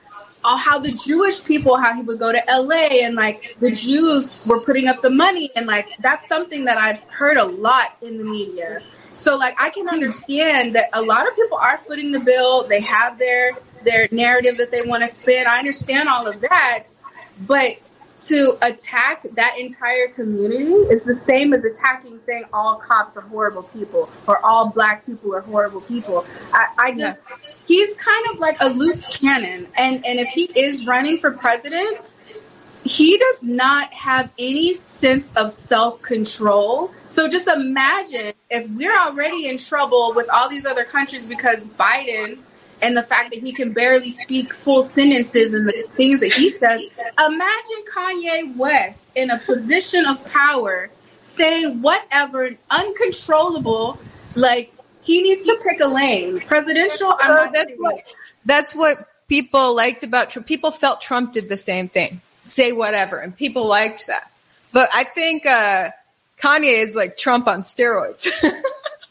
uh, 0.43 0.55
how 0.55 0.77
the 0.77 0.91
Jewish 0.91 1.43
people, 1.43 1.77
how 1.77 1.95
he 1.95 2.03
would 2.03 2.19
go 2.19 2.31
to 2.31 2.43
LA 2.47 3.03
and 3.03 3.15
like 3.15 3.55
the 3.59 3.71
Jews 3.71 4.37
were 4.45 4.59
putting 4.59 4.87
up 4.87 5.01
the 5.01 5.09
money. 5.09 5.49
And 5.55 5.65
like, 5.65 5.87
that's 5.99 6.27
something 6.27 6.65
that 6.65 6.77
I've 6.77 7.03
heard 7.05 7.37
a 7.37 7.45
lot 7.45 7.97
in 8.01 8.17
the 8.19 8.23
media. 8.23 8.81
So 9.15 9.37
like, 9.37 9.59
I 9.59 9.69
can 9.69 9.87
understand 9.87 10.75
that 10.75 10.89
a 10.93 11.01
lot 11.01 11.27
of 11.27 11.35
people 11.35 11.57
are 11.57 11.77
footing 11.79 12.11
the 12.11 12.19
bill. 12.19 12.67
They 12.67 12.81
have 12.81 13.17
their, 13.17 13.53
their 13.83 14.07
narrative 14.11 14.57
that 14.57 14.71
they 14.71 14.81
want 14.81 15.03
to 15.03 15.13
spin. 15.13 15.47
I 15.47 15.59
understand 15.59 16.09
all 16.09 16.27
of 16.27 16.41
that, 16.41 16.85
but 17.47 17.77
to 18.27 18.57
attack 18.61 19.25
that 19.33 19.57
entire 19.59 20.07
community 20.07 20.71
is 20.71 21.03
the 21.03 21.15
same 21.15 21.53
as 21.53 21.63
attacking 21.63 22.19
saying 22.19 22.45
all 22.53 22.77
cops 22.77 23.17
are 23.17 23.21
horrible 23.21 23.63
people 23.63 24.09
or 24.27 24.43
all 24.43 24.69
black 24.69 25.05
people 25.05 25.35
are 25.35 25.41
horrible 25.41 25.81
people. 25.81 26.25
I, 26.51 26.67
I 26.77 26.95
just 26.95 27.23
he's 27.67 27.95
kind 27.95 28.25
of 28.31 28.39
like 28.39 28.57
a 28.61 28.69
loose 28.69 29.05
cannon 29.17 29.67
and 29.77 30.05
and 30.05 30.19
if 30.19 30.29
he 30.29 30.45
is 30.55 30.87
running 30.87 31.19
for 31.19 31.31
president 31.31 31.99
he 32.85 33.17
does 33.17 33.43
not 33.43 33.91
have 33.93 34.29
any 34.37 34.75
sense 34.75 35.35
of 35.35 35.51
self 35.51 36.01
control. 36.03 36.91
So 37.07 37.27
just 37.27 37.47
imagine 37.47 38.33
if 38.51 38.69
we're 38.69 38.95
already 38.95 39.47
in 39.47 39.57
trouble 39.57 40.13
with 40.15 40.29
all 40.29 40.47
these 40.47 40.65
other 40.65 40.85
countries 40.85 41.25
because 41.25 41.65
Biden 41.65 42.37
and 42.81 42.95
the 42.95 43.01
fact 43.01 43.33
that 43.33 43.41
he 43.41 43.51
can 43.51 43.73
barely 43.73 44.11
speak 44.11 44.53
full 44.53 44.83
sentences 44.83 45.53
and 45.53 45.67
the 45.67 45.85
things 45.93 46.19
that 46.19 46.31
he 46.33 46.51
says. 46.51 46.81
Imagine 47.17 47.83
Kanye 47.91 48.55
West 48.55 49.09
in 49.15 49.31
a 49.31 49.39
position 49.39 50.05
of 50.05 50.23
power 50.25 50.91
saying 51.21 51.81
whatever 51.81 52.51
uncontrollable, 52.69 53.99
like 54.35 54.71
he 55.01 55.23
needs 55.23 55.41
to 55.43 55.59
pick 55.63 55.79
a 55.79 55.87
lane. 55.87 56.39
Presidential, 56.41 57.15
I'm 57.19 57.33
not 57.33 57.53
that's 57.53 57.71
what, 57.77 58.03
that's 58.45 58.75
what 58.75 58.97
people 59.27 59.75
liked 59.75 60.03
about 60.03 60.29
Trump. 60.29 60.47
People 60.47 60.69
felt 60.69 61.01
Trump 61.01 61.33
did 61.33 61.49
the 61.49 61.57
same 61.57 61.87
thing. 61.87 62.21
Say 62.45 62.71
whatever, 62.71 63.17
and 63.19 63.35
people 63.35 63.65
liked 63.67 64.07
that. 64.07 64.31
But 64.71 64.89
I 64.93 65.03
think 65.03 65.45
uh, 65.45 65.91
Kanye 66.41 66.79
is 66.83 66.95
like 66.95 67.17
Trump 67.17 67.47
on 67.47 67.61
steroids. 67.63 68.27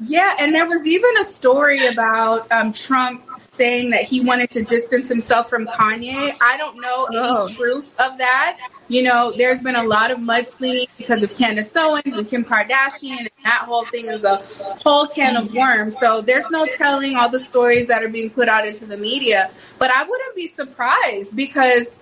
Yeah, 0.00 0.34
and 0.40 0.52
there 0.52 0.66
was 0.66 0.84
even 0.88 1.16
a 1.18 1.24
story 1.24 1.86
about 1.86 2.50
um, 2.50 2.72
Trump 2.72 3.22
saying 3.38 3.90
that 3.90 4.02
he 4.02 4.20
wanted 4.20 4.50
to 4.50 4.64
distance 4.64 5.08
himself 5.08 5.48
from 5.48 5.66
Kanye. 5.68 6.34
I 6.40 6.56
don't 6.56 6.80
know 6.80 7.04
any 7.04 7.18
Oh. 7.20 7.48
truth 7.48 7.88
of 8.00 8.18
that. 8.18 8.58
You 8.88 9.04
know, 9.04 9.32
there's 9.36 9.62
been 9.62 9.76
a 9.76 9.84
lot 9.84 10.10
of 10.10 10.18
mudslinging 10.18 10.88
because 10.98 11.22
of 11.22 11.34
Candace 11.36 11.74
Owens 11.76 12.02
and 12.06 12.28
Kim 12.28 12.44
Kardashian, 12.44 13.18
and 13.20 13.30
that 13.44 13.62
whole 13.66 13.84
thing 13.86 14.06
is 14.06 14.24
a 14.24 14.42
whole 14.82 15.06
can 15.06 15.36
of 15.36 15.54
worms. 15.54 15.96
So 15.96 16.20
there's 16.20 16.50
no 16.50 16.66
telling 16.76 17.14
all 17.14 17.28
the 17.28 17.40
stories 17.40 17.86
that 17.86 18.02
are 18.02 18.08
being 18.08 18.30
put 18.30 18.48
out 18.48 18.66
into 18.66 18.86
the 18.86 18.96
media. 18.96 19.48
But 19.78 19.90
I 19.92 20.02
wouldn't 20.02 20.34
be 20.34 20.48
surprised 20.48 21.36
because 21.36 22.00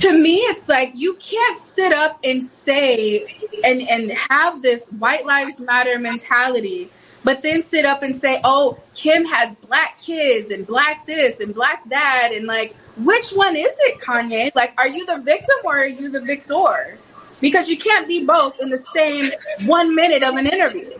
to 0.00 0.12
me 0.12 0.36
it's 0.36 0.68
like 0.68 0.92
you 0.94 1.14
can't 1.16 1.58
sit 1.58 1.92
up 1.92 2.18
and 2.24 2.44
say 2.44 3.24
and 3.64 3.82
and 3.88 4.10
have 4.12 4.62
this 4.62 4.90
white 4.92 5.26
lives 5.26 5.60
matter 5.60 5.98
mentality 5.98 6.90
but 7.22 7.42
then 7.42 7.62
sit 7.62 7.84
up 7.84 8.02
and 8.02 8.16
say 8.16 8.40
oh 8.44 8.78
kim 8.94 9.24
has 9.24 9.54
black 9.56 10.00
kids 10.00 10.50
and 10.50 10.66
black 10.66 11.06
this 11.06 11.40
and 11.40 11.54
black 11.54 11.88
that. 11.88 12.30
And 12.32 12.46
like 12.46 12.74
which 12.96 13.30
one 13.30 13.56
is 13.56 13.72
it 13.80 14.00
kanye? 14.00 14.50
Like 14.54 14.74
are 14.78 14.88
you 14.88 15.06
the 15.06 15.18
victim 15.18 15.56
or 15.64 15.78
are 15.78 15.86
you 15.86 16.10
the 16.10 16.20
victor? 16.20 16.98
Because 17.40 17.68
you 17.68 17.78
can't 17.78 18.06
be 18.06 18.24
both 18.24 18.60
in 18.60 18.68
the 18.70 18.78
same 18.94 19.32
one 19.64 19.94
minute 19.94 20.22
of 20.22 20.34
an 20.36 20.46
interview 20.46 20.90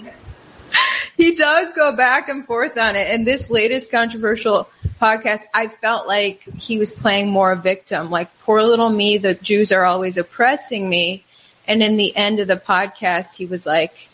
he 1.17 1.35
does 1.35 1.73
go 1.73 1.97
back 1.97 2.29
and 2.29 2.47
forth 2.47 2.77
on 2.79 2.97
it. 2.97 3.09
And 3.11 3.27
this 3.27 3.51
latest 3.51 3.91
controversial 3.91 4.69
podcast, 5.01 5.45
I 5.55 5.69
felt 5.69 6.07
like 6.07 6.43
he 6.57 6.79
was 6.79 6.93
playing 6.93 7.31
more 7.31 7.53
a 7.53 7.57
victim. 7.57 8.11
Like, 8.11 8.37
poor 8.41 8.63
little 8.63 8.91
me, 8.91 9.19
the 9.19 9.35
Jews 9.35 9.73
are 9.73 9.85
always 9.85 10.17
oppressing 10.17 10.89
me. 10.89 11.25
And 11.67 11.83
in 11.83 11.97
the 11.97 12.17
end 12.17 12.41
of 12.41 12.49
the 12.49 12.57
podcast, 12.57 13.37
he 13.37 13.47
was 13.47 13.67
like, 13.67 14.09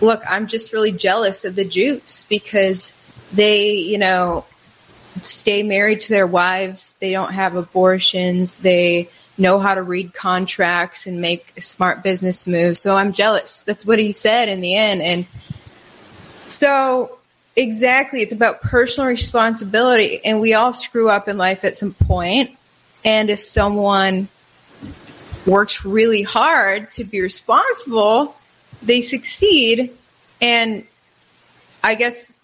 Look, 0.00 0.22
I'm 0.28 0.48
just 0.48 0.72
really 0.72 0.90
jealous 0.90 1.44
of 1.44 1.54
the 1.54 1.64
Jews 1.64 2.26
because 2.28 2.96
they, 3.32 3.74
you 3.74 3.96
know, 3.96 4.44
stay 5.22 5.62
married 5.62 6.00
to 6.00 6.08
their 6.08 6.26
wives, 6.26 6.96
they 6.98 7.12
don't 7.12 7.32
have 7.32 7.54
abortions, 7.54 8.58
they 8.58 9.08
know 9.36 9.58
how 9.58 9.74
to 9.74 9.82
read 9.82 10.14
contracts 10.14 11.06
and 11.06 11.20
make 11.20 11.52
smart 11.62 12.02
business 12.02 12.46
moves. 12.46 12.80
So 12.80 12.96
I'm 12.96 13.12
jealous. 13.12 13.64
That's 13.64 13.84
what 13.84 13.98
he 13.98 14.12
said 14.12 14.48
in 14.48 14.60
the 14.60 14.76
end. 14.76 15.02
And 15.02 15.26
so, 16.48 17.18
exactly, 17.56 18.22
it's 18.22 18.32
about 18.32 18.62
personal 18.62 19.08
responsibility, 19.08 20.24
and 20.24 20.40
we 20.40 20.54
all 20.54 20.72
screw 20.72 21.08
up 21.08 21.28
in 21.28 21.38
life 21.38 21.64
at 21.64 21.78
some 21.78 21.92
point. 21.92 22.50
And 23.04 23.30
if 23.30 23.42
someone 23.42 24.28
works 25.46 25.84
really 25.84 26.22
hard 26.22 26.90
to 26.92 27.04
be 27.04 27.20
responsible, 27.20 28.34
they 28.82 29.00
succeed. 29.00 29.92
And 30.40 30.86
I 31.82 31.94
guess 31.94 32.34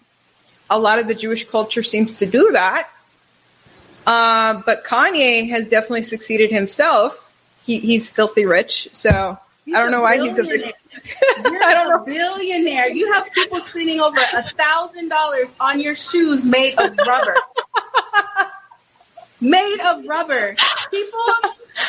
a 0.69 0.79
lot 0.79 0.99
of 0.99 1.07
the 1.07 1.15
Jewish 1.15 1.47
culture 1.49 1.83
seems 1.83 2.17
to 2.17 2.25
do 2.25 2.51
that. 2.51 2.89
Uh, 4.05 4.61
but 4.65 4.83
Kanye 4.83 5.49
has 5.49 5.69
definitely 5.69 6.03
succeeded 6.03 6.51
himself. 6.51 7.33
He, 7.65 7.79
he's 7.79 8.09
filthy 8.09 8.45
rich, 8.45 8.89
so 8.93 9.37
I 9.67 9.79
don't 9.79 9.91
know 9.91 10.01
why 10.01 10.19
he's 10.19 10.37
a 10.39 10.43
big. 10.43 10.73
You're 11.43 11.63
I 11.63 11.73
don't 11.73 11.89
know. 11.89 12.03
billionaire. 12.05 12.89
You 12.89 13.11
have 13.13 13.31
people 13.31 13.61
spending 13.61 13.99
over 13.99 14.19
a 14.33 14.43
thousand 14.49 15.09
dollars 15.09 15.49
on 15.59 15.79
your 15.79 15.95
shoes 15.95 16.43
made 16.43 16.77
of 16.79 16.97
rubber. 16.97 17.35
made 19.41 19.79
of 19.81 20.05
rubber. 20.05 20.55
People 20.89 21.23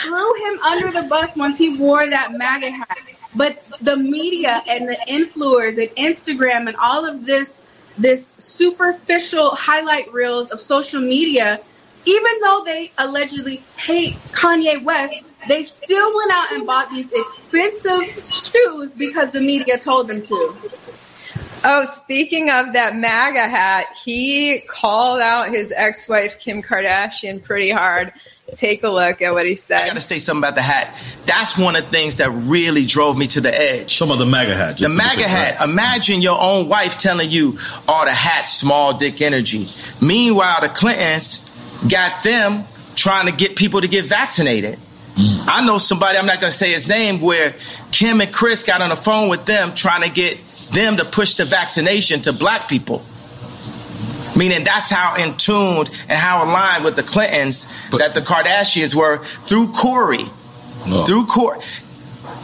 threw 0.02 0.34
him 0.44 0.58
under 0.60 0.90
the 0.90 1.06
bus 1.08 1.36
once 1.36 1.58
he 1.58 1.76
wore 1.76 2.08
that 2.08 2.32
MAGA 2.32 2.70
hat. 2.70 2.98
But 3.34 3.64
the 3.80 3.96
media 3.96 4.62
and 4.68 4.86
the 4.88 4.98
influencers 5.08 5.78
and 5.78 5.90
Instagram 5.96 6.68
and 6.68 6.76
all 6.76 7.04
of 7.04 7.26
this 7.26 7.64
this 7.98 8.32
superficial 8.38 9.50
highlight 9.54 10.10
reels 10.12 10.50
of 10.50 10.60
social 10.60 11.00
media, 11.00 11.60
even 12.04 12.40
though 12.40 12.62
they 12.64 12.90
allegedly 12.98 13.62
hate 13.76 14.14
Kanye 14.32 14.82
West, 14.82 15.14
they 15.48 15.64
still 15.64 16.14
went 16.14 16.30
out 16.32 16.52
and 16.52 16.66
bought 16.66 16.90
these 16.90 17.12
expensive 17.12 18.02
shoes 18.32 18.94
because 18.94 19.32
the 19.32 19.40
media 19.40 19.78
told 19.78 20.08
them 20.08 20.22
to. 20.22 20.54
Oh, 21.64 21.84
speaking 21.84 22.50
of 22.50 22.72
that 22.72 22.96
MAGA 22.96 23.48
hat, 23.48 23.86
he 24.04 24.60
called 24.68 25.20
out 25.20 25.50
his 25.50 25.72
ex 25.74 26.08
wife, 26.08 26.40
Kim 26.40 26.60
Kardashian, 26.62 27.42
pretty 27.42 27.70
hard. 27.70 28.12
Take 28.56 28.82
a 28.82 28.88
look 28.90 29.22
at 29.22 29.32
what 29.32 29.46
he 29.46 29.54
said. 29.54 29.82
I 29.82 29.86
got 29.86 29.94
to 29.94 30.00
say 30.00 30.18
something 30.18 30.40
about 30.42 30.56
the 30.56 30.62
hat. 30.62 30.94
That's 31.24 31.56
one 31.56 31.74
of 31.74 31.84
the 31.84 31.90
things 31.90 32.18
that 32.18 32.30
really 32.30 32.84
drove 32.84 33.16
me 33.16 33.26
to 33.28 33.40
the 33.40 33.56
edge. 33.56 33.96
Some 33.96 34.10
of 34.10 34.18
the 34.18 34.26
MAGA 34.26 34.54
hat. 34.54 34.76
The 34.76 34.80
just 34.82 34.92
to 34.92 34.98
MAGA 34.98 35.14
clear. 35.14 35.28
hat. 35.28 35.62
Imagine 35.62 36.20
your 36.20 36.38
own 36.38 36.68
wife 36.68 36.98
telling 36.98 37.30
you, 37.30 37.56
"Oh, 37.88 38.04
the 38.04 38.12
hat's 38.12 38.52
small 38.52 38.94
dick 38.94 39.22
energy." 39.22 39.70
Meanwhile, 40.00 40.60
the 40.62 40.68
Clintons 40.68 41.48
got 41.88 42.22
them 42.22 42.64
trying 42.94 43.26
to 43.26 43.32
get 43.32 43.56
people 43.56 43.80
to 43.80 43.88
get 43.88 44.04
vaccinated. 44.04 44.78
I 45.16 45.64
know 45.66 45.78
somebody. 45.78 46.18
I'm 46.18 46.26
not 46.26 46.40
going 46.40 46.50
to 46.50 46.56
say 46.56 46.72
his 46.72 46.88
name. 46.88 47.20
Where 47.20 47.54
Kim 47.90 48.20
and 48.20 48.32
Kris 48.32 48.62
got 48.62 48.80
on 48.80 48.88
the 48.88 48.96
phone 48.96 49.28
with 49.28 49.44
them 49.44 49.74
trying 49.74 50.02
to 50.02 50.10
get 50.10 50.38
them 50.70 50.96
to 50.96 51.04
push 51.04 51.34
the 51.34 51.44
vaccination 51.44 52.20
to 52.22 52.32
black 52.32 52.68
people. 52.68 53.04
Meaning 54.34 54.64
that's 54.64 54.88
how 54.88 55.16
in 55.16 55.36
tuned 55.36 55.90
and 56.08 56.18
how 56.18 56.44
aligned 56.44 56.84
with 56.84 56.96
the 56.96 57.02
Clintons 57.02 57.70
that 57.90 58.14
the 58.14 58.20
Kardashians 58.20 58.94
were 58.94 59.18
through 59.18 59.72
Corey. 59.72 60.24
Through 61.04 61.26
Corey. 61.26 61.60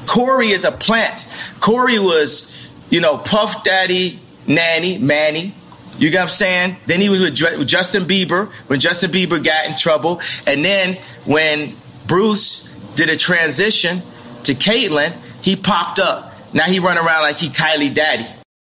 Corey 0.06 0.48
is 0.48 0.64
a 0.64 0.72
plant. 0.72 1.26
Corey 1.60 1.98
was, 1.98 2.70
you 2.90 3.00
know, 3.00 3.16
Puff 3.16 3.64
Daddy, 3.64 4.18
Nanny, 4.46 4.98
Manny. 4.98 5.54
You 5.98 6.10
get 6.10 6.18
what 6.18 6.22
I'm 6.24 6.28
saying? 6.28 6.76
Then 6.86 7.00
he 7.00 7.08
was 7.08 7.20
with 7.20 7.36
Dr- 7.36 7.58
with 7.58 7.66
Justin 7.66 8.04
Bieber 8.04 8.48
when 8.68 8.78
Justin 8.78 9.10
Bieber 9.10 9.42
got 9.42 9.66
in 9.66 9.76
trouble. 9.76 10.20
And 10.46 10.64
then 10.64 10.94
when 11.24 11.74
Bruce 12.06 12.72
did 12.94 13.10
a 13.10 13.16
transition 13.16 14.02
to 14.44 14.54
Caitlyn, 14.54 15.12
he 15.42 15.56
popped 15.56 15.98
up. 15.98 16.32
Now 16.54 16.64
he 16.64 16.78
run 16.78 16.98
around 16.98 17.22
like 17.22 17.36
he 17.36 17.48
Kylie 17.48 17.92
Daddy. 17.92 18.26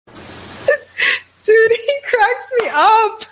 Dude, 1.43 1.72
he 1.72 1.99
cracks 2.07 2.51
me 2.59 2.70
up. 2.72 3.24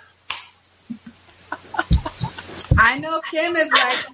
I 2.78 2.98
know 2.98 3.20
Kim 3.30 3.56
is 3.56 3.72
like 3.72 4.06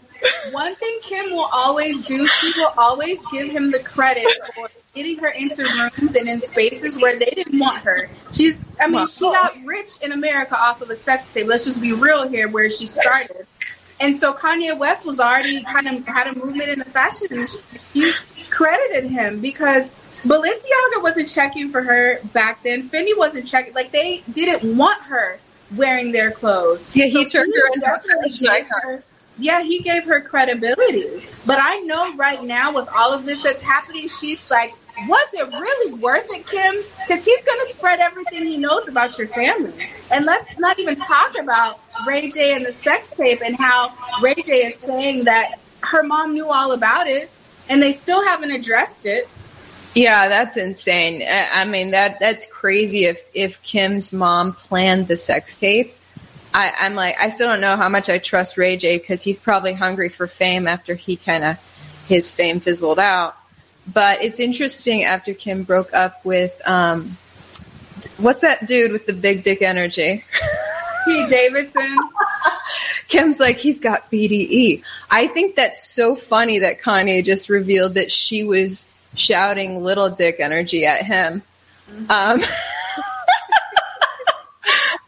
one 0.53 0.75
thing 0.77 0.99
Kim 1.03 1.33
will 1.33 1.51
always 1.53 2.01
do, 2.07 2.27
she 2.27 2.53
will 2.57 2.73
always 2.79 3.19
give 3.31 3.51
him 3.51 3.71
the 3.71 3.81
credit 3.81 4.27
for 4.55 4.69
getting 4.95 5.19
her 5.19 5.29
into 5.29 5.63
rooms 5.63 6.15
and 6.17 6.29
in 6.29 6.41
spaces 6.41 6.99
where 7.01 7.19
they 7.19 7.27
didn't 7.27 7.59
want 7.59 7.79
her. 7.79 8.09
She's 8.33 8.65
I 8.81 8.89
mean, 8.89 9.07
she 9.09 9.21
got 9.21 9.55
rich 9.65 9.91
in 10.03 10.13
America 10.13 10.57
off 10.57 10.81
of 10.83 10.91
a 10.91 10.97
sex 10.97 11.33
tape. 11.33 11.47
Let's 11.47 11.65
just 11.65 11.81
be 11.81 11.93
real 11.93 12.29
here 12.29 12.49
where 12.49 12.71
she 12.71 12.87
started. 12.87 13.47
And 14.01 14.19
so 14.19 14.33
Kanye 14.35 14.77
West 14.77 15.05
was 15.07 15.21
already 15.21 15.63
kind 15.63 15.87
of 15.89 16.07
had 16.07 16.27
a 16.27 16.35
movement 16.39 16.69
in 16.69 16.79
the 16.81 16.85
fashion 16.85 17.29
industry. 17.31 17.79
She 17.93 18.13
credited 18.51 19.11
him 19.11 19.41
because 19.41 19.89
Balenciaga 20.25 21.03
wasn't 21.03 21.29
checking 21.29 21.71
for 21.71 21.83
her 21.83 22.19
back 22.33 22.63
then. 22.63 22.89
Fendi 22.89 23.17
wasn't 23.17 23.47
checking. 23.47 23.75
Like 23.75 23.93
they 23.93 24.23
didn't 24.33 24.77
want 24.77 25.01
her 25.03 25.39
wearing 25.77 26.13
their 26.13 26.31
clothes. 26.31 26.89
Yeah, 26.95 27.07
he 27.07 27.29
turned 27.29 27.53
her 27.55 27.67
into 27.75 27.79
a 27.79 27.81
definitely 27.81 28.31
fashion 28.47 28.67
her- 28.83 29.03
Yeah, 29.39 29.63
he 29.63 29.81
gave 29.81 30.05
her 30.05 30.21
credibility. 30.21 31.25
But 31.47 31.59
I 31.61 31.79
know 31.81 32.15
right 32.17 32.43
now 32.43 32.73
with 32.73 32.89
all 32.95 33.13
of 33.13 33.25
this 33.25 33.43
that's 33.43 33.63
happening, 33.63 34.09
she's 34.09 34.51
like, 34.51 34.73
was 35.09 35.29
it 35.33 35.53
really 35.53 35.95
worth 35.95 36.27
it, 36.31 36.47
Kim? 36.47 36.75
Because 37.07 37.25
he's 37.25 37.45
going 37.45 37.67
to 37.67 37.73
spread 37.73 38.01
everything 38.01 38.45
he 38.45 38.57
knows 38.57 38.89
about 38.89 39.19
your 39.19 39.29
family. 39.29 39.73
And 40.11 40.25
let's 40.25 40.59
not 40.59 40.79
even 40.79 40.97
talk 40.97 41.39
about 41.39 41.81
Ray 42.07 42.31
J 42.31 42.55
and 42.55 42.65
the 42.65 42.73
sex 42.73 43.11
tape 43.11 43.41
and 43.45 43.57
how 43.57 43.93
Ray 44.23 44.35
J 44.35 44.53
is 44.67 44.77
saying 44.77 45.25
that 45.25 45.59
her 45.83 46.03
mom 46.03 46.35
knew 46.35 46.49
all 46.49 46.73
about 46.73 47.07
it 47.07 47.31
and 47.69 47.83
they 47.83 47.93
still 47.93 48.25
haven't 48.25 48.51
addressed 48.51 49.07
it. 49.07 49.29
Yeah, 49.95 50.29
that's 50.29 50.57
insane. 50.57 51.25
I 51.29 51.65
mean 51.65 51.93
that 51.93 52.19
that's 52.19 52.47
crazy. 52.47 53.05
If 53.05 53.21
if 53.33 53.63
Kim's 53.63 54.13
mom 54.13 54.53
planned 54.53 55.07
the 55.07 55.17
sex 55.17 55.61
tape, 55.61 55.95
I, 56.53 56.73
I'm 56.79 56.95
like 56.95 57.17
I 57.21 57.29
still 57.29 57.49
don't 57.49 57.61
know 57.61 57.77
how 57.77 57.89
much 57.89 58.09
I 58.09 58.19
trust 58.19 58.57
Ray 58.57 58.77
J 58.77 58.99
because 58.99 59.23
he's 59.23 59.39
probably 59.39 59.73
hungry 59.73 60.09
for 60.09 60.27
fame 60.27 60.67
after 60.67 60.95
he 60.97 61.17
kind 61.17 61.45
of 61.45 62.05
his 62.09 62.31
fame 62.31 62.59
fizzled 62.59 62.99
out. 62.99 63.37
But 63.93 64.23
it's 64.23 64.41
interesting 64.41 65.05
after 65.05 65.35
Kim 65.35 65.63
broke 65.63 65.93
up 65.93 66.25
with 66.25 66.61
um, 66.67 67.17
what's 68.19 68.43
that 68.43 68.67
dude 68.67 68.93
with 68.93 69.07
the 69.07 69.13
big 69.13 69.43
dick 69.43 69.63
energy? 69.63 70.25
Pete 71.05 71.29
Davidson. 71.29 71.97
Kim's 73.09 73.39
like, 73.39 73.59
he's 73.59 73.81
got 73.81 74.11
BDE. 74.11 74.83
I 75.11 75.27
think 75.29 75.57
that's 75.57 75.87
so 75.87 76.17
funny 76.17 76.61
that 76.61 76.81
Kanye 76.81 77.25
just 77.25 77.49
revealed 77.49 77.95
that 77.95 78.11
she 78.11 78.45
was 78.45 78.87
shouting 79.15 79.83
little 79.83 80.11
dick 80.11 80.37
energy 80.41 80.87
at 80.87 81.05
him. 81.05 81.43
Um, 82.09 82.41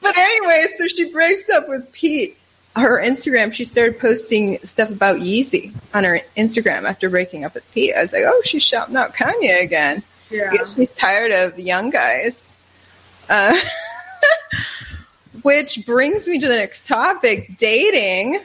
but 0.03 0.17
anyway, 0.17 0.67
so 0.77 0.87
she 0.87 1.11
breaks 1.11 1.49
up 1.51 1.69
with 1.69 1.91
Pete. 1.93 2.37
Her 2.77 3.01
Instagram, 3.01 3.53
she 3.53 3.65
started 3.65 3.99
posting 3.99 4.59
stuff 4.65 4.91
about 4.91 5.17
Yeezy 5.17 5.75
on 5.95 6.05
her 6.05 6.21
Instagram 6.37 6.85
after 6.85 7.09
breaking 7.09 7.45
up 7.45 7.55
with 7.55 7.71
Pete. 7.73 7.95
I 7.95 8.03
was 8.03 8.13
like, 8.13 8.25
oh, 8.27 8.43
she's 8.45 8.63
shouting 8.63 8.97
out 8.97 9.15
Kanye 9.15 9.63
again. 9.63 10.03
Yeah. 10.31 10.53
She's 10.75 10.91
tired 10.93 11.33
of 11.33 11.59
young 11.59 11.91
guys. 11.91 12.57
Uh, 13.29 13.59
which 15.43 15.87
brings 15.87 16.29
me 16.29 16.39
to 16.39 16.49
the 16.49 16.57
next 16.57 16.87
topic 16.87 17.57
dating. 17.57 18.41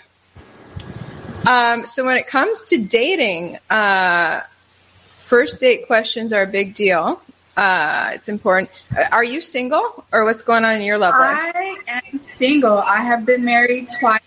Um, 1.47 1.86
so, 1.86 2.05
when 2.05 2.17
it 2.17 2.27
comes 2.27 2.65
to 2.65 2.77
dating, 2.77 3.57
uh, 3.69 4.41
first 5.17 5.59
date 5.59 5.88
questions 5.88 6.34
are 6.34 6.43
a 6.43 6.47
big 6.47 6.73
deal. 6.75 7.21
Uh, 7.57 8.11
it's 8.13 8.29
important. 8.29 8.69
Are 9.11 9.23
you 9.23 9.41
single 9.41 10.05
or 10.11 10.23
what's 10.23 10.41
going 10.41 10.63
on 10.63 10.75
in 10.75 10.82
your 10.84 10.97
love 10.97 11.15
life? 11.19 11.53
I 11.55 12.01
am 12.11 12.17
single. 12.17 12.77
I 12.77 12.97
have 12.97 13.25
been 13.25 13.43
married 13.43 13.89
twice. 13.99 14.20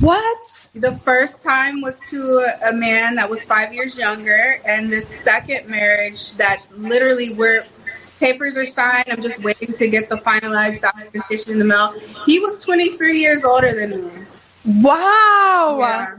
What? 0.00 0.70
The 0.74 0.96
first 0.96 1.42
time 1.42 1.80
was 1.80 1.98
to 2.10 2.46
a 2.66 2.72
man 2.72 3.16
that 3.16 3.28
was 3.28 3.44
five 3.44 3.74
years 3.74 3.98
younger, 3.98 4.60
and 4.64 4.92
the 4.92 5.02
second 5.02 5.68
marriage 5.68 6.32
that's 6.34 6.72
literally 6.72 7.32
where 7.34 7.64
papers 8.22 8.56
are 8.56 8.66
signed. 8.66 9.06
I'm 9.08 9.20
just 9.20 9.42
waiting 9.42 9.72
to 9.74 9.88
get 9.88 10.08
the 10.08 10.16
finalized 10.16 10.80
documentation 10.80 11.52
in 11.52 11.58
the 11.58 11.64
mail. 11.64 11.92
He 12.24 12.38
was 12.38 12.58
23 12.64 13.18
years 13.18 13.44
older 13.44 13.74
than 13.74 13.90
me. 14.04 14.26
Wow. 14.64 15.78
Yeah. 15.80 16.16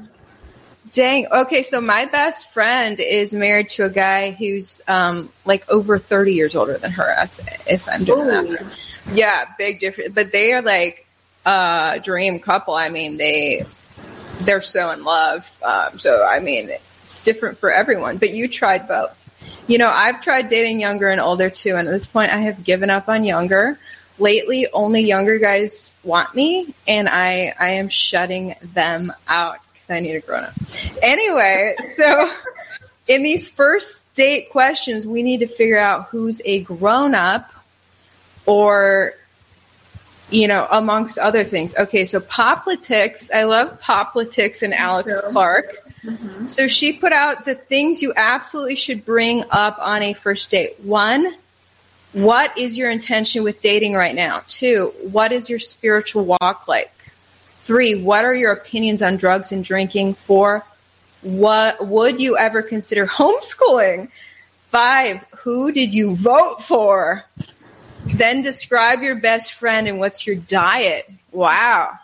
Dang. 0.92 1.28
Okay, 1.32 1.64
so 1.64 1.82
my 1.82 2.06
best 2.06 2.54
friend 2.54 3.00
is 3.00 3.34
married 3.34 3.70
to 3.70 3.86
a 3.86 3.90
guy 3.90 4.32
who's 4.32 4.82
um, 4.88 5.30
like 5.46 5.68
over 5.70 5.98
30 5.98 6.34
years 6.34 6.56
older 6.56 6.78
than 6.78 6.92
her, 6.92 7.16
if 7.68 7.88
I'm 7.90 8.04
doing 8.04 8.28
that. 8.28 8.66
Yeah, 9.14 9.46
big 9.58 9.80
difference. 9.80 10.14
But 10.14 10.32
they 10.32 10.54
are 10.54 10.62
like 10.62 11.03
a 11.46 12.00
dream 12.04 12.40
couple. 12.40 12.74
I 12.74 12.90
mean, 12.90 13.18
they 13.18 13.66
they're 14.42 14.62
so 14.62 14.92
in 14.92 15.04
love. 15.04 15.50
Um, 15.64 16.00
so 16.00 16.26
I 16.26 16.40
mean, 16.40 16.70
it's 16.70 17.22
different 17.22 17.58
for 17.58 17.72
everyone. 17.72 18.18
But 18.18 18.32
you 18.32 18.48
tried 18.48 18.88
both. 18.88 19.20
You 19.68 19.78
know, 19.78 19.90
I've 19.90 20.22
tried 20.22 20.50
dating 20.50 20.82
younger 20.82 21.10
and 21.10 21.22
older 21.22 21.50
too, 21.50 21.76
and 21.76 21.88
at 21.88 21.92
this 21.92 22.06
point, 22.06 22.32
I 22.32 22.40
have 22.40 22.64
given 22.64 22.90
up 22.90 23.08
on 23.10 23.24
younger. 23.24 23.80
Lately, 24.20 24.68
only 24.74 25.02
younger 25.02 25.40
guys 25.40 25.96
want 26.04 26.36
me, 26.36 26.74
and 26.88 27.10
I 27.10 27.54
I 27.60 27.70
am 27.72 27.90
shutting 27.90 28.56
them 28.62 29.12
out 29.28 29.58
because 29.74 29.90
I 29.90 30.00
need 30.02 30.16
a 30.16 30.22
grown 30.22 30.44
up. 30.44 30.54
Anyway, 31.02 31.76
so 31.96 32.30
in 33.08 33.24
these 33.24 33.50
first 33.50 34.14
date 34.14 34.50
questions, 34.52 35.08
we 35.08 35.24
need 35.24 35.40
to 35.40 35.48
figure 35.48 35.80
out 35.80 36.08
who's 36.08 36.42
a 36.46 36.62
grown 36.62 37.16
up 37.16 37.52
or 38.46 39.14
you 40.34 40.48
know, 40.48 40.68
amongst 40.72 41.20
other 41.20 41.44
things. 41.44 41.76
Okay, 41.78 42.06
so 42.06 42.20
Poplitics, 42.20 43.30
I 43.32 43.44
love 43.44 43.80
Poplitics 43.80 44.64
and 44.64 44.74
Alex. 44.74 45.22
Clark. 45.30 45.76
Mm-hmm. 46.04 46.48
So 46.48 46.68
she 46.68 46.92
put 46.94 47.14
out 47.14 47.46
the 47.46 47.56
things 47.56 48.02
you 48.02 48.14
absolutely 48.16 48.76
should 48.76 49.06
bring 49.06 49.44
up 49.52 49.78
on 49.80 50.02
a 50.02 50.14
first 50.14 50.50
date. 50.50 50.80
One, 50.82 51.36
what 52.14 52.58
is 52.58 52.78
your 52.78 52.90
intention 52.90 53.44
with 53.44 53.62
dating 53.62 53.94
right 53.94 54.16
now? 54.16 54.42
Two, 54.48 54.94
what 55.04 55.32
is 55.32 55.50
your 55.50 55.60
spiritual 55.60 56.26
walk 56.26 56.68
like? 56.68 56.92
Three, 57.62 57.96
what 57.96 58.26
are 58.26 58.36
your 58.36 58.52
opinions 58.52 59.02
on 59.02 59.18
drugs 59.18 59.52
and 59.52 59.64
drinking? 59.64 60.16
Four, 60.16 60.66
what 61.22 61.88
would 61.88 62.20
you 62.20 62.38
ever 62.38 62.62
consider 62.64 63.06
homeschooling? 63.06 64.10
Five, 64.72 65.24
who 65.44 65.72
did 65.72 65.94
you 65.94 66.16
vote 66.16 66.64
for? 66.64 67.24
Then 68.06 68.42
describe 68.42 69.02
your 69.02 69.16
best 69.16 69.54
friend 69.54 69.88
and 69.88 70.00
what's 70.00 70.28
your 70.28 70.36
diet. 70.36 71.10
Wow. 71.32 71.98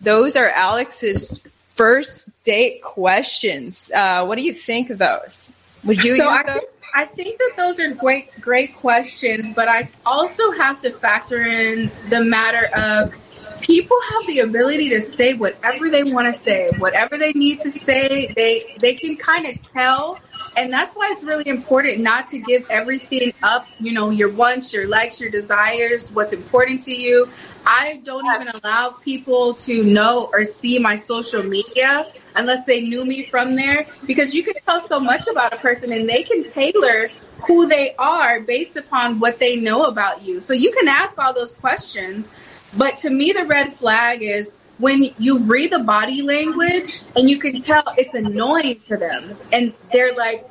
Those 0.00 0.36
are 0.36 0.48
Alex's 0.48 1.40
first 1.74 2.28
date 2.44 2.82
questions. 2.82 3.90
Uh, 3.94 4.24
what 4.24 4.36
do 4.36 4.42
you 4.42 4.54
think 4.54 4.90
of 4.90 4.98
those? 4.98 5.52
Would 5.84 6.02
you 6.02 6.16
so 6.16 6.28
I 6.28 6.42
think, 6.42 6.64
I 6.94 7.04
think 7.04 7.38
that 7.38 7.52
those 7.56 7.80
are 7.80 7.92
great 7.92 8.40
great 8.40 8.76
questions, 8.76 9.52
but 9.54 9.68
I 9.68 9.88
also 10.06 10.50
have 10.52 10.80
to 10.80 10.90
factor 10.90 11.42
in 11.42 11.90
the 12.08 12.24
matter 12.24 12.68
of 12.76 13.14
people 13.60 13.96
have 14.10 14.26
the 14.26 14.40
ability 14.40 14.90
to 14.90 15.00
say 15.00 15.34
whatever 15.34 15.90
they 15.90 16.04
want 16.04 16.26
to 16.26 16.38
say, 16.38 16.70
whatever 16.78 17.16
they 17.18 17.32
need 17.32 17.60
to 17.60 17.70
say. 17.70 18.32
They 18.34 18.76
they 18.78 18.94
can 18.94 19.16
kind 19.16 19.46
of 19.46 19.72
tell, 19.72 20.20
and 20.56 20.72
that's 20.72 20.94
why 20.94 21.10
it's 21.10 21.22
really 21.22 21.48
important 21.48 22.00
not 22.00 22.28
to 22.28 22.38
give 22.38 22.68
everything 22.70 23.32
up. 23.42 23.66
You 23.80 23.92
know, 23.92 24.10
your 24.10 24.30
wants, 24.30 24.72
your 24.72 24.86
likes, 24.88 25.20
your 25.20 25.30
desires, 25.30 26.12
what's 26.12 26.32
important 26.32 26.80
to 26.84 26.94
you. 26.94 27.28
I 27.66 28.00
don't 28.04 28.26
even 28.26 28.60
allow 28.62 28.90
people 28.90 29.54
to 29.54 29.84
know 29.84 30.30
or 30.32 30.44
see 30.44 30.78
my 30.78 30.96
social 30.96 31.42
media 31.42 32.06
unless 32.36 32.64
they 32.66 32.82
knew 32.82 33.04
me 33.04 33.24
from 33.24 33.56
there 33.56 33.86
because 34.06 34.34
you 34.34 34.42
can 34.42 34.54
tell 34.66 34.80
so 34.80 35.00
much 35.00 35.26
about 35.28 35.52
a 35.52 35.56
person 35.56 35.92
and 35.92 36.08
they 36.08 36.22
can 36.22 36.44
tailor 36.44 37.08
who 37.46 37.66
they 37.68 37.94
are 37.96 38.40
based 38.40 38.76
upon 38.76 39.18
what 39.18 39.38
they 39.38 39.56
know 39.56 39.84
about 39.84 40.22
you. 40.22 40.40
So 40.40 40.52
you 40.52 40.72
can 40.72 40.88
ask 40.88 41.18
all 41.18 41.32
those 41.32 41.54
questions, 41.54 42.30
but 42.76 42.98
to 42.98 43.10
me, 43.10 43.32
the 43.32 43.44
red 43.44 43.74
flag 43.74 44.22
is 44.22 44.54
when 44.78 45.10
you 45.18 45.38
read 45.38 45.70
the 45.70 45.78
body 45.78 46.22
language 46.22 47.02
and 47.14 47.30
you 47.30 47.38
can 47.38 47.60
tell 47.60 47.84
it's 47.96 48.14
annoying 48.14 48.80
to 48.80 48.96
them 48.96 49.36
and 49.52 49.72
they're 49.92 50.14
like, 50.14 50.50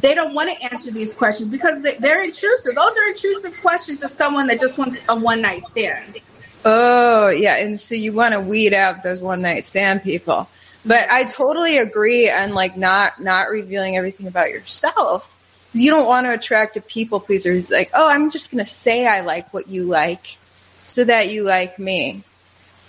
they 0.00 0.14
don't 0.14 0.34
want 0.34 0.50
to 0.50 0.72
answer 0.72 0.90
these 0.90 1.14
questions 1.14 1.48
because 1.48 1.82
they- 1.82 1.96
they're 1.96 2.22
intrusive. 2.22 2.74
Those 2.74 2.96
are 2.96 3.08
intrusive 3.08 3.58
questions 3.62 4.00
to 4.00 4.08
someone 4.08 4.46
that 4.48 4.60
just 4.60 4.76
wants 4.76 5.00
a 5.08 5.18
one 5.18 5.40
night 5.40 5.62
stand. 5.62 6.18
Oh, 6.64 7.28
yeah. 7.30 7.56
And 7.56 7.80
so 7.80 7.94
you 7.94 8.12
want 8.12 8.34
to 8.34 8.40
weed 8.40 8.74
out 8.74 9.02
those 9.02 9.20
one 9.20 9.42
night 9.42 9.64
stand 9.64 10.02
people. 10.02 10.48
But 10.84 11.10
I 11.10 11.24
totally 11.24 11.78
agree 11.78 12.30
on 12.30 12.54
like 12.54 12.76
not 12.76 13.20
not 13.20 13.50
revealing 13.50 13.96
everything 13.96 14.26
about 14.26 14.50
yourself. 14.50 15.38
You 15.72 15.90
don't 15.90 16.06
want 16.06 16.26
to 16.26 16.34
attract 16.34 16.76
a 16.76 16.80
people 16.80 17.20
pleaser 17.20 17.52
who's 17.52 17.70
like, 17.70 17.90
"Oh, 17.94 18.06
I'm 18.06 18.30
just 18.30 18.50
going 18.50 18.64
to 18.64 18.70
say 18.70 19.06
I 19.06 19.20
like 19.20 19.54
what 19.54 19.68
you 19.68 19.84
like 19.84 20.36
so 20.86 21.04
that 21.04 21.32
you 21.32 21.44
like 21.44 21.78
me." 21.78 22.24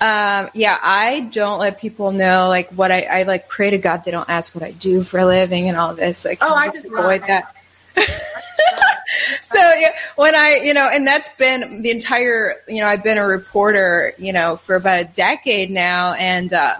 Um, 0.03 0.49
yeah, 0.53 0.77
I 0.81 1.21
don't 1.31 1.59
let 1.59 1.79
people 1.79 2.11
know 2.11 2.49
like 2.49 2.69
what 2.71 2.91
I, 2.91 3.03
I 3.03 3.23
like 3.23 3.47
pray 3.47 3.69
to 3.69 3.77
God 3.77 4.03
they 4.03 4.11
don't 4.11 4.29
ask 4.29 4.53
what 4.53 4.61
I 4.61 4.71
do 4.71 5.01
for 5.01 5.17
a 5.17 5.25
living 5.25 5.69
and 5.69 5.77
all 5.77 5.95
this. 5.95 6.25
Like, 6.25 6.39
Oh, 6.41 6.53
I 6.53 6.67
just 6.69 6.87
avoid 6.87 7.21
lie. 7.21 7.27
that. 7.27 7.55
so 9.43 9.59
yeah, 9.59 9.91
when 10.17 10.35
I, 10.35 10.59
you 10.61 10.73
know, 10.73 10.89
and 10.91 11.07
that's 11.07 11.31
been 11.37 11.83
the 11.83 11.91
entire, 11.91 12.55
you 12.67 12.81
know, 12.81 12.87
I've 12.87 13.01
been 13.01 13.17
a 13.17 13.25
reporter, 13.25 14.11
you 14.17 14.33
know, 14.33 14.57
for 14.57 14.75
about 14.75 14.99
a 14.99 15.05
decade 15.05 15.71
now, 15.71 16.15
and 16.15 16.51
uh, 16.51 16.75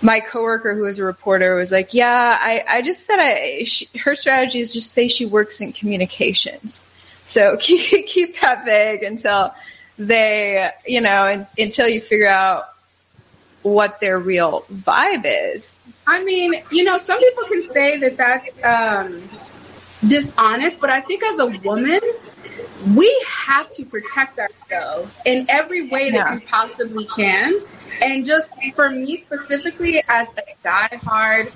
my 0.00 0.20
coworker 0.20 0.76
who 0.76 0.82
was 0.82 1.00
a 1.00 1.04
reporter 1.04 1.56
was 1.56 1.72
like, 1.72 1.92
"Yeah, 1.92 2.38
I, 2.40 2.64
I 2.68 2.82
just 2.82 3.04
said 3.04 3.18
I, 3.18 3.64
she, 3.64 3.88
her 3.98 4.14
strategy 4.14 4.60
is 4.60 4.72
just 4.72 4.92
say 4.92 5.08
she 5.08 5.26
works 5.26 5.60
in 5.60 5.72
communications, 5.72 6.86
so 7.26 7.56
keep 7.60 8.06
keep 8.06 8.40
that 8.42 8.64
vague 8.64 9.02
until 9.02 9.52
they, 10.00 10.70
you 10.86 11.00
know, 11.00 11.26
and, 11.26 11.46
until 11.58 11.86
you 11.88 12.00
figure 12.00 12.28
out 12.28 12.70
what 13.62 14.00
their 14.00 14.18
real 14.18 14.64
vibe 14.72 15.24
is." 15.26 15.74
I 16.06 16.24
mean, 16.24 16.54
you 16.72 16.82
know, 16.82 16.98
some 16.98 17.18
people 17.20 17.44
can 17.44 17.62
say 17.62 17.98
that 17.98 18.16
that's 18.16 18.64
um, 18.64 19.22
dishonest, 20.08 20.80
but 20.80 20.90
I 20.90 21.00
think 21.00 21.22
as 21.22 21.38
a 21.38 21.46
woman, 21.46 22.00
we 22.96 23.24
have 23.28 23.70
to 23.74 23.84
protect 23.84 24.38
ourselves 24.38 25.14
in 25.26 25.46
every 25.50 25.88
way 25.88 26.10
that 26.10 26.16
Yeah. 26.16 26.34
we 26.34 26.40
possibly 26.40 27.04
can. 27.04 27.54
And 28.02 28.24
just 28.24 28.54
for 28.74 28.88
me 28.88 29.18
specifically, 29.18 30.02
as 30.08 30.28
a 30.38 30.42
diehard, 30.66 31.52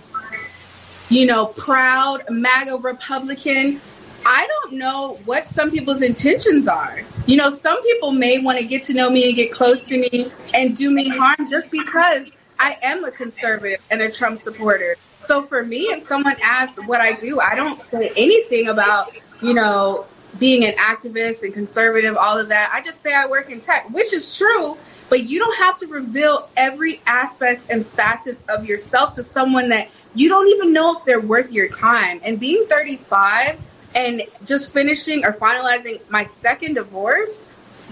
you 1.09 1.27
know, 1.27 1.47
proud 1.47 2.25
MAGA 2.29 2.77
Republican, 2.77 3.81
I 4.27 4.47
don't 4.47 4.75
know 4.75 5.19
what 5.25 5.49
some 5.49 5.71
people's 5.71 6.03
intentions 6.03 6.69
are. 6.69 7.01
You 7.27 7.39
know, 7.39 7.49
some 7.49 7.83
people 7.83 8.13
may 8.13 8.39
want 8.39 8.59
to 8.59 8.65
get 8.67 8.85
to 8.85 8.93
know 8.93 9.09
me 9.09 9.27
and 9.27 9.35
get 9.35 9.51
close 9.51 9.87
to 9.87 9.99
me 9.99 10.31
and 10.53 10.77
do 10.77 10.91
me 10.91 11.09
harm 11.09 11.49
just 11.49 11.71
because 11.71 12.31
I 12.59 12.77
am 12.83 13.03
a 13.05 13.11
conservative 13.11 13.83
and 13.91 14.03
a 14.03 14.11
Trump 14.11 14.37
supporter. 14.37 14.97
So 15.27 15.43
for 15.45 15.65
me, 15.65 15.85
if 15.85 16.03
someone 16.03 16.37
asks 16.43 16.85
what 16.87 17.01
I 17.01 17.13
do, 17.13 17.41
I 17.41 17.55
don't 17.55 17.81
say 17.81 18.13
anything 18.15 18.69
about, 18.69 19.11
you 19.41 19.55
know, 19.55 20.07
being 20.39 20.67
an 20.67 20.73
activist 20.73 21.43
and 21.43 21.55
conservative, 21.55 22.15
all 22.19 22.39
of 22.39 22.49
that. 22.49 22.71
I 22.75 22.83
just 22.83 23.01
say 23.01 23.15
I 23.15 23.25
work 23.25 23.49
in 23.49 23.59
tech, 23.59 23.89
which 23.89 24.13
is 24.13 24.37
true, 24.37 24.77
but 25.09 25.25
you 25.25 25.39
don't 25.39 25.57
have 25.57 25.79
to 25.79 25.87
reveal 25.87 26.51
every 26.59 27.01
aspect 27.07 27.69
and 27.71 27.87
facets 27.87 28.45
of 28.51 28.67
yourself 28.67 29.15
to 29.15 29.23
someone 29.23 29.71
that 29.71 29.89
you 30.15 30.29
don't 30.29 30.49
even 30.49 30.75
know 30.75 30.99
if 30.99 31.07
they're 31.07 31.21
worth 31.21 31.51
your 31.51 31.69
time. 31.69 32.21
And 32.23 32.39
being 32.39 32.67
35 32.67 33.59
and 33.95 34.23
just 34.45 34.73
finishing 34.73 35.25
or 35.25 35.33
finalizing 35.33 36.01
my 36.11 36.23
second 36.23 36.75
divorce, 36.75 37.47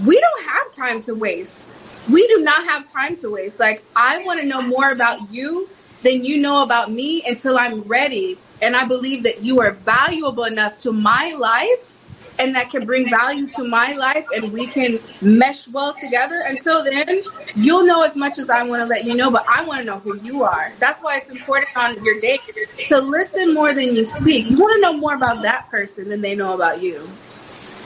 we 0.04 0.18
don't 0.18 0.44
have 0.44 0.72
time 0.72 1.02
to 1.02 1.14
waste. 1.14 1.82
We 2.10 2.26
do 2.28 2.38
not 2.42 2.64
have 2.64 2.90
time 2.90 3.16
to 3.16 3.30
waste. 3.30 3.60
Like, 3.60 3.84
I 3.94 4.24
want 4.24 4.40
to 4.40 4.46
know 4.46 4.62
more 4.62 4.90
about 4.90 5.30
you 5.30 5.68
than 6.02 6.24
you 6.24 6.38
know 6.38 6.62
about 6.62 6.90
me 6.90 7.22
until 7.26 7.58
I'm 7.58 7.82
ready. 7.82 8.38
And 8.60 8.76
I 8.76 8.84
believe 8.84 9.22
that 9.24 9.42
you 9.42 9.60
are 9.60 9.72
valuable 9.72 10.44
enough 10.44 10.78
to 10.78 10.92
my 10.92 11.34
life 11.38 11.91
and 12.38 12.54
that 12.54 12.70
can 12.70 12.84
bring 12.86 13.08
value 13.08 13.46
to 13.48 13.64
my 13.64 13.92
life 13.92 14.26
and 14.34 14.52
we 14.52 14.66
can 14.66 14.98
mesh 15.20 15.68
well 15.68 15.94
together. 15.94 16.42
Until 16.46 16.82
then, 16.84 17.22
you'll 17.54 17.84
know 17.84 18.02
as 18.02 18.16
much 18.16 18.38
as 18.38 18.50
I 18.50 18.62
want 18.62 18.80
to 18.82 18.86
let 18.86 19.04
you 19.04 19.14
know, 19.14 19.30
but 19.30 19.44
I 19.48 19.64
want 19.64 19.80
to 19.80 19.84
know 19.84 19.98
who 19.98 20.18
you 20.20 20.42
are. 20.42 20.72
That's 20.78 21.00
why 21.00 21.16
it's 21.18 21.30
important 21.30 21.76
on 21.76 22.02
your 22.04 22.20
date 22.20 22.40
to 22.88 22.98
listen 23.00 23.54
more 23.54 23.72
than 23.74 23.94
you 23.94 24.06
speak. 24.06 24.50
You 24.50 24.56
want 24.56 24.74
to 24.74 24.80
know 24.80 24.92
more 24.92 25.14
about 25.14 25.42
that 25.42 25.70
person 25.70 26.08
than 26.08 26.20
they 26.20 26.34
know 26.34 26.54
about 26.54 26.82
you. 26.82 27.08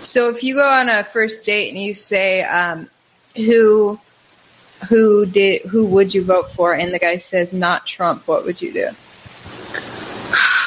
So 0.02 0.28
if 0.28 0.42
you 0.44 0.54
go 0.54 0.68
on 0.68 0.88
a 0.88 1.04
first 1.04 1.44
date 1.44 1.70
and 1.70 1.82
you 1.82 1.94
say, 1.94 2.42
um, 2.44 2.88
"Who, 3.34 3.98
who 4.88 5.26
did, 5.26 5.62
who 5.62 5.86
would 5.86 6.14
you 6.14 6.22
vote 6.22 6.50
for?" 6.50 6.74
and 6.74 6.94
the 6.94 6.98
guy 6.98 7.16
says, 7.16 7.52
"Not 7.52 7.86
Trump," 7.86 8.28
what 8.28 8.44
would 8.44 8.62
you 8.62 8.72
do? 8.72 8.90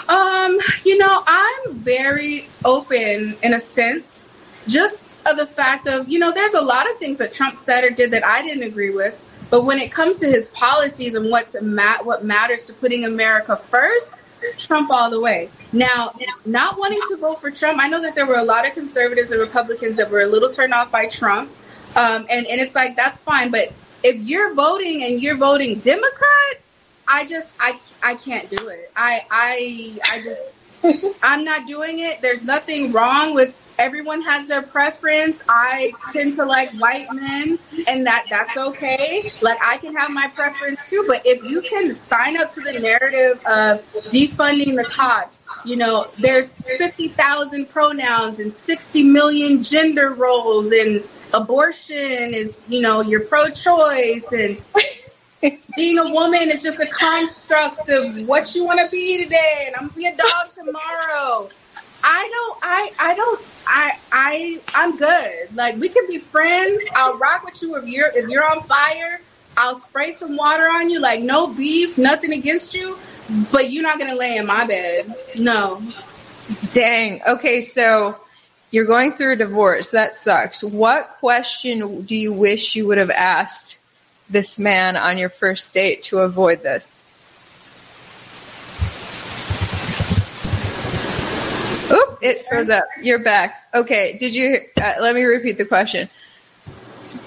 Um, 0.10 0.60
you 0.84 0.98
know, 0.98 1.24
I'm 1.26 1.74
very 1.76 2.48
open 2.66 3.38
in 3.44 3.54
a 3.54 3.60
sense, 3.60 4.34
just 4.68 5.16
of 5.28 5.38
the 5.38 5.46
fact 5.46 5.88
of, 5.88 6.10
you 6.10 6.18
know, 6.18 6.32
there's 6.34 6.54
a 6.54 6.62
lot 6.62 6.90
of 6.90 6.98
things 6.98 7.20
that 7.20 7.34
Trump 7.34 7.56
said 7.58 7.84
or 7.84 7.92
did 7.92 8.12
that 8.12 8.26
I 8.26 8.42
didn't 8.42 8.64
agree 8.64 8.90
with. 8.90 9.24
But 9.52 9.66
when 9.66 9.80
it 9.80 9.92
comes 9.92 10.20
to 10.20 10.28
his 10.28 10.48
policies 10.50 11.14
and 11.14 11.30
what's 11.30 11.56
ma- 11.62 12.04
what 12.04 12.24
matters 12.24 12.66
to 12.66 12.74
putting 12.74 13.06
America 13.06 13.56
first, 13.56 14.16
Trump 14.58 14.90
all 14.92 15.10
the 15.10 15.20
way. 15.20 15.50
Now, 15.74 16.14
not 16.46 16.78
wanting 16.78 17.02
to 17.10 17.18
vote 17.18 17.42
for 17.42 17.52
Trump, 17.52 17.80
I 17.80 17.88
know 17.90 18.02
that 18.02 18.16
there 18.16 18.26
were 18.26 18.38
a 18.38 18.44
lot 18.44 18.66
of 18.68 18.74
conservatives 18.74 19.32
and 19.32 19.40
Republicans 19.40 19.98
that 19.98 20.10
were 20.10 20.22
a 20.22 20.28
little 20.28 20.50
turned 20.50 20.74
off 20.74 20.92
by 20.92 21.08
Trump. 21.08 21.52
Um, 21.96 22.26
and, 22.30 22.48
and 22.48 22.62
it's 22.62 22.76
like, 22.76 22.96
that's 22.96 23.20
fine. 23.22 23.52
But 23.52 23.74
if 24.04 24.16
you're 24.22 24.54
voting 24.54 25.04
and 25.04 25.22
you're 25.22 25.38
voting 25.38 25.80
Democrat, 25.80 26.62
I 27.10 27.26
just, 27.26 27.52
I, 27.60 27.80
I 28.04 28.16
can't 28.16 28.48
do 28.50 28.70
it. 28.70 28.92
I, 28.96 29.26
I, 29.32 30.00
I 30.10 30.22
just, 30.22 30.44
I'm 31.24 31.44
not 31.44 31.68
doing 31.68 32.00
it. 32.00 32.22
There's 32.22 32.44
nothing 32.44 32.94
wrong 32.94 33.34
with 33.34 33.54
everyone 33.78 34.22
has 34.22 34.48
their 34.48 34.62
preference. 34.62 35.44
I 35.50 35.92
tend 36.14 36.36
to 36.36 36.46
like 36.46 36.70
white 36.74 37.08
men, 37.12 37.60
and 37.88 38.06
that 38.08 38.28
that's 38.30 38.56
okay. 38.56 39.32
Like 39.42 39.58
I 39.62 39.78
can 39.78 39.96
have 39.96 40.12
my 40.12 40.28
preference 40.28 40.80
too. 40.90 41.04
But 41.08 41.26
if 41.26 41.44
you 41.44 41.62
can 41.62 41.96
sign 41.96 42.38
up 42.38 42.52
to 42.52 42.62
the 42.62 42.80
narrative 42.80 43.42
of 43.46 43.84
defunding 44.10 44.78
the 44.78 44.86
cops, 44.86 45.40
you 45.66 45.76
know, 45.76 46.08
there's 46.18 46.48
fifty 46.48 47.10
thousand 47.10 47.70
pronouns 47.70 48.40
and 48.40 48.54
sixty 48.54 49.04
million 49.04 49.64
gender 49.64 50.12
roles, 50.12 50.72
and 50.72 51.04
abortion 51.34 52.34
is, 52.34 52.62
you 52.70 52.80
know, 52.80 53.02
you're 53.02 53.26
pro-choice 53.26 54.32
and. 54.32 54.62
Being 55.76 55.98
a 55.98 56.12
woman 56.12 56.50
is 56.50 56.62
just 56.62 56.80
a 56.80 56.88
construct 56.88 57.90
of 57.90 58.28
what 58.28 58.54
you 58.54 58.66
want 58.66 58.80
to 58.80 58.90
be 58.90 59.24
today, 59.24 59.64
and 59.68 59.76
I'm 59.76 59.88
gonna 59.88 59.98
be 59.98 60.06
a 60.06 60.16
dog 60.16 60.52
tomorrow. 60.54 61.50
I 62.04 62.30
don't. 62.30 62.60
I. 62.62 62.92
I 63.00 63.16
don't. 63.16 63.42
I. 63.68 64.00
I. 64.12 64.62
I'm 64.74 64.98
good. 64.98 65.56
Like 65.56 65.78
we 65.78 65.90
can 65.90 66.08
be 66.08 66.18
friends. 66.18 66.82
I'll 66.96 67.18
rock 67.18 67.46
with 67.46 67.62
you 67.62 67.76
if 67.78 67.88
you're 67.88 68.12
if 68.14 68.30
you're 68.30 68.44
on 68.44 68.64
fire. 68.64 69.22
I'll 69.58 69.80
spray 69.80 70.14
some 70.14 70.38
water 70.38 70.64
on 70.64 70.90
you. 70.90 71.00
Like 71.00 71.22
no 71.22 71.48
beef, 71.48 71.98
nothing 71.98 72.34
against 72.34 72.74
you, 72.74 72.98
but 73.52 73.72
you're 73.72 73.84
not 73.84 74.00
gonna 74.00 74.16
lay 74.16 74.38
in 74.38 74.46
my 74.46 74.66
bed. 74.66 75.14
No. 75.38 75.82
Dang. 76.74 77.22
Okay, 77.28 77.62
so 77.62 78.18
you're 78.72 78.86
going 78.86 79.12
through 79.12 79.34
a 79.34 79.36
divorce. 79.36 79.90
That 79.90 80.18
sucks. 80.18 80.64
What 80.64 81.18
question 81.20 82.02
do 82.02 82.16
you 82.16 82.34
wish 82.34 82.76
you 82.76 82.88
would 82.88 82.98
have 82.98 83.12
asked 83.12 83.79
this 84.30 84.60
man 84.60 84.96
on 84.98 85.18
your 85.18 85.30
first 85.30 85.74
date 85.74 86.04
to 86.04 86.20
avoid 86.20 86.62
this? 86.62 86.96
Oop, 91.92 92.20
it 92.22 92.46
froze 92.48 92.70
up. 92.70 92.86
You're 93.02 93.20
back. 93.20 93.68
Okay, 93.74 94.18
did 94.18 94.36
you? 94.36 94.60
Uh, 94.78 94.96
let 95.02 95.16
me 95.16 95.24
repeat 95.24 95.58
the 95.58 95.66
question. 95.66 96.10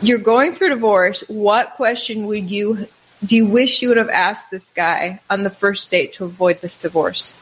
You're 0.00 0.18
going 0.18 0.55
through 0.55 0.68
divorce. 0.68 1.24
What 1.28 1.72
question 1.72 2.26
would 2.26 2.50
you 2.50 2.86
do 3.24 3.36
you 3.36 3.46
wish 3.46 3.82
you 3.82 3.88
would 3.88 3.98
have 3.98 4.09
asked 4.09 4.50
this 4.50 4.68
guy 4.72 5.20
on 5.30 5.44
the 5.44 5.50
first 5.50 5.90
date 5.90 6.14
to 6.14 6.24
avoid 6.24 6.61
this 6.61 6.80
divorce? 6.80 7.34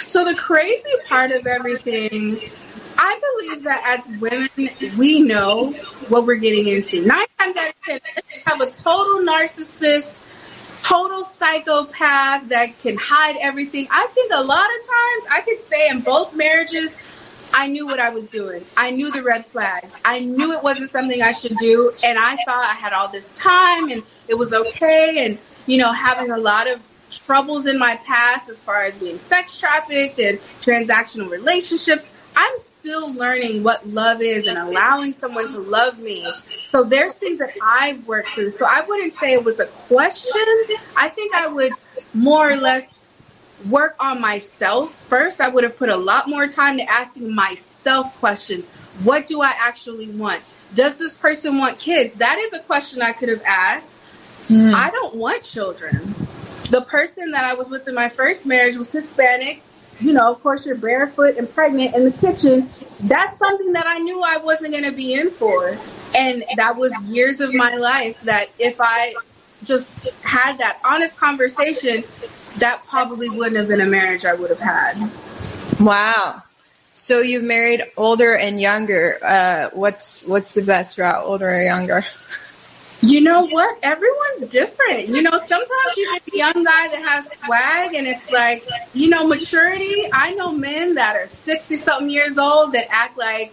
So 0.00 0.24
the 0.24 0.34
crazy 0.34 0.90
part 1.08 1.30
of 1.30 1.46
everything, 1.46 2.40
I 2.98 3.20
believe 3.38 3.64
that 3.64 3.82
as 3.98 4.20
women, 4.20 4.48
we 4.98 5.20
know 5.20 5.72
what 6.08 6.26
we're 6.26 6.36
getting 6.36 6.66
into. 6.66 7.04
Nine 7.06 7.26
times 7.38 7.56
out 7.56 7.68
of 7.68 7.74
ten, 7.84 8.00
have 8.46 8.60
a 8.60 8.70
total 8.70 9.20
narcissist, 9.20 10.82
total 10.82 11.24
psychopath 11.24 12.48
that 12.48 12.78
can 12.80 12.96
hide 12.96 13.36
everything. 13.40 13.88
I 13.90 14.06
think 14.08 14.32
a 14.32 14.42
lot 14.42 14.66
of 14.66 14.86
times 14.86 15.24
I 15.32 15.42
could 15.44 15.60
say 15.60 15.88
in 15.88 16.00
both 16.00 16.34
marriages, 16.34 16.90
I 17.52 17.68
knew 17.68 17.86
what 17.86 18.00
I 18.00 18.10
was 18.10 18.28
doing. 18.28 18.64
I 18.76 18.90
knew 18.90 19.10
the 19.10 19.22
red 19.22 19.46
flags. 19.46 19.94
I 20.04 20.18
knew 20.18 20.52
it 20.52 20.62
wasn't 20.62 20.90
something 20.90 21.22
I 21.22 21.32
should 21.32 21.56
do. 21.56 21.92
And 22.04 22.18
I 22.18 22.36
thought 22.44 22.64
I 22.64 22.74
had 22.74 22.92
all 22.92 23.08
this 23.08 23.32
time 23.34 23.90
and 23.90 24.02
it 24.28 24.34
was 24.34 24.52
okay. 24.52 25.24
And, 25.24 25.38
you 25.66 25.78
know, 25.78 25.92
having 25.92 26.30
a 26.30 26.36
lot 26.36 26.68
of 26.68 26.80
troubles 27.10 27.66
in 27.66 27.78
my 27.78 27.96
past 27.96 28.50
as 28.50 28.62
far 28.62 28.82
as 28.82 28.98
being 28.98 29.18
sex 29.18 29.58
trafficked 29.58 30.18
and 30.18 30.38
transactional 30.60 31.30
relationships. 31.30 32.10
I'm 32.36 32.52
still 32.86 33.12
learning 33.14 33.64
what 33.64 33.84
love 33.88 34.22
is 34.22 34.46
and 34.46 34.56
allowing 34.56 35.12
someone 35.12 35.52
to 35.52 35.58
love 35.58 35.98
me. 35.98 36.24
So 36.70 36.84
there's 36.84 37.14
things 37.14 37.40
that 37.40 37.50
I've 37.60 38.06
worked 38.06 38.28
through. 38.28 38.52
So 38.52 38.64
I 38.64 38.82
wouldn't 38.82 39.12
say 39.12 39.32
it 39.32 39.42
was 39.42 39.58
a 39.58 39.66
question. 39.66 40.40
I 40.96 41.08
think 41.08 41.34
I 41.34 41.48
would 41.48 41.72
more 42.14 42.48
or 42.48 42.56
less 42.56 43.00
work 43.68 43.96
on 43.98 44.20
myself 44.20 44.94
first. 44.94 45.40
I 45.40 45.48
would 45.48 45.64
have 45.64 45.76
put 45.76 45.88
a 45.88 45.96
lot 45.96 46.28
more 46.28 46.46
time 46.46 46.76
to 46.76 46.84
asking 46.88 47.34
myself 47.34 48.16
questions. 48.20 48.68
What 49.02 49.26
do 49.26 49.42
I 49.42 49.52
actually 49.58 50.08
want? 50.08 50.42
Does 50.72 50.96
this 50.96 51.16
person 51.16 51.58
want 51.58 51.80
kids? 51.80 52.14
That 52.18 52.38
is 52.38 52.52
a 52.52 52.60
question 52.60 53.02
I 53.02 53.12
could 53.12 53.30
have 53.30 53.42
asked. 53.44 53.96
Hmm. 54.46 54.72
I 54.72 54.90
don't 54.92 55.16
want 55.16 55.42
children. 55.42 56.14
The 56.70 56.86
person 56.88 57.32
that 57.32 57.44
I 57.44 57.54
was 57.54 57.68
with 57.68 57.88
in 57.88 57.96
my 57.96 58.10
first 58.10 58.46
marriage 58.46 58.76
was 58.76 58.92
Hispanic. 58.92 59.60
You 60.00 60.12
know, 60.12 60.30
of 60.30 60.42
course, 60.42 60.66
you're 60.66 60.76
barefoot 60.76 61.36
and 61.36 61.52
pregnant 61.52 61.94
in 61.94 62.04
the 62.04 62.10
kitchen. 62.10 62.68
That's 63.00 63.38
something 63.38 63.72
that 63.72 63.86
I 63.86 63.98
knew 63.98 64.22
I 64.22 64.36
wasn't 64.38 64.72
going 64.72 64.84
to 64.84 64.92
be 64.92 65.14
in 65.14 65.30
for. 65.30 65.76
And 66.14 66.44
that 66.56 66.76
was 66.76 66.92
years 67.04 67.40
of 67.40 67.54
my 67.54 67.74
life 67.74 68.20
that 68.22 68.50
if 68.58 68.76
I 68.80 69.14
just 69.64 69.90
had 70.20 70.58
that 70.58 70.78
honest 70.84 71.16
conversation, 71.16 72.04
that 72.58 72.84
probably 72.86 73.28
wouldn't 73.28 73.56
have 73.56 73.68
been 73.68 73.80
a 73.80 73.86
marriage 73.86 74.24
I 74.24 74.34
would 74.34 74.50
have 74.50 74.60
had. 74.60 75.10
Wow. 75.80 76.42
So 76.94 77.20
you've 77.20 77.44
married 77.44 77.84
older 77.96 78.34
and 78.34 78.60
younger. 78.60 79.18
Uh, 79.22 79.70
what's 79.74 80.24
what's 80.24 80.54
the 80.54 80.62
best 80.62 80.96
route, 80.96 81.22
older 81.24 81.48
or 81.54 81.62
younger? 81.62 82.04
You 83.02 83.20
know 83.20 83.46
what? 83.46 83.78
Everyone's 83.82 84.46
different. 84.48 85.08
You 85.08 85.22
know, 85.22 85.38
sometimes 85.38 85.96
you 85.96 86.10
get 86.12 86.34
a 86.34 86.36
young 86.36 86.64
guy 86.64 86.88
that 86.88 87.02
has 87.06 87.30
swag 87.38 87.94
and 87.94 88.06
it's 88.06 88.30
like, 88.30 88.66
you 88.94 89.08
know, 89.08 89.26
maturity. 89.26 90.04
I 90.12 90.32
know 90.32 90.50
men 90.50 90.94
that 90.94 91.14
are 91.14 91.28
60 91.28 91.76
something 91.76 92.10
years 92.10 92.38
old 92.38 92.72
that 92.72 92.86
act 92.90 93.18
like, 93.18 93.52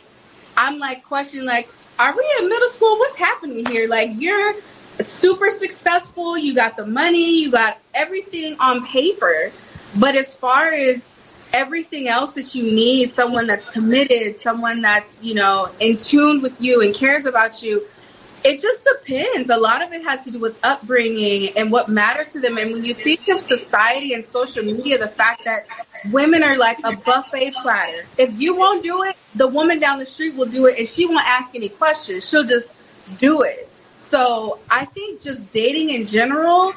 I'm 0.56 0.80
like 0.80 1.04
questioning, 1.04 1.46
like, 1.46 1.68
are 2.00 2.16
we 2.16 2.36
in 2.40 2.50
middle 2.50 2.70
school? 2.70 2.98
What's 2.98 3.18
happening 3.18 3.66
here? 3.66 3.88
Like, 3.88 4.12
you're 4.16 4.56
super 5.00 5.50
successful. 5.50 6.38
You 6.38 6.56
got 6.56 6.78
the 6.78 6.86
money, 6.86 7.42
you 7.42 7.52
got 7.52 7.78
everything 7.94 8.56
on 8.60 8.86
paper. 8.86 9.52
But 10.00 10.16
as 10.16 10.34
far 10.34 10.72
as 10.72 11.12
everything 11.52 12.08
else 12.08 12.32
that 12.34 12.56
you 12.56 12.64
need, 12.64 13.12
someone 13.12 13.46
that's 13.46 13.70
committed, 13.70 14.38
someone 14.38 14.82
that's, 14.82 15.24
you 15.24 15.36
know, 15.36 15.70
in 15.80 15.98
tune 15.98 16.42
with 16.42 16.62
you 16.62 16.82
and 16.82 16.96
cares 16.96 17.26
about 17.26 17.62
you, 17.62 17.86
it 18.44 18.62
just 18.62 18.86
depends. 18.86 19.50
A 19.50 19.58
lot 19.58 19.82
of 19.82 19.94
it 19.94 20.04
has 20.04 20.24
to 20.26 20.32
do 20.32 20.40
with 20.40 20.60
upbringing 20.64 21.58
and 21.58 21.72
what 21.72 21.90
matters 21.90 22.34
to 22.34 22.40
them. 22.40 22.58
And 22.58 22.74
when 22.74 22.84
you 22.84 22.94
think 22.94 23.28
of 23.30 23.40
society 23.40 24.14
and 24.14 24.24
social 24.24 24.64
media, 24.64 24.98
the 24.98 25.08
fact 25.08 25.46
that 25.46 25.66
women 26.12 26.44
are 26.44 26.58
like 26.58 26.78
a 26.84 26.96
buffet 26.96 27.54
platter. 27.62 28.06
If 28.18 28.40
you 28.40 28.56
won't 28.56 28.84
do 28.84 29.04
it, 29.04 29.16
the 29.36 29.48
woman 29.48 29.80
down 29.80 30.00
the 30.00 30.06
street 30.06 30.36
will 30.36 30.48
do 30.50 30.68
it 30.68 30.78
and 30.78 30.88
she 30.88 31.06
won't 31.06 31.26
ask 31.26 31.56
any 31.56 31.70
questions. 31.70 32.28
She'll 32.28 32.44
just 32.44 32.70
do 33.18 33.44
it. 33.44 33.70
So 33.96 34.60
I 34.70 34.86
think 34.86 35.22
just 35.22 35.52
dating 35.54 35.90
in 35.90 36.06
general, 36.06 36.74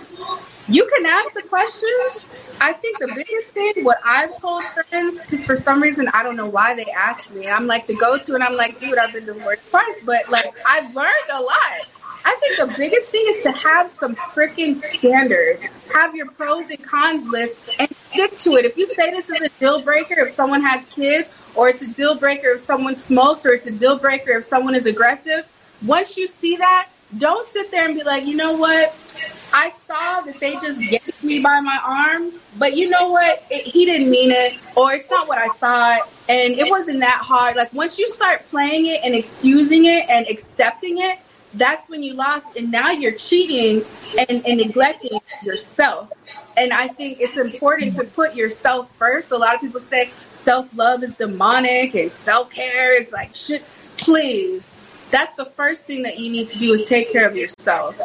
you 0.68 0.86
can 0.86 1.06
ask 1.06 1.32
the 1.34 1.42
questions. 1.42 2.56
I 2.60 2.72
think 2.72 2.98
the 2.98 3.08
biggest 3.08 3.48
thing, 3.50 3.84
what 3.84 3.98
I've 4.04 4.38
told 4.40 4.64
friends, 4.64 5.22
because 5.22 5.44
for 5.44 5.56
some 5.56 5.82
reason 5.82 6.08
I 6.14 6.22
don't 6.22 6.36
know 6.36 6.48
why 6.48 6.74
they 6.74 6.86
ask 6.86 7.30
me. 7.32 7.48
I'm 7.48 7.66
like 7.66 7.86
the 7.86 7.94
go-to, 7.94 8.34
and 8.34 8.42
I'm 8.42 8.56
like, 8.56 8.78
dude, 8.78 8.98
I've 8.98 9.12
been 9.12 9.26
divorced 9.26 9.68
twice, 9.70 10.00
but 10.04 10.28
like 10.30 10.54
I've 10.66 10.94
learned 10.94 11.30
a 11.32 11.40
lot. 11.40 11.88
I 12.24 12.34
think 12.40 12.58
the 12.58 12.76
biggest 12.76 13.10
thing 13.10 13.24
is 13.28 13.42
to 13.44 13.52
have 13.52 13.90
some 13.90 14.16
freaking 14.16 14.74
standards. 14.74 15.62
Have 15.92 16.16
your 16.16 16.28
pros 16.30 16.68
and 16.70 16.82
cons 16.82 17.28
list 17.30 17.70
and 17.78 17.88
stick 17.94 18.36
to 18.38 18.56
it. 18.56 18.64
If 18.64 18.76
you 18.76 18.86
say 18.86 19.10
this 19.10 19.30
is 19.30 19.40
a 19.42 19.48
deal 19.60 19.80
breaker 19.80 20.18
if 20.18 20.30
someone 20.30 20.62
has 20.62 20.86
kids, 20.86 21.28
or 21.54 21.68
it's 21.68 21.82
a 21.82 21.86
deal 21.86 22.16
breaker 22.16 22.48
if 22.48 22.60
someone 22.60 22.96
smokes, 22.96 23.46
or 23.46 23.52
it's 23.52 23.66
a 23.66 23.70
deal 23.70 23.96
breaker 23.96 24.32
if 24.32 24.44
someone 24.44 24.74
is 24.74 24.86
aggressive, 24.86 25.46
once 25.84 26.16
you 26.16 26.26
see 26.26 26.56
that, 26.56 26.88
don't 27.18 27.48
sit 27.48 27.70
there 27.70 27.86
and 27.86 27.94
be 27.94 28.02
like, 28.02 28.24
you 28.26 28.36
know 28.36 28.56
what? 28.56 28.94
I 29.52 29.70
saw 29.70 30.20
that 30.22 30.38
they 30.40 30.54
just 30.54 30.82
yanked 30.82 31.22
me 31.22 31.40
by 31.40 31.60
my 31.60 31.80
arm, 31.82 32.32
but 32.58 32.76
you 32.76 32.90
know 32.90 33.10
what? 33.10 33.44
It, 33.50 33.62
he 33.62 33.84
didn't 33.84 34.10
mean 34.10 34.30
it, 34.30 34.54
or 34.74 34.92
it's 34.92 35.10
not 35.10 35.28
what 35.28 35.38
I 35.38 35.48
thought, 35.48 36.10
and 36.28 36.54
it 36.54 36.68
wasn't 36.68 37.00
that 37.00 37.22
hard. 37.22 37.56
Like 37.56 37.72
once 37.72 37.98
you 37.98 38.08
start 38.08 38.46
playing 38.50 38.86
it 38.86 39.00
and 39.04 39.14
excusing 39.14 39.84
it 39.84 40.04
and 40.08 40.26
accepting 40.28 40.98
it, 40.98 41.18
that's 41.54 41.88
when 41.88 42.02
you 42.02 42.14
lost, 42.14 42.56
and 42.56 42.70
now 42.70 42.90
you're 42.90 43.14
cheating 43.14 43.82
and, 44.28 44.44
and 44.44 44.58
neglecting 44.58 45.18
yourself. 45.42 46.12
And 46.56 46.72
I 46.72 46.88
think 46.88 47.18
it's 47.20 47.36
important 47.36 47.96
to 47.96 48.04
put 48.04 48.34
yourself 48.34 48.94
first. 48.96 49.30
A 49.30 49.36
lot 49.36 49.54
of 49.54 49.60
people 49.60 49.80
say 49.80 50.10
self 50.30 50.76
love 50.76 51.02
is 51.02 51.16
demonic 51.16 51.94
and 51.94 52.10
self 52.10 52.50
care 52.50 53.00
is 53.00 53.12
like 53.12 53.34
shit. 53.34 53.64
Please, 53.96 54.85
that's 55.10 55.34
the 55.34 55.44
first 55.44 55.86
thing 55.86 56.02
that 56.02 56.18
you 56.18 56.30
need 56.30 56.48
to 56.48 56.58
do 56.58 56.72
is 56.72 56.84
take 56.84 57.12
care 57.12 57.28
of 57.28 57.36
yourself. 57.36 57.98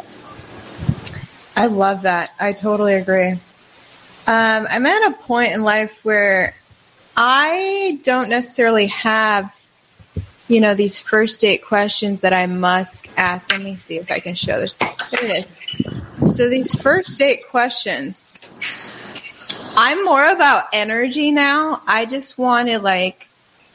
I 1.56 1.66
love 1.66 2.02
that. 2.02 2.32
I 2.40 2.52
totally 2.52 2.94
agree. 2.94 3.32
Um, 4.26 4.66
I'm 4.70 4.86
at 4.86 5.12
a 5.12 5.14
point 5.14 5.52
in 5.52 5.62
life 5.62 6.04
where 6.04 6.54
I 7.16 8.00
don't 8.04 8.30
necessarily 8.30 8.86
have, 8.86 9.54
you 10.48 10.60
know, 10.60 10.74
these 10.74 10.98
first 10.98 11.40
date 11.40 11.64
questions 11.64 12.22
that 12.22 12.32
I 12.32 12.46
must 12.46 13.06
ask. 13.16 13.50
Let 13.50 13.62
me 13.62 13.76
see 13.76 13.96
if 13.96 14.10
I 14.10 14.20
can 14.20 14.34
show 14.34 14.60
this. 14.60 14.76
Here 14.76 15.20
it 15.22 15.48
is. 16.24 16.36
So 16.36 16.48
these 16.48 16.72
first 16.80 17.18
date 17.18 17.48
questions, 17.50 18.38
I'm 19.76 20.04
more 20.04 20.24
about 20.24 20.66
energy 20.72 21.32
now. 21.32 21.82
I 21.86 22.06
just 22.06 22.38
want 22.38 22.68
to 22.68 22.78
like 22.78 23.28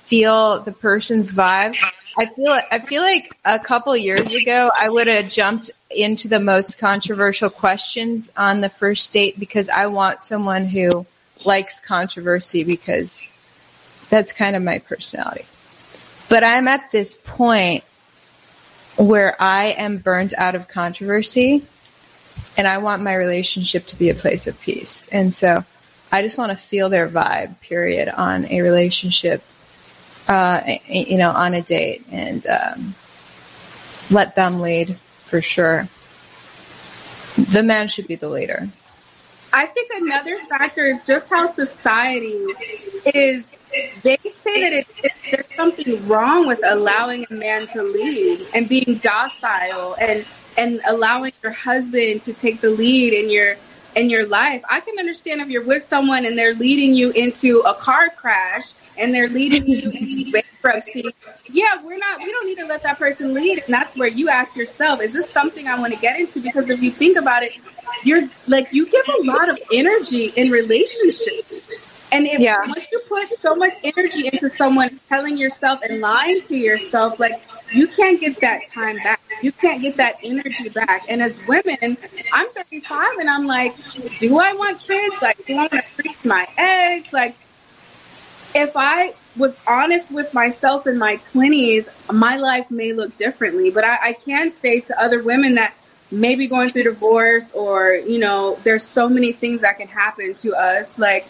feel 0.06 0.62
the 0.62 0.72
person's 0.72 1.32
vibe. 1.32 1.76
I 2.20 2.26
feel 2.26 2.60
I 2.72 2.80
feel 2.80 3.04
like 3.04 3.38
a 3.46 3.60
couple 3.60 3.96
years 3.96 4.34
ago 4.34 4.72
I 4.76 4.90
would 4.90 5.06
have 5.06 5.30
jumped 5.30 5.70
into 5.92 6.28
the 6.28 6.40
most 6.40 6.80
controversial 6.80 7.52
questions 7.52 8.32
on 8.36 8.62
the 8.62 8.70
first 8.70 9.14
date 9.14 9.40
because 9.40 9.70
I 9.70 9.86
want 9.88 10.24
someone 10.24 10.66
who 10.66 11.06
likes 11.46 11.80
controversy 11.80 12.64
because 12.64 13.32
that's 14.10 14.34
kind 14.34 14.56
of 14.56 14.64
my 14.64 14.80
personality. 14.80 15.46
But 16.28 16.44
I'm 16.44 16.68
at 16.68 16.92
this 16.92 17.16
point 17.16 17.84
where 18.98 19.40
I 19.40 19.76
am 19.78 19.98
burnt 19.98 20.34
out 20.36 20.56
of 20.56 20.68
controversy 20.68 21.64
and 22.58 22.68
I 22.68 22.80
want 22.80 23.04
my 23.04 23.14
relationship 23.14 23.86
to 23.88 23.96
be 23.96 24.10
a 24.10 24.16
place 24.16 24.48
of 24.48 24.60
peace. 24.60 25.08
And 25.10 25.32
so 25.32 25.64
I 26.12 26.24
just 26.24 26.40
want 26.40 26.52
to 26.52 26.58
feel 26.58 26.90
their 26.90 27.08
vibe, 27.08 27.60
period, 27.62 28.10
on 28.10 28.46
a 28.46 28.62
relationship 28.62 29.44
uh, 30.28 30.62
you 30.88 31.18
know, 31.18 31.32
on 31.32 31.54
a 31.54 31.62
date 31.62 32.06
and 32.12 32.46
um, 32.48 32.96
let 34.12 34.36
them 34.36 34.60
lead 34.60 34.98
for 34.98 35.42
sure. 35.42 35.88
The 37.36 37.64
man 37.64 37.88
should 37.88 38.08
be 38.08 38.16
the 38.16 38.30
leader. 38.30 38.70
I 39.54 39.66
think 39.68 39.90
another 39.94 40.36
factor 40.36 40.86
is 40.86 41.02
just 41.06 41.30
how 41.30 41.54
society 41.54 42.46
is. 43.14 43.44
They 44.04 44.18
say 44.18 44.62
that 44.62 44.74
it, 44.74 44.88
it, 45.04 45.12
there's 45.32 45.56
something 45.56 46.08
wrong 46.08 46.48
with 46.48 46.62
allowing 46.66 47.26
a 47.30 47.34
man 47.34 47.68
to 47.68 47.84
lead 47.84 48.46
and 48.54 48.68
being 48.68 48.96
docile 49.02 49.96
and 50.00 50.26
and 50.58 50.82
allowing 50.88 51.34
your 51.44 51.52
husband 51.52 52.24
to 52.26 52.34
take 52.34 52.62
the 52.62 52.70
lead 52.70 53.14
in 53.14 53.30
your 53.30 53.56
in 53.96 54.10
your 54.10 54.28
life. 54.28 54.62
I 54.70 54.80
can 54.80 55.00
understand 55.00 55.42
if 55.42 55.50
you're 55.50 55.66
with 55.66 55.88
someone 55.88 56.26
and 56.26 56.38
they're 56.38 56.54
leading 56.54 56.94
you 56.94 57.12
into 57.12 57.62
a 57.62 57.74
car 57.74 58.10
crash 58.10 58.72
and 58.98 59.14
they're 59.14 59.30
leading 59.30 59.68
you 59.68 59.90
into 59.90 60.17
bankruptcy. 60.68 61.14
Yeah, 61.50 61.84
we're 61.84 61.98
not. 61.98 62.20
We 62.20 62.32
don't 62.32 62.46
need 62.46 62.58
to 62.58 62.66
let 62.66 62.84
that 62.84 62.98
person 62.98 63.34
lead, 63.34 63.64
and 63.66 63.74
that's 63.74 63.96
where 63.96 64.08
you 64.08 64.30
ask 64.30 64.56
yourself: 64.56 65.02
Is 65.02 65.14
this 65.14 65.30
something 65.30 65.68
I 65.68 65.80
want 65.80 65.94
to 65.94 66.00
get 66.00 66.20
into? 66.20 66.42
Because 66.42 66.70
if 66.70 66.82
you 66.82 66.92
think 66.92 67.18
about 67.18 67.44
it, 67.44 67.54
you're 68.04 68.28
like 68.48 68.72
you 68.72 68.90
give 68.90 69.06
a 69.08 69.24
lot 69.24 69.50
of 69.50 69.60
energy 69.74 70.26
in 70.36 70.52
relationships. 70.52 71.54
And 72.10 72.26
if 72.26 72.40
yeah. 72.40 72.66
once 72.66 72.86
you 72.90 73.02
put 73.10 73.38
so 73.38 73.54
much 73.54 73.74
energy 73.84 74.28
into 74.28 74.50
someone 74.50 74.98
telling 75.10 75.38
yourself 75.38 75.82
and 75.84 76.00
lying 76.00 76.42
to 76.44 76.58
yourself, 76.58 77.20
like 77.20 77.44
you 77.74 77.88
can't 77.88 78.20
get 78.20 78.40
that 78.40 78.62
time 78.74 78.96
back. 78.98 79.20
You 79.42 79.52
can't 79.52 79.82
get 79.82 79.98
that 79.98 80.16
energy 80.24 80.70
back. 80.70 81.06
And 81.10 81.22
as 81.22 81.38
women, 81.48 81.98
I'm 82.34 82.48
35 82.48 83.18
and 83.20 83.30
I'm 83.30 83.46
like, 83.46 83.76
do 84.20 84.40
I 84.40 84.54
want 84.54 84.80
kids? 84.80 85.16
Like, 85.22 85.46
do 85.46 85.54
I 85.56 85.58
want 85.58 85.72
to 85.74 85.82
freeze 85.82 86.26
my 86.26 86.48
eggs? 86.58 87.14
Like, 87.14 87.36
if 88.56 88.72
I 88.76 89.14
was 89.38 89.56
honest 89.68 90.12
with 90.12 90.34
myself 90.34 90.88
in 90.88 90.98
my 90.98 91.18
20s, 91.34 91.88
my 92.12 92.38
life 92.38 92.70
may 92.72 92.94
look 92.94 93.18
differently. 93.18 93.72
But 93.72 93.84
I, 93.84 94.10
I 94.10 94.14
can 94.14 94.52
say 94.52 94.82
to 94.82 95.02
other 95.02 95.24
women 95.24 95.56
that 95.56 95.74
maybe 96.12 96.48
going 96.48 96.72
through 96.72 96.84
divorce 96.84 97.52
or, 97.54 97.94
you 97.94 98.20
know, 98.20 98.58
there's 98.64 98.84
so 98.84 99.10
many 99.10 99.32
things 99.32 99.62
that 99.62 99.78
can 99.78 99.88
happen 99.88 100.34
to 100.36 100.56
us. 100.56 100.98
Like, 100.98 101.28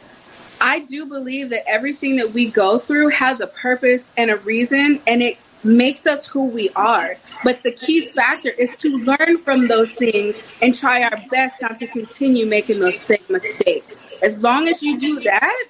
I 0.60 0.80
do 0.80 1.06
believe 1.06 1.50
that 1.52 1.68
everything 1.68 2.18
that 2.18 2.34
we 2.34 2.50
go 2.50 2.80
through 2.80 3.10
has 3.10 3.40
a 3.40 3.48
purpose 3.48 4.10
and 4.18 4.32
a 4.32 4.38
reason, 4.38 5.02
and 5.06 5.22
it 5.22 5.38
makes 5.64 6.08
us 6.08 6.26
who 6.26 6.46
we 6.46 6.70
are. 6.72 7.18
But 7.44 7.62
the 7.64 7.72
key 7.72 8.08
factor 8.08 8.50
is 8.50 8.76
to 8.78 8.98
learn 8.98 9.38
from 9.40 9.68
those 9.68 9.92
things 9.92 10.36
and 10.62 10.78
try 10.78 11.04
our 11.04 11.22
best 11.30 11.62
not 11.62 11.80
to 11.80 11.88
continue 11.88 12.46
making 12.46 12.80
those 12.80 13.00
same 13.00 13.20
mistakes. 13.30 14.02
As 14.24 14.38
long 14.40 14.68
as 14.68 14.82
you 14.82 15.00
do 15.00 15.20
that, 15.22 15.66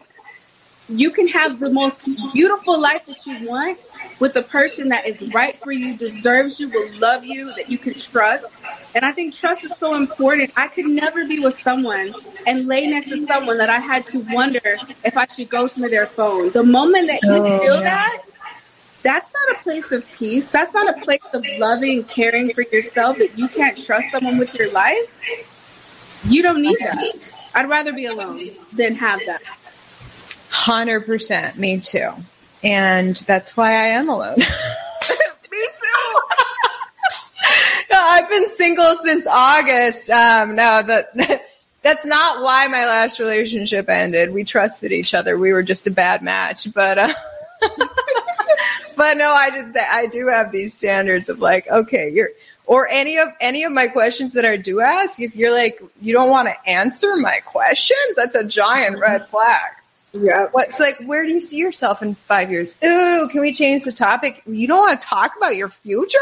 you 0.89 1.11
can 1.11 1.27
have 1.27 1.59
the 1.59 1.69
most 1.69 2.07
beautiful 2.33 2.79
life 2.79 3.05
that 3.07 3.25
you 3.25 3.47
want 3.47 3.77
with 4.19 4.33
the 4.33 4.43
person 4.43 4.89
that 4.89 5.05
is 5.05 5.21
right 5.33 5.55
for 5.57 5.71
you, 5.71 5.97
deserves 5.97 6.59
you, 6.59 6.69
will 6.69 6.89
love 6.99 7.25
you, 7.25 7.53
that 7.55 7.69
you 7.69 7.77
can 7.77 7.93
trust. 7.93 8.45
And 8.95 9.03
I 9.03 9.11
think 9.11 9.35
trust 9.35 9.63
is 9.63 9.75
so 9.77 9.95
important. 9.95 10.51
I 10.55 10.67
could 10.67 10.85
never 10.85 11.27
be 11.27 11.39
with 11.39 11.59
someone 11.59 12.13
and 12.45 12.67
lay 12.67 12.87
next 12.87 13.09
to 13.09 13.25
someone 13.27 13.57
that 13.57 13.69
I 13.69 13.79
had 13.79 14.07
to 14.07 14.19
wonder 14.29 14.77
if 15.03 15.17
I 15.17 15.27
should 15.27 15.49
go 15.49 15.67
through 15.67 15.89
their 15.89 16.07
phone. 16.07 16.51
The 16.51 16.63
moment 16.63 17.07
that 17.07 17.21
you 17.23 17.33
oh, 17.33 17.59
feel 17.59 17.75
yeah. 17.75 17.81
that, 17.81 18.23
that's 19.03 19.31
not 19.33 19.57
a 19.57 19.63
place 19.63 19.91
of 19.91 20.09
peace. 20.13 20.49
That's 20.51 20.73
not 20.73 20.97
a 20.97 21.01
place 21.01 21.21
of 21.33 21.45
loving, 21.59 22.03
caring 22.05 22.53
for 22.53 22.63
yourself 22.63 23.17
that 23.17 23.37
you 23.37 23.47
can't 23.49 23.77
trust 23.77 24.11
someone 24.11 24.37
with 24.37 24.55
your 24.55 24.71
life. 24.71 26.23
You 26.27 26.41
don't 26.41 26.61
need 26.61 26.77
that. 26.79 27.13
I'd 27.55 27.69
rather 27.69 27.93
be 27.93 28.05
alone 28.05 28.49
than 28.73 28.95
have 28.95 29.19
that. 29.25 29.41
100% 30.51 31.57
me 31.57 31.79
too. 31.79 32.09
And 32.63 33.15
that's 33.15 33.55
why 33.55 33.71
I 33.71 33.87
am 33.89 34.09
alone. 34.09 34.37
me 34.39 34.43
too. 34.43 36.21
no, 37.91 37.97
I've 37.99 38.29
been 38.29 38.49
single 38.49 38.95
since 39.03 39.27
August. 39.27 40.09
Um, 40.09 40.55
no, 40.55 40.81
that, 40.83 41.15
that's 41.83 42.05
not 42.05 42.41
why 42.41 42.67
my 42.67 42.85
last 42.85 43.19
relationship 43.19 43.89
ended. 43.89 44.33
We 44.33 44.43
trusted 44.43 44.91
each 44.91 45.13
other. 45.13 45.37
We 45.37 45.53
were 45.53 45.63
just 45.63 45.87
a 45.87 45.91
bad 45.91 46.21
match, 46.21 46.71
but, 46.73 46.97
uh, 46.97 47.13
but 48.97 49.17
no, 49.17 49.31
I 49.31 49.49
just, 49.51 49.77
I 49.77 50.07
do 50.07 50.27
have 50.27 50.51
these 50.51 50.73
standards 50.73 51.29
of 51.29 51.39
like, 51.39 51.67
okay, 51.69 52.09
you're, 52.11 52.29
or 52.67 52.87
any 52.89 53.17
of 53.17 53.29
any 53.39 53.63
of 53.63 53.71
my 53.71 53.87
questions 53.87 54.33
that 54.33 54.45
I 54.45 54.57
do 54.57 54.81
ask, 54.81 55.21
if 55.21 55.35
you're 55.35 55.53
like 55.53 55.79
you 56.01 56.13
don't 56.13 56.29
want 56.29 56.49
to 56.49 56.69
answer 56.69 57.15
my 57.15 57.39
questions, 57.45 58.15
that's 58.15 58.35
a 58.35 58.43
giant 58.43 58.99
red 58.99 59.27
flag. 59.29 59.76
Yeah. 60.13 60.47
What's 60.51 60.79
like, 60.79 60.97
where 61.05 61.25
do 61.25 61.31
you 61.31 61.39
see 61.39 61.57
yourself 61.57 62.01
in 62.01 62.15
five 62.15 62.51
years? 62.51 62.75
Ooh, 62.83 63.27
can 63.31 63.41
we 63.41 63.53
change 63.53 63.83
the 63.83 63.91
topic? 63.91 64.41
You 64.45 64.67
don't 64.67 64.79
want 64.79 64.99
to 64.99 65.05
talk 65.05 65.35
about 65.37 65.55
your 65.55 65.69
future? 65.69 66.19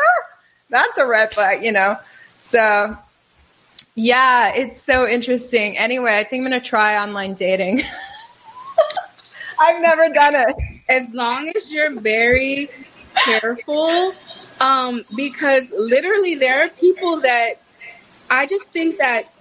That's 0.70 0.98
a 0.98 1.06
red 1.06 1.34
flag, 1.34 1.64
you 1.64 1.72
know? 1.72 1.98
So, 2.42 2.98
yeah, 3.94 4.54
it's 4.54 4.82
so 4.82 5.08
interesting. 5.08 5.78
Anyway, 5.78 6.18
I 6.18 6.24
think 6.24 6.46
I'm 6.46 6.50
going 6.50 6.62
to 6.62 6.68
try 6.68 7.02
online 7.02 7.36
dating. 7.36 7.82
I've 9.60 9.82
never 9.82 10.10
done 10.10 10.36
it. 10.36 10.56
As 10.90 11.14
long 11.14 11.52
as 11.56 11.72
you're 11.72 12.00
very 12.00 12.70
careful, 13.16 14.14
um, 14.60 15.06
because 15.16 15.64
literally 15.72 16.36
there 16.36 16.66
are 16.66 16.70
people 16.70 17.22
that 17.22 17.62
I 18.30 18.48
just 18.48 18.66
think 18.72 18.98
that 18.98 19.32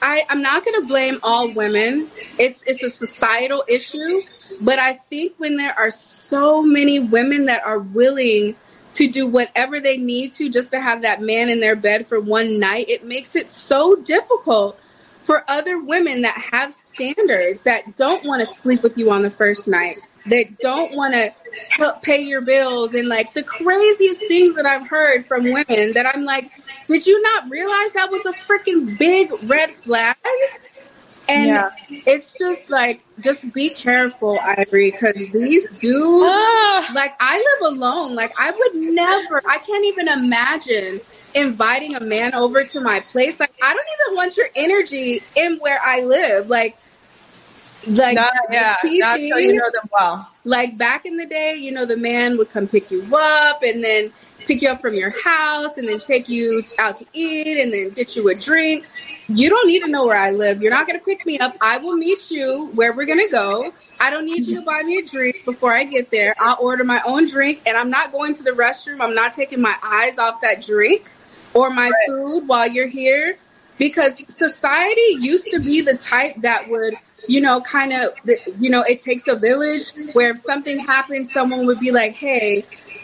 I, 0.00 0.24
I'm 0.28 0.42
not 0.42 0.64
going 0.64 0.80
to 0.80 0.86
blame 0.86 1.18
all 1.22 1.50
women. 1.50 2.08
It's 2.38 2.62
it's 2.66 2.82
a 2.82 2.90
societal 2.90 3.64
issue, 3.68 4.22
but 4.60 4.78
I 4.78 4.94
think 4.94 5.34
when 5.38 5.56
there 5.56 5.76
are 5.78 5.90
so 5.90 6.62
many 6.62 6.98
women 6.98 7.46
that 7.46 7.64
are 7.64 7.78
willing 7.78 8.56
to 8.94 9.08
do 9.08 9.26
whatever 9.26 9.80
they 9.80 9.96
need 9.96 10.32
to 10.34 10.48
just 10.48 10.70
to 10.72 10.80
have 10.80 11.02
that 11.02 11.22
man 11.22 11.48
in 11.48 11.60
their 11.60 11.76
bed 11.76 12.06
for 12.06 12.20
one 12.20 12.58
night, 12.58 12.88
it 12.88 13.04
makes 13.04 13.36
it 13.36 13.50
so 13.50 13.96
difficult 13.96 14.78
for 15.22 15.44
other 15.46 15.78
women 15.78 16.22
that 16.22 16.36
have 16.52 16.72
standards 16.72 17.60
that 17.62 17.96
don't 17.96 18.24
want 18.24 18.40
to 18.40 18.54
sleep 18.54 18.82
with 18.82 18.96
you 18.96 19.10
on 19.10 19.22
the 19.22 19.30
first 19.30 19.68
night, 19.68 19.98
that 20.26 20.58
don't 20.58 20.94
want 20.94 21.14
to 21.14 21.32
help 21.70 22.02
pay 22.02 22.20
your 22.22 22.42
bills 22.42 22.94
and 22.94 23.08
like 23.08 23.32
the 23.34 23.42
craziest 23.42 24.20
things 24.28 24.54
that 24.56 24.66
I've 24.66 24.86
heard 24.86 25.26
from 25.26 25.44
women 25.44 25.92
that 25.94 26.06
I'm 26.14 26.24
like, 26.24 26.50
did 26.88 27.06
you 27.06 27.20
not 27.22 27.48
realize 27.50 27.92
that 27.94 28.10
was 28.10 28.26
a 28.26 28.32
freaking 28.32 28.98
big 28.98 29.30
red 29.44 29.70
flag? 29.70 30.16
And 31.28 31.46
Yeah. 31.46 31.70
it's 31.90 32.38
just 32.38 32.70
like, 32.70 33.02
just 33.20 33.52
be 33.52 33.68
careful, 33.68 34.38
Ivory, 34.42 34.90
because 34.92 35.14
these 35.14 35.70
dudes, 35.72 36.24
Ah. 36.26 36.90
like, 36.94 37.14
I 37.20 37.36
live 37.60 37.72
alone. 37.74 38.14
Like, 38.14 38.32
I 38.38 38.50
would 38.50 38.74
never, 38.74 39.42
I 39.46 39.58
can't 39.58 39.84
even 39.84 40.08
imagine 40.08 41.00
inviting 41.34 41.96
a 41.96 42.00
man 42.00 42.34
over 42.34 42.64
to 42.64 42.80
my 42.80 43.00
place. 43.00 43.38
Like, 43.38 43.52
I 43.62 43.74
don't 43.74 43.86
even 44.00 44.16
want 44.16 44.36
your 44.38 44.48
energy 44.56 45.22
in 45.36 45.58
where 45.58 45.78
I 45.84 46.02
live. 46.02 46.48
Like, 46.48 46.78
like 47.86 48.14
Not- 48.16 48.32
yeah, 48.50 48.76
not 48.84 49.16
till 49.16 49.38
you 49.38 49.54
know 49.54 49.70
them 49.72 49.88
well. 49.92 50.30
Like 50.44 50.76
back 50.76 51.06
in 51.06 51.16
the 51.16 51.26
day, 51.26 51.56
you 51.56 51.70
know, 51.70 51.86
the 51.86 51.96
man 51.96 52.36
would 52.38 52.50
come 52.50 52.66
pick 52.66 52.90
you 52.90 53.06
up 53.14 53.62
and 53.62 53.82
then 53.82 54.12
pick 54.46 54.62
you 54.62 54.70
up 54.70 54.80
from 54.80 54.94
your 54.94 55.10
house 55.22 55.76
and 55.76 55.86
then 55.86 56.00
take 56.00 56.28
you 56.28 56.64
out 56.78 56.96
to 56.98 57.06
eat 57.12 57.60
and 57.60 57.72
then 57.72 57.90
get 57.90 58.16
you 58.16 58.28
a 58.28 58.34
drink. 58.34 58.86
You 59.28 59.50
don't 59.50 59.68
need 59.68 59.80
to 59.80 59.88
know 59.88 60.06
where 60.06 60.16
I 60.16 60.30
live. 60.30 60.62
You're 60.62 60.70
not 60.70 60.86
going 60.86 60.98
to 60.98 61.04
pick 61.04 61.26
me 61.26 61.38
up. 61.38 61.56
I 61.60 61.78
will 61.78 61.96
meet 61.96 62.30
you 62.30 62.70
where 62.74 62.94
we're 62.94 63.06
going 63.06 63.24
to 63.24 63.30
go. 63.30 63.72
I 64.00 64.10
don't 64.10 64.24
need 64.24 64.46
you 64.46 64.60
to 64.60 64.62
buy 64.64 64.82
me 64.82 64.98
a 64.98 65.04
drink 65.04 65.44
before 65.44 65.72
I 65.72 65.84
get 65.84 66.10
there. 66.10 66.34
I'll 66.38 66.56
order 66.60 66.84
my 66.84 67.02
own 67.04 67.26
drink 67.28 67.62
and 67.66 67.76
I'm 67.76 67.90
not 67.90 68.10
going 68.10 68.34
to 68.36 68.42
the 68.42 68.52
restroom. 68.52 69.00
I'm 69.00 69.14
not 69.14 69.34
taking 69.34 69.60
my 69.60 69.76
eyes 69.82 70.18
off 70.18 70.40
that 70.40 70.64
drink 70.64 71.10
or 71.52 71.70
my 71.70 71.90
food 72.06 72.46
while 72.46 72.68
you're 72.68 72.86
here 72.88 73.36
because 73.76 74.22
society 74.28 75.18
used 75.20 75.46
to 75.50 75.60
be 75.60 75.80
the 75.80 75.96
type 75.96 76.36
that 76.42 76.68
would 76.68 76.94
you 77.26 77.40
know 77.40 77.60
kind 77.62 77.92
of 77.92 78.10
you 78.60 78.70
know 78.70 78.82
it 78.82 79.02
takes 79.02 79.26
a 79.26 79.36
village 79.36 79.84
where 80.12 80.30
if 80.30 80.38
something 80.38 80.78
happened 80.78 81.28
someone 81.28 81.66
would 81.66 81.80
be 81.80 81.90
like 81.90 82.12
hey 82.12 82.62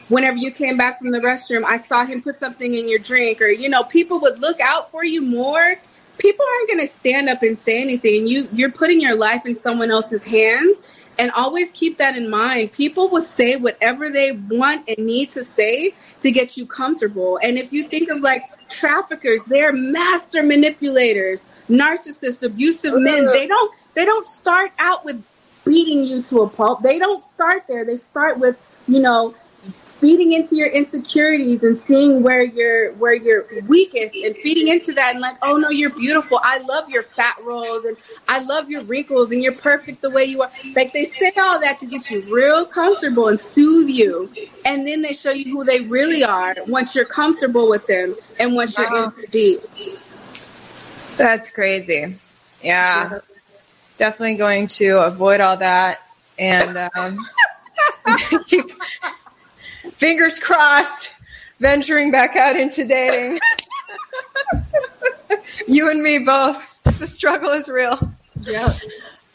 whenever 0.08 0.36
you 0.36 0.50
came 0.52 0.76
back 0.76 0.98
from 0.98 1.10
the 1.10 1.18
restroom 1.18 1.64
i 1.64 1.76
saw 1.76 2.04
him 2.04 2.22
put 2.22 2.38
something 2.38 2.74
in 2.74 2.88
your 2.88 2.98
drink 2.98 3.40
or 3.40 3.48
you 3.48 3.68
know 3.68 3.82
people 3.84 4.20
would 4.20 4.40
look 4.40 4.60
out 4.60 4.90
for 4.90 5.04
you 5.04 5.22
more. 5.22 5.76
People 6.18 6.44
aren't 6.54 6.68
going 6.68 6.80
to 6.80 6.92
stand 6.92 7.28
up 7.28 7.42
and 7.42 7.56
say 7.56 7.80
anything. 7.80 8.26
You 8.26 8.48
you're 8.52 8.70
putting 8.70 9.00
your 9.00 9.14
life 9.14 9.46
in 9.46 9.54
someone 9.54 9.90
else's 9.90 10.24
hands. 10.24 10.82
And 11.16 11.30
always 11.36 11.70
keep 11.70 11.98
that 11.98 12.16
in 12.16 12.28
mind. 12.28 12.72
People 12.72 13.08
will 13.08 13.22
say 13.22 13.54
whatever 13.54 14.10
they 14.10 14.32
want 14.32 14.88
and 14.88 15.06
need 15.06 15.30
to 15.30 15.44
say 15.44 15.94
to 16.18 16.32
get 16.32 16.56
you 16.56 16.66
comfortable. 16.66 17.38
And 17.40 17.56
if 17.56 17.72
you 17.72 17.86
think 17.86 18.10
of 18.10 18.20
like 18.20 18.42
traffickers 18.68 19.40
they're 19.46 19.72
master 19.72 20.42
manipulators 20.42 21.48
narcissists 21.68 22.42
abusive 22.42 22.94
men. 23.00 23.26
They 23.26 23.46
don't 23.46 23.74
they 23.94 24.04
don't 24.04 24.26
start 24.26 24.72
out 24.78 25.04
with 25.04 25.22
beating 25.64 26.04
you 26.04 26.22
to 26.24 26.42
a 26.42 26.48
pulp. 26.48 26.82
They 26.82 26.98
don't 26.98 27.24
start 27.34 27.64
there. 27.68 27.84
They 27.84 27.96
start 27.96 28.38
with 28.38 28.56
you 28.86 29.00
know 29.00 29.34
feeding 30.00 30.32
into 30.34 30.54
your 30.56 30.66
insecurities 30.68 31.62
and 31.62 31.78
seeing 31.78 32.22
where 32.22 32.42
you're 32.44 32.92
where 32.94 33.14
you're 33.14 33.46
weakest 33.66 34.14
and 34.14 34.36
feeding 34.36 34.68
into 34.68 34.92
that 34.92 35.12
and 35.12 35.20
like 35.20 35.36
oh 35.40 35.56
no 35.56 35.70
you're 35.70 35.88
beautiful. 35.88 36.38
I 36.42 36.58
love 36.58 36.90
your 36.90 37.04
fat 37.04 37.36
rolls 37.42 37.84
and 37.86 37.96
i 38.28 38.40
love 38.40 38.68
your 38.68 38.82
wrinkles 38.82 39.30
and 39.30 39.42
you're 39.42 39.54
perfect 39.54 40.02
the 40.02 40.10
way 40.10 40.24
you 40.24 40.42
are. 40.42 40.50
Like 40.74 40.92
they 40.92 41.04
say 41.04 41.32
all 41.38 41.58
that 41.60 41.78
to 41.78 41.86
get 41.86 42.10
you 42.10 42.20
real 42.34 42.66
comfortable 42.66 43.28
and 43.28 43.40
soothe 43.40 43.88
you. 43.88 44.30
And 44.66 44.86
then 44.86 45.00
they 45.00 45.14
show 45.14 45.30
you 45.30 45.50
who 45.56 45.64
they 45.64 45.80
really 45.80 46.22
are 46.24 46.54
once 46.66 46.94
you're 46.94 47.06
comfortable 47.06 47.70
with 47.70 47.86
them 47.86 48.14
and 48.38 48.54
once 48.54 48.76
you're 48.76 48.90
Wow. 48.90 49.10
in 49.16 49.30
deep. 49.30 49.60
That's 51.16 51.48
crazy. 51.48 52.18
Yeah. 52.62 53.20
Definitely 53.98 54.34
going 54.36 54.66
to 54.68 55.04
avoid 55.04 55.40
all 55.40 55.56
that 55.58 56.00
and 56.38 56.90
um, 56.94 57.18
keep 58.46 58.70
fingers 59.92 60.38
crossed 60.38 61.12
venturing 61.60 62.10
back 62.10 62.36
out 62.36 62.56
into 62.56 62.84
dating. 62.84 63.40
you 65.66 65.90
and 65.90 66.02
me 66.02 66.18
both. 66.18 66.62
The 66.98 67.06
struggle 67.06 67.50
is 67.50 67.68
real. 67.68 67.98
Yeah. 68.42 68.68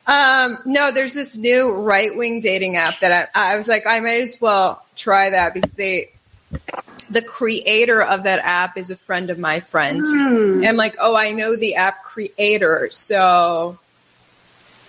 Um, 0.08 0.60
no, 0.66 0.92
there's 0.92 1.14
this 1.14 1.38
new 1.38 1.72
right 1.72 2.16
wing 2.16 2.42
dating 2.42 2.76
app 2.76 3.00
that 3.00 3.30
I, 3.36 3.54
I 3.54 3.58
was 3.58 3.68
like, 3.68 3.86
I 3.86 4.00
might 4.00 4.22
as 4.22 4.40
well 4.42 4.84
try 4.96 5.30
that 5.30 5.54
because 5.54 5.74
they, 5.74 6.12
the 7.10 7.22
creator 7.22 8.02
of 8.02 8.24
that 8.24 8.40
app 8.40 8.78
is 8.78 8.92
a 8.92 8.96
friend 8.96 9.30
of 9.30 9.38
my 9.38 9.60
friend. 9.60 10.02
Hmm. 10.04 10.64
I'm 10.66 10.76
like, 10.76 10.96
oh, 11.00 11.16
I 11.16 11.32
know 11.32 11.56
the 11.56 11.76
app 11.76 12.04
creator, 12.04 12.90
so 12.92 13.78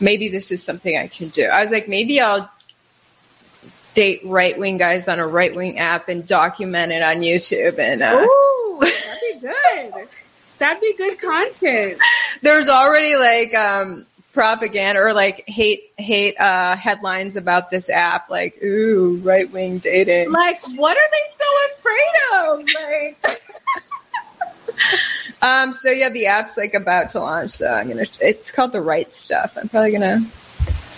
maybe 0.01 0.29
this 0.29 0.51
is 0.51 0.63
something 0.63 0.97
I 0.97 1.09
can 1.09 1.29
do. 1.29 1.45
I 1.45 1.63
was 1.63 1.71
like, 1.71 1.89
maybe 1.89 2.21
I'll 2.21 2.51
date 3.95 4.21
right 4.25 4.59
wing 4.59 4.79
guys 4.79 5.09
on 5.09 5.19
a 5.19 5.27
right 5.27 5.55
wing 5.55 5.79
app 5.79 6.09
and 6.09 6.27
document 6.27 6.93
it 6.93 7.03
on 7.03 7.17
YouTube. 7.17 7.79
And 7.79 8.03
uh, 8.03 8.27
Ooh, 8.27 8.79
that'd 8.81 9.21
be 9.21 9.41
good. 9.41 10.09
That'd 10.59 10.81
be 10.81 10.95
good 10.97 11.19
content. 11.19 11.99
there's 12.43 12.69
already 12.69 13.17
like 13.17 13.55
um, 13.55 14.07
propaganda 14.33 15.01
or 15.01 15.13
like 15.13 15.45
hate 15.47 15.91
hate 15.97 16.39
uh, 16.39 16.77
headlines 16.77 17.37
about 17.37 17.71
this 17.71 17.91
app, 17.91 18.31
like 18.31 18.63
ooh, 18.63 19.17
right 19.23 19.51
wing 19.51 19.79
dating. 19.79 20.31
Like, 20.33 20.61
what 20.77 20.97
are 20.97 21.11
they 21.11 21.35
so 21.39 21.47
afraid 21.79 22.15
of? 22.37 23.23
Like, 23.23 23.43
Um, 25.43 25.73
so 25.73 25.91
yeah, 25.91 26.11
the 26.11 26.27
app's 26.27 26.57
like 26.57 26.75
about 26.75 27.11
to 27.11 27.21
launch, 27.21 27.53
so 27.53 27.67
I'm 27.67 27.89
gonna. 27.89 28.07
It's 28.21 28.51
called 28.51 28.73
the 28.73 28.81
Right 28.81 29.13
Stuff. 29.13 29.57
I'm 29.57 29.69
probably 29.69 29.93
gonna. 29.93 30.21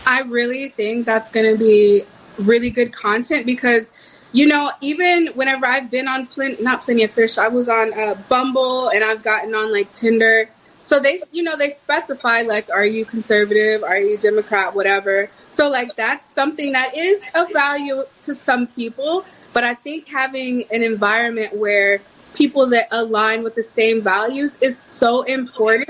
I 0.06 0.22
really 0.22 0.68
think 0.68 1.06
that's 1.06 1.30
to 1.30 1.56
be 1.56 2.02
really 2.38 2.70
good 2.70 2.92
content 2.92 3.46
because, 3.46 3.92
you 4.32 4.46
know, 4.46 4.70
even 4.80 5.28
whenever 5.28 5.66
I've 5.66 5.90
been 5.90 6.08
on 6.08 6.26
Plen- 6.26 6.56
not 6.60 6.82
Plenty 6.82 7.04
of 7.04 7.12
Fish, 7.12 7.38
I 7.38 7.48
was 7.48 7.68
on 7.68 7.92
uh, 7.92 8.16
Bumble 8.28 8.88
and 8.88 9.04
I've 9.04 9.22
gotten 9.22 9.54
on 9.54 9.72
like 9.72 9.92
Tinder. 9.92 10.48
So 10.80 10.98
they, 10.98 11.20
you 11.30 11.44
know, 11.44 11.56
they 11.56 11.70
specify 11.70 12.42
like, 12.42 12.68
are 12.70 12.84
you 12.84 13.04
conservative? 13.04 13.84
Are 13.84 13.98
you 13.98 14.18
Democrat? 14.18 14.74
Whatever. 14.74 15.30
So 15.50 15.70
like 15.70 15.94
that's 15.94 16.28
something 16.28 16.72
that 16.72 16.96
is 16.96 17.22
of 17.34 17.52
value 17.52 18.02
to 18.24 18.34
some 18.34 18.66
people. 18.66 19.24
But 19.52 19.64
I 19.64 19.74
think 19.74 20.08
having 20.08 20.64
an 20.72 20.82
environment 20.82 21.54
where 21.54 22.00
people 22.34 22.66
that 22.68 22.88
align 22.90 23.42
with 23.42 23.54
the 23.54 23.62
same 23.62 24.02
values 24.02 24.56
is 24.60 24.78
so 24.78 25.22
important. 25.22 25.88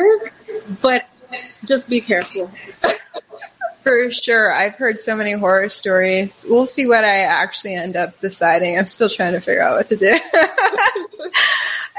But 0.80 1.06
just 1.64 1.88
be 1.88 2.00
careful. 2.00 2.50
For 3.82 4.10
sure, 4.12 4.52
I've 4.52 4.74
heard 4.74 5.00
so 5.00 5.16
many 5.16 5.32
horror 5.32 5.68
stories. 5.68 6.46
We'll 6.48 6.66
see 6.66 6.86
what 6.86 7.04
I 7.04 7.22
actually 7.22 7.74
end 7.74 7.96
up 7.96 8.18
deciding. 8.20 8.78
I'm 8.78 8.86
still 8.86 9.08
trying 9.08 9.32
to 9.32 9.40
figure 9.40 9.60
out 9.60 9.76
what 9.76 9.88
to 9.88 9.96
do. 9.96 10.06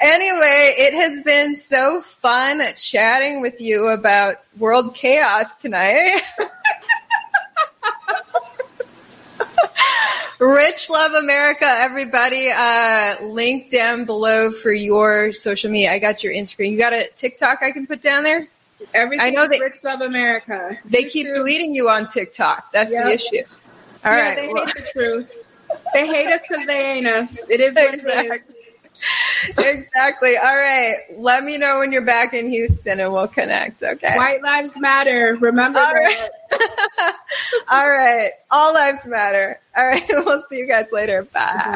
anyway, 0.02 0.76
it 0.78 0.94
has 0.94 1.24
been 1.24 1.58
so 1.58 2.00
fun 2.02 2.62
chatting 2.78 3.42
with 3.42 3.60
you 3.60 3.90
about 3.90 4.38
world 4.58 4.96
chaos 4.96 5.56
tonight. 5.56 6.22
Rich 10.48 10.90
Love 10.90 11.14
America, 11.14 11.66
everybody. 11.66 12.50
Uh, 12.52 13.24
link 13.24 13.70
down 13.72 14.04
below 14.06 14.52
for 14.52 14.74
your 14.74 15.32
social 15.32 15.72
media. 15.72 15.94
I 15.94 16.00
got 16.00 16.22
your 16.24 16.34
Instagram. 16.34 16.72
You 16.72 16.78
got 16.78 16.92
a 16.92 17.08
TikTok 17.16 17.60
I 17.64 17.72
can 17.72 17.88
put 17.88 18.02
down 18.02 18.24
there? 18.24 18.48
Everything 18.94 19.26
I 19.26 19.30
know 19.30 19.44
is 19.44 19.50
they, 19.50 19.60
Rich 19.62 19.78
Love 19.86 20.02
America. 20.02 20.78
They 20.84 21.06
keep 21.06 21.28
deleting 21.28 21.74
you 21.74 21.90
on 21.90 22.08
TikTok. 22.08 22.72
That's 22.74 22.92
Yep. 22.92 23.04
the 23.06 23.12
issue. 23.14 23.44
All 24.04 24.12
yeah, 24.12 24.22
right. 24.28 24.36
they 24.36 24.48
well- 24.54 24.66
hate 24.66 24.76
the 24.76 24.90
truth. 24.92 25.48
They 25.94 26.06
hate 26.08 26.28
us 26.28 26.42
because 26.48 26.68
they 26.68 26.92
ain't 26.98 27.08
us. 27.08 27.50
It 27.50 27.60
is 27.62 27.74
what 27.76 27.94
it 27.94 28.04
is. 28.06 28.52
exactly. 29.58 30.38
All 30.38 30.44
right. 30.44 30.96
Let 31.18 31.44
me 31.44 31.58
know 31.58 31.80
when 31.80 31.92
you're 31.92 32.06
back 32.06 32.34
in 32.34 32.50
Houston 32.50 33.00
and 33.00 33.12
we'll 33.12 33.28
connect. 33.28 33.84
Okay. 33.84 34.16
White 34.16 34.42
lives 34.42 34.72
matter. 34.78 35.38
Remember 35.40 35.80
All 35.80 35.94
that. 35.94 36.30
All 37.70 37.90
right. 37.90 38.32
All 38.52 38.74
lives 38.74 39.08
matter. 39.08 39.60
All 39.76 39.86
right. 39.86 40.04
We'll 40.26 40.44
see 40.50 40.58
you 40.58 40.68
guys 40.68 40.88
later. 40.92 41.24
Bye. 41.24 41.76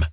time. 0.01 0.11